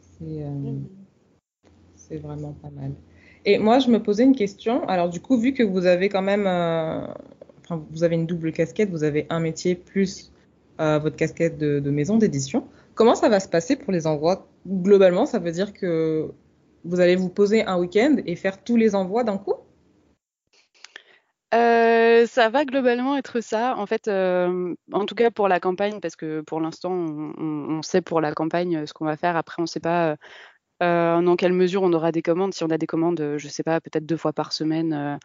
C'est 0.00 0.42
euh, 0.42 0.48
Mhm. 0.48 0.88
c'est 1.96 2.16
vraiment 2.18 2.52
pas 2.52 2.70
mal. 2.70 2.92
Et 3.44 3.58
moi, 3.58 3.78
je 3.78 3.90
me 3.90 4.02
posais 4.02 4.24
une 4.24 4.34
question. 4.34 4.86
Alors 4.88 5.08
du 5.08 5.20
coup, 5.20 5.36
vu 5.36 5.52
que 5.52 5.62
vous 5.62 5.86
avez 5.86 6.08
quand 6.08 6.22
même, 6.22 6.46
euh, 6.46 7.06
enfin, 7.60 7.84
vous 7.90 8.02
avez 8.02 8.14
une 8.14 8.26
double 8.26 8.52
casquette, 8.52 8.90
vous 8.90 9.04
avez 9.04 9.26
un 9.30 9.40
métier 9.40 9.74
plus 9.74 10.32
euh, 10.80 10.98
votre 10.98 11.16
casquette 11.16 11.58
de, 11.58 11.80
de 11.80 11.90
maison 11.90 12.16
d'édition, 12.18 12.66
comment 12.94 13.14
ça 13.14 13.28
va 13.28 13.40
se 13.40 13.48
passer 13.48 13.76
pour 13.76 13.92
les 13.92 14.06
envois? 14.06 14.46
Globalement, 14.66 15.26
ça 15.26 15.38
veut 15.38 15.52
dire 15.52 15.72
que 15.72 16.28
vous 16.84 17.00
allez 17.00 17.16
vous 17.16 17.28
poser 17.28 17.64
un 17.64 17.78
week-end 17.78 18.16
et 18.26 18.36
faire 18.36 18.62
tous 18.64 18.76
les 18.76 18.94
envois 18.94 19.22
d'un 19.22 19.38
coup? 19.38 19.54
Euh, 21.54 22.26
ça 22.26 22.48
va 22.48 22.64
globalement 22.64 23.16
être 23.16 23.40
ça. 23.40 23.76
En 23.76 23.86
fait, 23.86 24.08
euh, 24.08 24.74
en 24.92 25.06
tout 25.06 25.14
cas 25.14 25.30
pour 25.30 25.46
la 25.46 25.60
campagne, 25.60 26.00
parce 26.00 26.16
que 26.16 26.40
pour 26.40 26.60
l'instant, 26.60 26.90
on, 26.92 27.82
sait 27.82 28.02
pour 28.02 28.20
la 28.20 28.32
campagne 28.32 28.78
euh, 28.78 28.86
ce 28.86 28.92
qu'on 28.92 29.04
va 29.04 29.16
faire. 29.16 29.36
Après, 29.36 29.56
on 29.58 29.62
ne 29.62 29.68
sait 29.68 29.80
pas 29.80 30.16
dans 30.80 31.36
quelle 31.36 31.52
mesure 31.52 31.82
on 31.82 31.92
aura 31.92 32.12
des 32.12 32.22
commandes. 32.22 32.52
Si 32.52 32.64
on 32.64 32.70
a 32.70 32.78
des 32.78 32.86
commandes, 32.86 33.36
je 33.38 33.46
ne 33.46 33.50
sais 33.50 33.62
pas, 33.62 33.80
peut-être 33.80 34.04
deux 34.04 34.16
fois 34.16 34.32
par 34.32 34.52
semaine, 34.52 35.18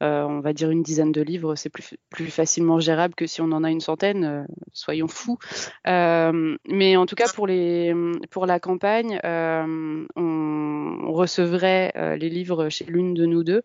on 0.00 0.40
va 0.40 0.52
dire 0.52 0.70
une 0.70 0.82
dizaine 0.82 1.12
de 1.12 1.22
livres, 1.22 1.54
c'est 1.54 1.70
plus, 1.70 1.96
plus 2.10 2.30
facilement 2.30 2.80
gérable 2.80 3.14
que 3.14 3.26
si 3.26 3.40
on 3.40 3.52
en 3.52 3.64
a 3.64 3.70
une 3.70 3.80
centaine. 3.80 4.24
euh, 4.24 4.44
soyons 4.72 5.08
fous. 5.08 5.38
Euh, 5.86 6.56
mais 6.68 6.96
en 6.96 7.06
tout 7.06 7.16
cas, 7.16 7.28
pour, 7.34 7.46
les, 7.46 7.94
pour 8.30 8.46
la 8.46 8.60
campagne, 8.60 9.20
euh, 9.24 10.06
on, 10.16 10.98
on 11.04 11.12
recevrait 11.12 11.92
euh, 11.96 12.16
les 12.16 12.28
livres 12.28 12.68
chez 12.68 12.84
l'une 12.84 13.14
de 13.14 13.26
nous 13.26 13.44
deux. 13.44 13.62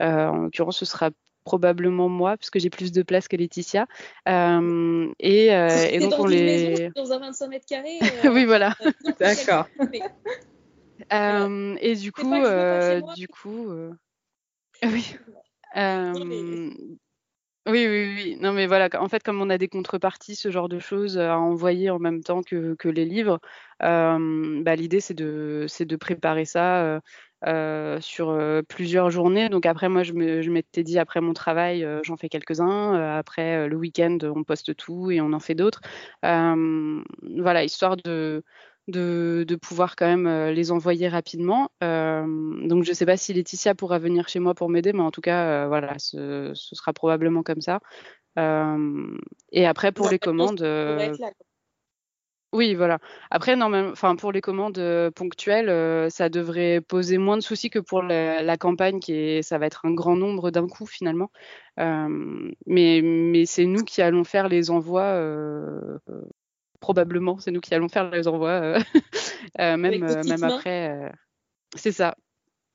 en 0.00 0.36
l'occurrence, 0.36 0.78
ce 0.78 0.84
sera 0.84 1.10
probablement 1.46 2.08
moi, 2.08 2.36
puisque 2.36 2.58
j'ai 2.58 2.70
plus 2.70 2.92
de 2.92 3.02
place 3.02 3.28
que 3.28 3.36
Laetitia. 3.36 3.86
Euh, 4.28 5.08
et, 5.20 5.54
euh, 5.54 5.68
et, 5.90 6.00
donc 6.00 6.10
dans 6.10 6.20
on 6.20 6.28
une 6.28 6.34
les. 6.34 6.68
Maison, 6.70 6.92
dans 6.94 7.12
un 7.12 7.18
25 7.20 7.48
mètres 7.48 7.66
carrés. 7.66 7.98
oui, 8.30 8.44
voilà. 8.44 8.74
D'accord. 9.18 9.66
Euh, 11.12 11.76
et 11.80 11.94
du 11.94 12.10
coup, 12.10 12.34
euh, 12.34 13.02
du 13.16 13.28
coup, 13.28 13.70
euh, 13.70 13.92
oui. 14.82 15.14
Euh, 15.76 16.12
oui, 17.66 17.86
oui, 17.88 18.14
oui. 18.14 18.38
Non, 18.40 18.52
mais 18.52 18.66
voilà. 18.66 18.88
En 19.00 19.08
fait, 19.08 19.22
comme 19.22 19.40
on 19.42 19.50
a 19.50 19.58
des 19.58 19.68
contreparties, 19.68 20.36
ce 20.36 20.50
genre 20.50 20.68
de 20.68 20.78
choses 20.78 21.18
à 21.18 21.36
envoyer 21.38 21.90
en 21.90 21.98
même 21.98 22.22
temps 22.22 22.42
que, 22.42 22.74
que 22.74 22.88
les 22.88 23.04
livres, 23.04 23.40
euh, 23.82 24.62
bah, 24.62 24.76
l'idée 24.76 25.00
c'est 25.00 25.14
de, 25.14 25.66
préparer 25.98 26.44
ça 26.44 27.00
euh, 27.44 28.00
sur 28.00 28.30
euh, 28.30 28.62
plusieurs 28.62 29.10
journées. 29.10 29.48
Donc 29.48 29.66
après, 29.66 29.88
moi, 29.88 30.02
je, 30.02 30.12
m'étais 30.12 30.82
dit, 30.82 30.98
après 30.98 31.20
mon 31.20 31.32
travail, 31.32 31.84
euh, 31.84 32.00
j'en 32.02 32.16
fais 32.16 32.28
quelques-uns. 32.28 32.94
Euh, 32.94 33.18
après, 33.18 33.68
le 33.68 33.76
week-end, 33.76 34.18
on 34.22 34.44
poste 34.44 34.76
tout 34.76 35.10
et 35.10 35.20
on 35.20 35.32
en 35.32 35.40
fait 35.40 35.54
d'autres. 35.54 35.80
voilà, 36.22 37.64
histoire 37.64 37.96
de, 37.96 38.42
de, 38.88 39.44
de, 39.46 39.56
pouvoir 39.56 39.96
quand 39.96 40.06
même 40.06 40.50
les 40.50 40.70
envoyer 40.70 41.08
rapidement. 41.08 41.70
donc 41.80 42.84
je 42.84 42.90
ne 42.90 42.94
sais 42.94 43.06
pas 43.06 43.16
si 43.16 43.32
Laetitia 43.32 43.74
pourra 43.74 43.98
venir 43.98 44.28
chez 44.28 44.38
moi 44.38 44.54
pour 44.54 44.68
m'aider, 44.68 44.92
mais 44.92 45.02
en 45.02 45.10
tout 45.10 45.20
cas, 45.20 45.66
voilà, 45.68 45.98
ce, 45.98 46.52
ce, 46.54 46.74
sera 46.74 46.92
probablement 46.92 47.42
comme 47.42 47.60
ça. 47.60 47.80
et 48.36 49.66
après, 49.66 49.92
pour 49.92 50.08
les 50.08 50.18
commandes... 50.18 50.62
Oui, 52.56 52.74
voilà. 52.74 52.98
Après, 53.30 53.54
normalement, 53.54 53.90
enfin, 53.90 54.16
pour 54.16 54.32
les 54.32 54.40
commandes 54.40 54.78
euh, 54.78 55.10
ponctuelles, 55.10 55.68
euh, 55.68 56.08
ça 56.08 56.28
devrait 56.30 56.80
poser 56.80 57.18
moins 57.18 57.36
de 57.36 57.42
soucis 57.42 57.68
que 57.68 57.78
pour 57.78 58.02
la, 58.02 58.42
la, 58.42 58.56
campagne, 58.56 58.98
qui 58.98 59.12
est, 59.12 59.42
ça 59.42 59.58
va 59.58 59.66
être 59.66 59.84
un 59.84 59.92
grand 59.92 60.16
nombre 60.16 60.50
d'un 60.50 60.66
coup 60.66 60.86
finalement. 60.86 61.30
Euh, 61.80 62.50
mais 62.66 63.02
mais 63.02 63.44
c'est 63.46 63.66
nous 63.66 63.84
qui 63.84 64.00
allons 64.00 64.24
faire 64.24 64.48
les 64.48 64.70
envois. 64.70 65.20
Euh, 66.76 66.80
probablement, 66.80 67.38
c'est 67.38 67.50
nous 67.50 67.60
qui 67.60 67.74
allons 67.74 67.88
faire 67.88 68.10
les 68.10 68.28
envois, 68.28 68.60
euh, 68.60 68.78
même 69.58 70.04
même 70.24 70.44
après. 70.44 71.12
c'est 71.74 71.92
ça. 71.92 72.16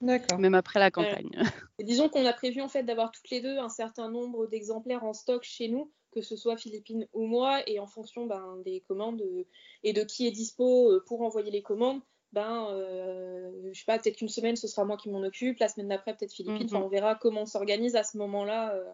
D'accord. 0.01 0.39
Même 0.39 0.55
après 0.55 0.79
la 0.79 0.89
campagne. 0.89 1.29
Et 1.79 1.83
disons 1.83 2.09
qu'on 2.09 2.25
a 2.25 2.33
prévu 2.33 2.61
en 2.61 2.67
fait 2.69 2.83
d'avoir 2.83 3.11
toutes 3.11 3.29
les 3.29 3.41
deux 3.41 3.57
un 3.59 3.69
certain 3.69 4.09
nombre 4.09 4.47
d'exemplaires 4.47 5.03
en 5.03 5.13
stock 5.13 5.43
chez 5.43 5.67
nous 5.67 5.91
que 6.11 6.21
ce 6.21 6.35
soit 6.35 6.57
Philippine 6.57 7.07
ou 7.13 7.25
moi, 7.25 7.67
et 7.67 7.79
en 7.79 7.87
fonction 7.87 8.25
ben, 8.25 8.57
des 8.63 8.81
commandes 8.81 9.21
euh, 9.21 9.45
et 9.83 9.93
de 9.93 10.03
qui 10.03 10.27
est 10.27 10.31
dispo 10.31 10.91
euh, 10.91 11.03
pour 11.07 11.21
envoyer 11.21 11.51
les 11.51 11.61
commandes, 11.61 12.01
ben, 12.33 12.67
euh, 12.71 13.69
je 13.71 13.79
sais 13.79 13.85
pas, 13.85 13.97
peut-être 13.97 14.17
qu'une 14.17 14.29
semaine 14.29 14.55
ce 14.55 14.67
sera 14.67 14.85
moi 14.85 14.97
qui 14.97 15.09
m'en 15.09 15.21
occupe, 15.21 15.59
la 15.59 15.67
semaine 15.67 15.87
d'après 15.87 16.15
peut-être 16.15 16.33
Philippine, 16.33 16.67
mm 16.67 16.75
-hmm. 16.75 16.83
on 16.83 16.89
verra 16.89 17.15
comment 17.15 17.41
on 17.41 17.45
s'organise 17.45 17.95
à 17.95 18.03
ce 18.03 18.17
moment-là 18.17 18.75
euh, 18.75 18.91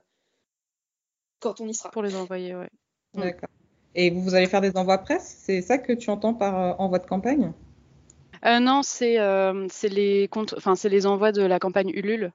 quand 1.39 1.59
on 1.61 1.67
y 1.67 1.73
sera. 1.73 1.89
Pour 1.91 2.03
les 2.03 2.15
envoyer, 2.15 2.55
ouais. 2.55 2.69
D'accord. 3.13 3.49
Et 3.97 4.11
vous, 4.11 4.21
vous 4.21 4.35
allez 4.35 4.45
faire 4.45 4.61
des 4.61 4.77
envois 4.77 4.99
presse? 4.99 5.41
C'est 5.43 5.61
ça 5.61 5.77
que 5.79 5.91
tu 5.91 6.09
entends 6.11 6.33
par 6.33 6.59
euh, 6.59 6.73
envoi 6.77 6.99
de 6.99 7.05
campagne? 7.05 7.51
Euh, 8.45 8.59
Non, 8.59 8.83
c'est 8.83 9.17
les, 9.89 11.05
envois 11.05 11.31
de 11.31 11.41
la 11.41 11.59
campagne 11.59 11.89
Ulule. 11.89 12.31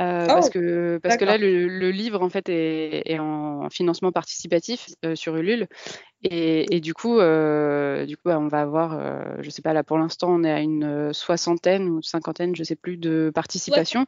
Euh, 0.00 0.26
oh, 0.26 0.28
parce 0.28 0.50
que 0.50 1.00
parce 1.02 1.16
que 1.16 1.24
là 1.24 1.38
le, 1.38 1.66
le, 1.66 1.90
livre 1.90 2.22
en 2.22 2.28
fait 2.28 2.48
est, 2.48 3.02
est 3.10 3.18
en 3.18 3.68
financement 3.68 4.12
participatif 4.12 4.86
euh, 5.04 5.16
sur 5.16 5.34
Ulule. 5.34 5.66
Et, 6.22 6.76
et, 6.76 6.80
du 6.80 6.94
coup 6.94 7.18
euh, 7.18 8.06
du 8.06 8.16
coup 8.16 8.24
bah, 8.26 8.38
on 8.38 8.46
va 8.46 8.60
avoir 8.60 8.96
euh, 8.96 9.36
je 9.40 9.50
sais 9.50 9.62
pas 9.62 9.72
là 9.72 9.82
pour 9.82 9.98
l'instant 9.98 10.28
on 10.30 10.44
est 10.44 10.52
à 10.52 10.60
une 10.60 11.12
soixantaine 11.12 11.88
ou 11.88 12.02
cinquantaine 12.02 12.54
je 12.54 12.62
sais 12.62 12.76
plus 12.76 12.96
de 12.96 13.32
participation 13.34 14.06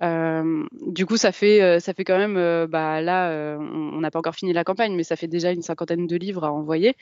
ouais. 0.00 0.42
du 0.86 1.06
coup 1.06 1.16
ça 1.16 1.32
fait 1.32 1.80
ça 1.80 1.94
fait 1.94 2.04
quand 2.04 2.18
même 2.18 2.66
bah 2.66 3.00
là 3.00 3.56
on 3.58 4.00
n'a 4.00 4.10
pas 4.10 4.18
encore 4.18 4.34
fini 4.34 4.52
la 4.52 4.64
campagne 4.64 4.94
mais 4.94 5.04
ça 5.04 5.16
fait 5.16 5.28
déjà 5.28 5.52
une 5.52 5.62
cinquantaine 5.62 6.06
de 6.06 6.16
livres 6.16 6.44
à 6.44 6.52
envoyer 6.52 6.96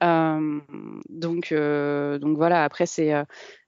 donc 0.00 1.52
donc 1.52 2.36
voilà 2.36 2.64
après 2.64 2.86
c'est 2.86 3.12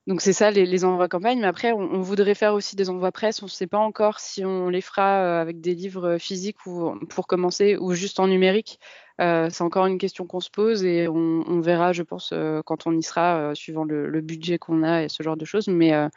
donc 0.06 0.22
c'est 0.22 0.32
ça 0.32 0.50
les, 0.50 0.66
les, 0.66 0.84
envois 0.84 1.08
campagne, 1.08 1.40
mais 1.40 1.46
après 1.46 1.72
on, 1.72 1.78
on, 1.78 2.00
voudrait 2.00 2.34
faire 2.34 2.54
aussi 2.54 2.74
des 2.74 2.90
envois 2.90 3.12
presse. 3.12 3.42
On 3.42 3.46
ne 3.46 3.50
sait 3.50 3.66
pas 3.66 3.78
encore 3.78 4.18
si 4.18 4.44
on 4.44 4.68
les 4.68 4.80
fera 4.80 5.22
euh, 5.22 5.40
avec 5.40 5.60
des 5.60 5.74
livres 5.74 6.18
physiques 6.18 6.66
ou 6.66 6.94
pour 7.10 7.26
commencer 7.26 7.76
ou 7.76 7.92
juste 7.92 8.18
en 8.18 8.26
numérique. 8.26 8.80
Euh, 9.20 9.50
c'est 9.50 9.62
encore 9.62 9.86
une 9.86 9.98
question 9.98 10.26
qu'on 10.26 10.40
se 10.40 10.50
pose 10.50 10.84
et 10.84 11.06
on, 11.06 11.44
on 11.46 11.60
verra, 11.60 11.92
je 11.92 12.02
pense, 12.02 12.30
euh, 12.32 12.62
quand 12.64 12.86
on 12.86 12.96
y 12.96 13.02
sera, 13.02 13.50
euh, 13.50 13.54
suivant 13.54 13.84
le, 13.84 14.08
le 14.08 14.20
budget 14.22 14.58
qu'on 14.58 14.82
a 14.82 15.02
et 15.04 15.08
ce 15.08 15.22
genre 15.22 15.36
de 15.36 15.44
choses. 15.44 15.68
Mais 15.68 15.92
euh, 15.94 16.08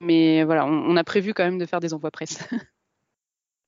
mais 0.00 0.44
voilà, 0.44 0.66
on, 0.66 0.90
on, 0.90 0.96
a 0.96 1.04
prévu 1.04 1.34
quand 1.34 1.44
même 1.44 1.58
de 1.58 1.66
faire 1.66 1.80
des 1.80 1.94
envois 1.94 2.10
presse. 2.10 2.38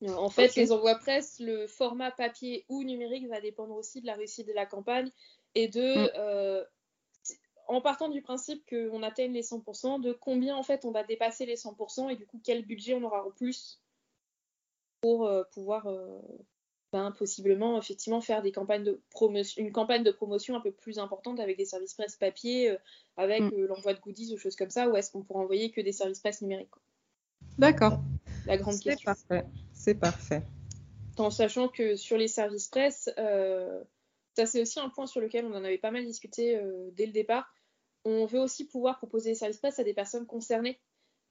En 0.07 0.29
fait, 0.29 0.51
okay. 0.51 0.61
les 0.61 0.73
envois 0.73 0.97
presse, 0.97 1.41
le 1.41 1.67
format 1.67 2.11
papier 2.11 2.67
ou 2.69 2.85
numérique 2.85 3.27
va 3.29 3.41
dépendre 3.41 3.75
aussi 3.75 4.03
de 4.03 4.07
la 4.07 4.13
réussite 4.13 4.47
de 4.47 4.53
la 4.53 4.67
campagne 4.67 5.11
et 5.55 5.69
de 5.69 6.61
mm 6.61 6.67
en 7.69 7.81
partant 7.81 8.09
du 8.09 8.23
principe 8.23 8.65
qu'on 8.69 9.03
atteigne 9.03 9.33
les 9.33 9.43
100%, 9.43 10.01
de 10.01 10.13
combien 10.13 10.57
en 10.57 10.63
fait 10.63 10.85
on 10.85 10.93
va 10.93 11.05
dépasser 11.05 11.47
les 11.47 11.57
100% 11.57 12.11
et 12.11 12.17
du 12.17 12.27
coup 12.27 12.41
quel 12.43 12.65
budget 12.65 12.95
on 12.95 13.03
aura 13.03 13.25
en 13.25 13.31
plus 13.31 13.81
pour 15.01 15.27
euh, 15.27 15.43
pouvoir 15.53 15.87
euh, 15.87 16.21
ben, 16.93 17.13
possiblement 17.13 17.79
effectivement 17.79 18.21
faire 18.21 18.43
des 18.43 18.53
campagnes 18.53 18.85
de 18.85 19.01
promotion, 19.11 19.63
une 19.63 19.73
campagne 19.73 20.05
de 20.05 20.11
promotion 20.11 20.57
un 20.57 20.61
peu 20.61 20.71
plus 20.71 20.99
importante 20.99 21.41
avec 21.41 21.57
des 21.57 21.65
services 21.65 21.95
presse 21.95 22.17
papier, 22.17 22.71
euh, 22.71 22.77
avec 23.17 23.43
mm. 23.43 23.67
l'envoi 23.67 23.95
de 23.95 24.01
goodies 24.01 24.33
ou 24.35 24.39
choses 24.39 24.57
comme 24.57 24.71
ça, 24.71 24.89
ou 24.89 24.97
est-ce 24.97 25.11
qu'on 25.11 25.23
pourra 25.23 25.41
envoyer 25.41 25.71
que 25.71 25.81
des 25.81 25.93
services 25.93 26.21
presse 26.21 26.43
numériques 26.43 26.71
D'accord. 27.59 28.01
La 28.47 28.57
grande 28.57 28.79
question. 28.79 29.13
C'est 29.15 29.29
parfait. 29.29 29.47
C'est 29.73 29.95
parfait. 29.95 30.43
En 31.19 31.31
sachant 31.31 31.69
que 31.69 31.97
sur 31.97 32.19
les 32.19 32.29
services 32.29 32.69
presse, 32.69 33.11
ça 33.17 34.47
c'est 34.47 34.61
aussi 34.61 34.79
un 34.79 34.91
point 34.91 35.07
sur 35.07 35.21
lequel 35.21 35.47
on 35.47 35.55
en 35.55 35.65
avait 35.65 35.79
pas 35.79 35.91
mal 35.91 36.05
discuté 36.05 36.61
dès 36.93 37.07
le 37.07 37.13
départ 37.13 37.51
on 38.07 38.25
veut 38.25 38.39
aussi 38.39 38.65
pouvoir 38.65 38.99
proposer 38.99 39.31
des 39.31 39.35
services 39.35 39.59
presse 39.59 39.81
à 39.81 39.85
des 39.85 39.93
personnes 39.93 40.27
concernées 40.27 40.81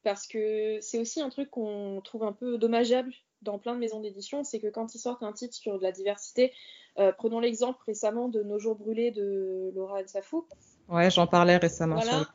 parce 0.03 0.27
que 0.27 0.79
c'est 0.81 0.99
aussi 0.99 1.21
un 1.21 1.29
truc 1.29 1.49
qu'on 1.49 2.01
trouve 2.03 2.23
un 2.23 2.33
peu 2.33 2.57
dommageable 2.57 3.13
dans 3.41 3.59
plein 3.59 3.73
de 3.73 3.79
maisons 3.79 3.99
d'édition, 3.99 4.43
c'est 4.43 4.59
que 4.59 4.67
quand 4.67 4.95
ils 4.95 4.99
sortent 4.99 5.23
un 5.23 5.33
titre 5.33 5.55
sur 5.55 5.77
de 5.77 5.83
la 5.83 5.91
diversité, 5.91 6.53
euh, 6.97 7.11
prenons 7.11 7.39
l'exemple 7.39 7.81
récemment 7.85 8.29
de 8.29 8.41
Nos 8.43 8.59
jours 8.59 8.75
brûlés 8.75 9.11
de 9.11 9.71
Laura 9.75 9.99
El 9.99 10.09
Safou. 10.09 10.47
Ouais, 10.87 11.09
j'en 11.11 11.27
parlais 11.27 11.57
récemment. 11.57 11.95
Voilà, 11.95 12.19
sur... 12.19 12.33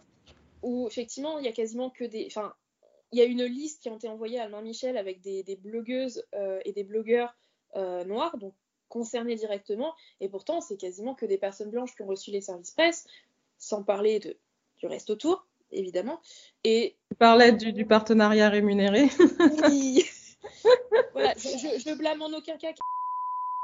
où 0.62 0.86
effectivement, 0.86 1.38
il 1.38 1.44
y 1.44 1.48
a 1.48 1.52
quasiment 1.52 1.90
que 1.90 2.04
des. 2.04 2.26
Enfin, 2.26 2.52
il 3.12 3.18
y 3.18 3.22
a 3.22 3.24
une 3.24 3.44
liste 3.44 3.82
qui 3.82 3.88
a 3.88 3.94
été 3.94 4.08
envoyée 4.08 4.38
à 4.38 4.44
Almain 4.44 4.62
Michel 4.62 4.96
avec 4.96 5.20
des, 5.20 5.42
des 5.42 5.56
blogueuses 5.56 6.24
euh, 6.34 6.60
et 6.64 6.72
des 6.72 6.84
blogueurs 6.84 7.34
euh, 7.76 8.04
noirs, 8.04 8.36
donc 8.38 8.54
concernés 8.88 9.36
directement, 9.36 9.94
et 10.20 10.28
pourtant, 10.28 10.60
c'est 10.60 10.76
quasiment 10.76 11.14
que 11.14 11.24
des 11.24 11.38
personnes 11.38 11.70
blanches 11.70 11.94
qui 11.94 12.02
ont 12.02 12.06
reçu 12.06 12.30
les 12.30 12.40
services 12.40 12.72
presse 12.72 13.06
sans 13.58 13.82
parler 13.82 14.18
de, 14.18 14.36
du 14.78 14.86
reste 14.86 15.10
autour, 15.10 15.46
évidemment. 15.70 16.20
Et 16.64 16.96
tu 17.10 17.16
parlais 17.16 17.52
du, 17.52 17.72
du 17.72 17.86
partenariat 17.86 18.48
rémunéré. 18.48 19.08
oui. 19.68 20.04
voilà, 21.12 21.34
je, 21.36 21.80
je, 21.84 21.94
blâme 21.94 22.22
en 22.22 22.32
aucun 22.32 22.56
cas 22.56 22.72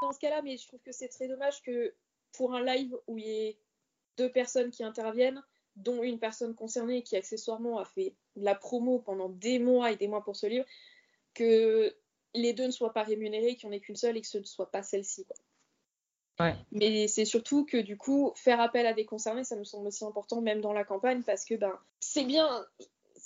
dans 0.03 0.13
ce 0.13 0.19
cas-là, 0.19 0.43
mais 0.43 0.57
je 0.57 0.67
trouve 0.67 0.81
que 0.81 0.93
c'est 0.93 1.09
très 1.09 1.29
dommage 1.29 1.63
que 1.63 1.95
pour 2.33 2.55
un 2.55 2.65
live 2.65 2.97
où 3.07 3.19
il 3.19 3.27
y 3.27 3.31
ait 3.31 3.59
deux 4.17 4.31
personnes 4.31 4.71
qui 4.71 4.85
interviennent, 4.85 5.43
dont 5.77 6.03
une 6.03 6.19
personne 6.19 6.55
concernée 6.55 7.03
qui 7.03 7.17
accessoirement 7.17 7.79
a 7.79 7.85
fait 7.85 8.15
de 8.37 8.45
la 8.45 8.55
promo 8.55 8.99
pendant 8.99 9.29
des 9.29 9.59
mois 9.59 9.93
et 9.93 9.97
des 9.97 10.09
mois 10.09 10.25
pour 10.25 10.37
ce 10.37 10.47
livre, 10.47 10.65
que 11.35 11.95
les 12.35 12.53
deux 12.53 12.67
ne 12.67 12.71
soient 12.71 12.93
pas 12.93 13.03
rémunérés, 13.03 13.57
qu'il 13.57 13.69
n'y 13.69 13.75
en 13.75 13.79
ait 13.79 13.81
qu'une 13.81 13.97
seule 13.97 14.17
et 14.17 14.21
que 14.21 14.27
ce 14.27 14.39
ne 14.39 14.45
soit 14.45 14.71
pas 14.71 14.83
celle-ci. 14.83 15.27
Ouais. 16.39 16.55
Mais 16.71 17.09
c'est 17.09 17.25
surtout 17.25 17.65
que 17.65 17.79
du 17.79 17.97
coup, 17.97 18.33
faire 18.37 18.61
appel 18.61 18.87
à 18.87 18.93
des 18.93 19.07
concernés, 19.07 19.45
ça 19.45 19.57
nous 19.57 19.65
semble 19.65 19.87
aussi 19.87 20.05
important, 20.05 20.41
même 20.43 20.61
dans 20.61 20.75
la 20.75 20.85
campagne, 20.85 21.23
parce 21.23 21.45
que 21.45 21.55
ben, 21.55 21.79
c'est 22.01 22.25
bien, 22.25 22.67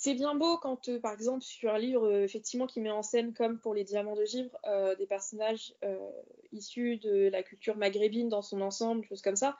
c'est 0.01 0.15
bien 0.15 0.33
beau 0.33 0.57
quand, 0.57 0.89
euh, 0.89 0.99
par 0.99 1.13
exemple, 1.13 1.43
sur 1.43 1.71
un 1.71 1.77
livre 1.77 2.07
euh, 2.07 2.23
effectivement 2.23 2.65
qui 2.65 2.79
met 2.79 2.89
en 2.89 3.03
scène, 3.03 3.33
comme 3.33 3.59
pour 3.59 3.75
les 3.75 3.83
Diamants 3.83 4.15
de 4.15 4.25
Givre, 4.25 4.49
euh, 4.65 4.95
des 4.95 5.05
personnages 5.05 5.75
issus 6.51 6.97
de 6.97 7.29
la 7.29 7.43
culture 7.43 7.77
maghrébine 7.77 8.27
dans 8.27 8.41
son 8.41 8.61
ensemble, 8.61 9.05
choses 9.05 9.21
comme 9.21 9.35
ça, 9.35 9.59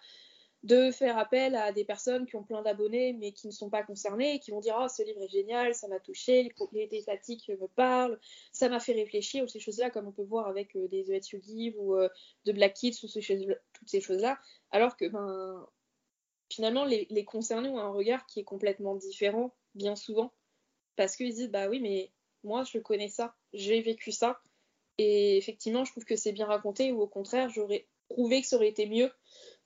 de 0.63 0.89
faire 0.89 1.19
appel 1.19 1.53
à 1.53 1.71
des 1.71 1.85
personnes 1.85 2.25
qui 2.25 2.35
ont 2.37 2.43
plein 2.43 2.63
d'abonnés 2.63 3.13
mais 3.13 3.33
qui 3.33 3.45
ne 3.45 3.51
sont 3.51 3.69
pas 3.69 3.83
concernées 3.83 4.35
et 4.35 4.39
qui 4.39 4.49
vont 4.49 4.61
dire 4.61 4.75
oh 4.79 4.87
ce 4.87 5.03
livre 5.03 5.21
est 5.21 5.29
génial, 5.29 5.75
ça 5.75 5.87
m'a 5.87 5.99
touché, 5.99 6.51
les 6.73 6.87
thématiques 6.87 7.49
me 7.49 7.67
parlent, 7.67 8.19
ça 8.51 8.67
m'a 8.67 8.79
fait 8.79 8.93
réfléchir 8.93 9.43
ou 9.43 9.47
ces 9.47 9.59
choses-là 9.59 9.91
comme 9.91 10.07
on 10.07 10.11
peut 10.11 10.23
voir 10.23 10.47
avec 10.47 10.75
des 10.75 11.05
You 11.31 11.39
Give 11.43 11.79
ou 11.79 11.95
de 12.45 12.51
Black 12.51 12.73
Kids 12.73 12.97
ou 13.03 13.07
toutes 13.07 13.89
ces 13.89 14.01
choses-là. 14.01 14.39
Alors 14.71 14.97
que 14.97 15.07
ben 15.07 15.67
finalement 16.51 16.85
les, 16.85 17.25
concernés 17.25 17.69
ont 17.69 17.79
un 17.79 17.91
regard 17.91 18.25
qui 18.25 18.39
est 18.39 18.43
complètement 18.43 18.95
différent 18.95 19.53
bien 19.75 19.95
souvent 19.95 20.33
parce 20.95 21.15
qu'ils 21.15 21.33
disent 21.33 21.51
bah 21.51 21.69
oui 21.69 21.79
mais 21.79 22.11
moi 22.43 22.63
je 22.63 22.77
connais 22.79 23.09
ça, 23.09 23.35
j'ai 23.53 23.81
vécu 23.81 24.11
ça 24.11 24.39
et 24.97 25.37
effectivement 25.37 25.85
je 25.85 25.91
trouve 25.91 26.05
que 26.05 26.15
c'est 26.15 26.31
bien 26.31 26.45
raconté 26.45 26.91
ou 26.91 27.01
au 27.01 27.07
contraire 27.07 27.49
j'aurais 27.49 27.87
trouvé 28.09 28.41
que 28.41 28.47
ça 28.47 28.57
aurait 28.57 28.69
été 28.69 28.87
mieux 28.87 29.11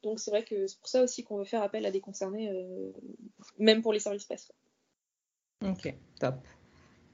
donc 0.06 0.20
c'est 0.20 0.30
vrai 0.30 0.44
que 0.44 0.68
c'est 0.68 0.80
pour 0.80 0.88
ça 0.88 1.02
aussi 1.02 1.24
qu'on 1.24 1.38
veut 1.38 1.46
faire 1.46 1.64
appel 1.64 1.84
à 1.86 1.92
des 1.92 2.00
concernés, 2.00 2.50
euh, 2.50 2.92
même 3.58 3.82
pour 3.82 3.92
les 3.92 4.00
services 4.00 4.26
presse. 4.26 4.52
Ok, 5.66 5.92
top. 6.20 6.36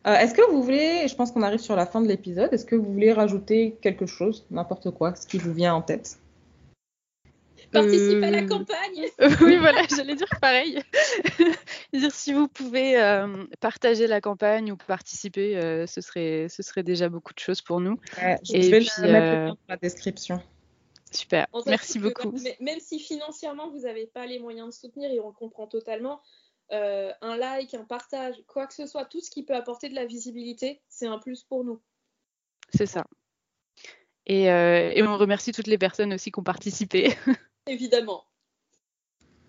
Euh, 0.07 0.15
est-ce 0.15 0.33
que 0.33 0.51
vous 0.51 0.61
voulez, 0.61 1.07
je 1.07 1.15
pense 1.15 1.31
qu'on 1.31 1.41
arrive 1.41 1.61
sur 1.61 1.77
la 1.77 1.85
fin 1.85 2.01
de 2.01 2.07
l'épisode, 2.07 2.51
est-ce 2.53 2.65
que 2.65 2.75
vous 2.75 2.91
voulez 2.91 3.13
rajouter 3.13 3.77
quelque 3.81 4.05
chose, 4.05 4.45
n'importe 4.51 4.91
quoi, 4.91 5.15
ce 5.15 5.25
qui 5.25 5.37
vous 5.37 5.53
vient 5.53 5.73
en 5.73 5.81
tête? 5.81 6.19
Participe 7.71 8.23
à 8.23 8.31
la 8.31 8.39
Euh, 8.39 8.47
campagne. 8.47 9.07
oui, 9.41 9.57
voilà, 9.57 9.83
j'allais 9.89 10.15
dire 10.15 10.27
pareil. 10.41 10.81
dire 11.93 12.13
si 12.13 12.33
vous 12.33 12.47
pouvez 12.47 13.01
euh, 13.01 13.45
partager 13.59 14.07
la 14.07 14.19
campagne 14.21 14.71
ou 14.71 14.77
participer, 14.77 15.57
euh, 15.57 15.87
ce, 15.87 16.01
serait, 16.01 16.47
ce 16.49 16.63
serait 16.63 16.83
déjà 16.83 17.09
beaucoup 17.09 17.33
de 17.33 17.39
choses 17.39 17.61
pour 17.61 17.79
nous. 17.79 17.97
Ouais, 18.21 18.37
Je 18.43 18.53
Et 18.53 18.69
vais 18.69 18.79
puis, 18.79 18.89
le 18.97 19.01
mettre 19.01 19.01
le 19.01 19.07
euh, 19.07 19.45
lien 19.45 19.47
dans 19.49 19.57
la 19.69 19.77
description. 19.77 20.41
Super, 21.11 21.47
En 21.51 21.61
fait, 21.61 21.69
merci 21.69 21.99
beaucoup. 21.99 22.33
Même 22.61 22.79
si 22.79 22.99
financièrement 22.99 23.69
vous 23.69 23.81
n'avez 23.81 24.07
pas 24.07 24.25
les 24.25 24.39
moyens 24.39 24.67
de 24.69 24.73
soutenir 24.73 25.11
et 25.11 25.19
on 25.19 25.27
le 25.27 25.33
comprend 25.33 25.67
totalement, 25.67 26.21
euh, 26.71 27.11
un 27.21 27.35
like, 27.35 27.73
un 27.73 27.83
partage, 27.83 28.35
quoi 28.47 28.65
que 28.65 28.73
ce 28.73 28.85
soit, 28.87 29.03
tout 29.05 29.19
ce 29.19 29.29
qui 29.29 29.43
peut 29.43 29.55
apporter 29.55 29.89
de 29.89 29.95
la 29.95 30.05
visibilité, 30.05 30.81
c'est 30.87 31.07
un 31.07 31.19
plus 31.19 31.43
pour 31.43 31.65
nous. 31.65 31.81
C'est 32.73 32.85
ça. 32.85 33.05
Et, 34.25 34.49
euh, 34.49 34.91
et 34.93 35.03
on 35.03 35.17
remercie 35.17 35.51
toutes 35.51 35.67
les 35.67 35.77
personnes 35.77 36.13
aussi 36.13 36.31
qui 36.31 36.39
ont 36.39 36.43
participé. 36.43 37.09
Évidemment. 37.71 38.25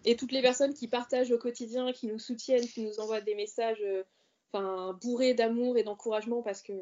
Et 0.04 0.16
toutes 0.16 0.32
les 0.32 0.42
personnes 0.42 0.74
qui 0.74 0.86
partagent 0.86 1.32
au 1.32 1.38
quotidien, 1.38 1.92
qui 1.92 2.06
nous 2.06 2.18
soutiennent, 2.18 2.66
qui 2.66 2.82
nous 2.82 3.00
envoient 3.00 3.20
des 3.20 3.34
messages 3.34 3.82
euh, 3.82 4.04
enfin, 4.52 4.96
bourrés 5.02 5.34
d'amour 5.34 5.76
et 5.76 5.82
d'encouragement 5.82 6.42
parce 6.42 6.62
que 6.62 6.72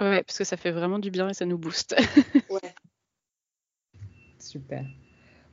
ouais, 0.00 0.22
parce 0.22 0.38
que 0.38 0.44
ça 0.44 0.56
fait 0.56 0.72
vraiment 0.72 0.98
du 0.98 1.10
bien 1.10 1.28
et 1.28 1.34
ça 1.34 1.44
nous 1.44 1.58
booste. 1.58 1.94
ouais, 2.50 2.74
Super. 4.40 4.84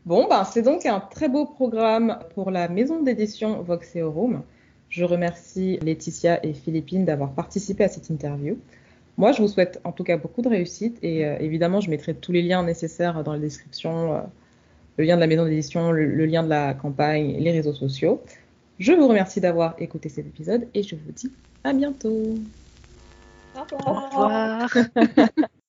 Bon, 0.06 0.28
ben, 0.28 0.44
c'est 0.46 0.64
donc 0.64 0.86
un 0.86 1.00
très 1.00 1.30
beau 1.30 1.46
programme 1.46 2.20
pour 2.34 2.52
la 2.52 2.68
maison 2.68 3.02
d'édition 3.02 3.62
Voxeorum. 3.62 4.44
Je 4.90 5.04
remercie 5.04 5.78
Laetitia 5.82 6.44
et 6.46 6.54
Philippine 6.54 7.06
d'avoir 7.06 7.34
participé 7.34 7.84
à 7.84 7.88
cette 7.88 8.10
interview. 8.10 8.58
Moi, 9.18 9.32
je 9.32 9.41
vous 9.41 9.47
souhaite 9.47 9.80
en 9.84 9.91
tout 9.91 10.03
cas 10.03 10.18
beaucoup 10.18 10.41
de 10.41 10.49
réussite 10.49 10.97
et 11.03 11.26
euh, 11.26 11.38
évidemment, 11.39 11.82
je 11.82 11.89
mettrai 11.89 12.14
tous 12.14 12.32
les 12.32 12.41
liens 12.41 12.64
nécessaires 12.64 13.24
dans 13.24 13.34
la 13.34 13.39
description, 13.39 14.16
euh, 14.16 14.22
le 14.97 15.05
lien 15.05 15.16
de 15.16 15.22
la 15.22 15.28
maison 15.28 15.45
d'édition, 15.45 15.91
le, 15.91 16.05
le 16.05 16.26
lien 16.26 16.43
de 16.43 16.49
la 16.49 16.74
campagne, 16.74 17.38
les 17.38 17.51
réseaux 17.51 17.74
sociaux. 17.74 18.22
Je 18.80 18.91
vous 18.91 19.07
remercie 19.07 19.39
d'avoir 19.39 19.76
écouté 19.78 20.09
cet 20.09 20.26
épisode 20.26 20.68
et 20.74 20.84
je 20.84 20.95
vous 20.95 21.11
dis 21.11 21.32
à 21.64 21.74
bientôt. 21.74 22.36
Au 23.55 23.93
revoir. 23.93 24.70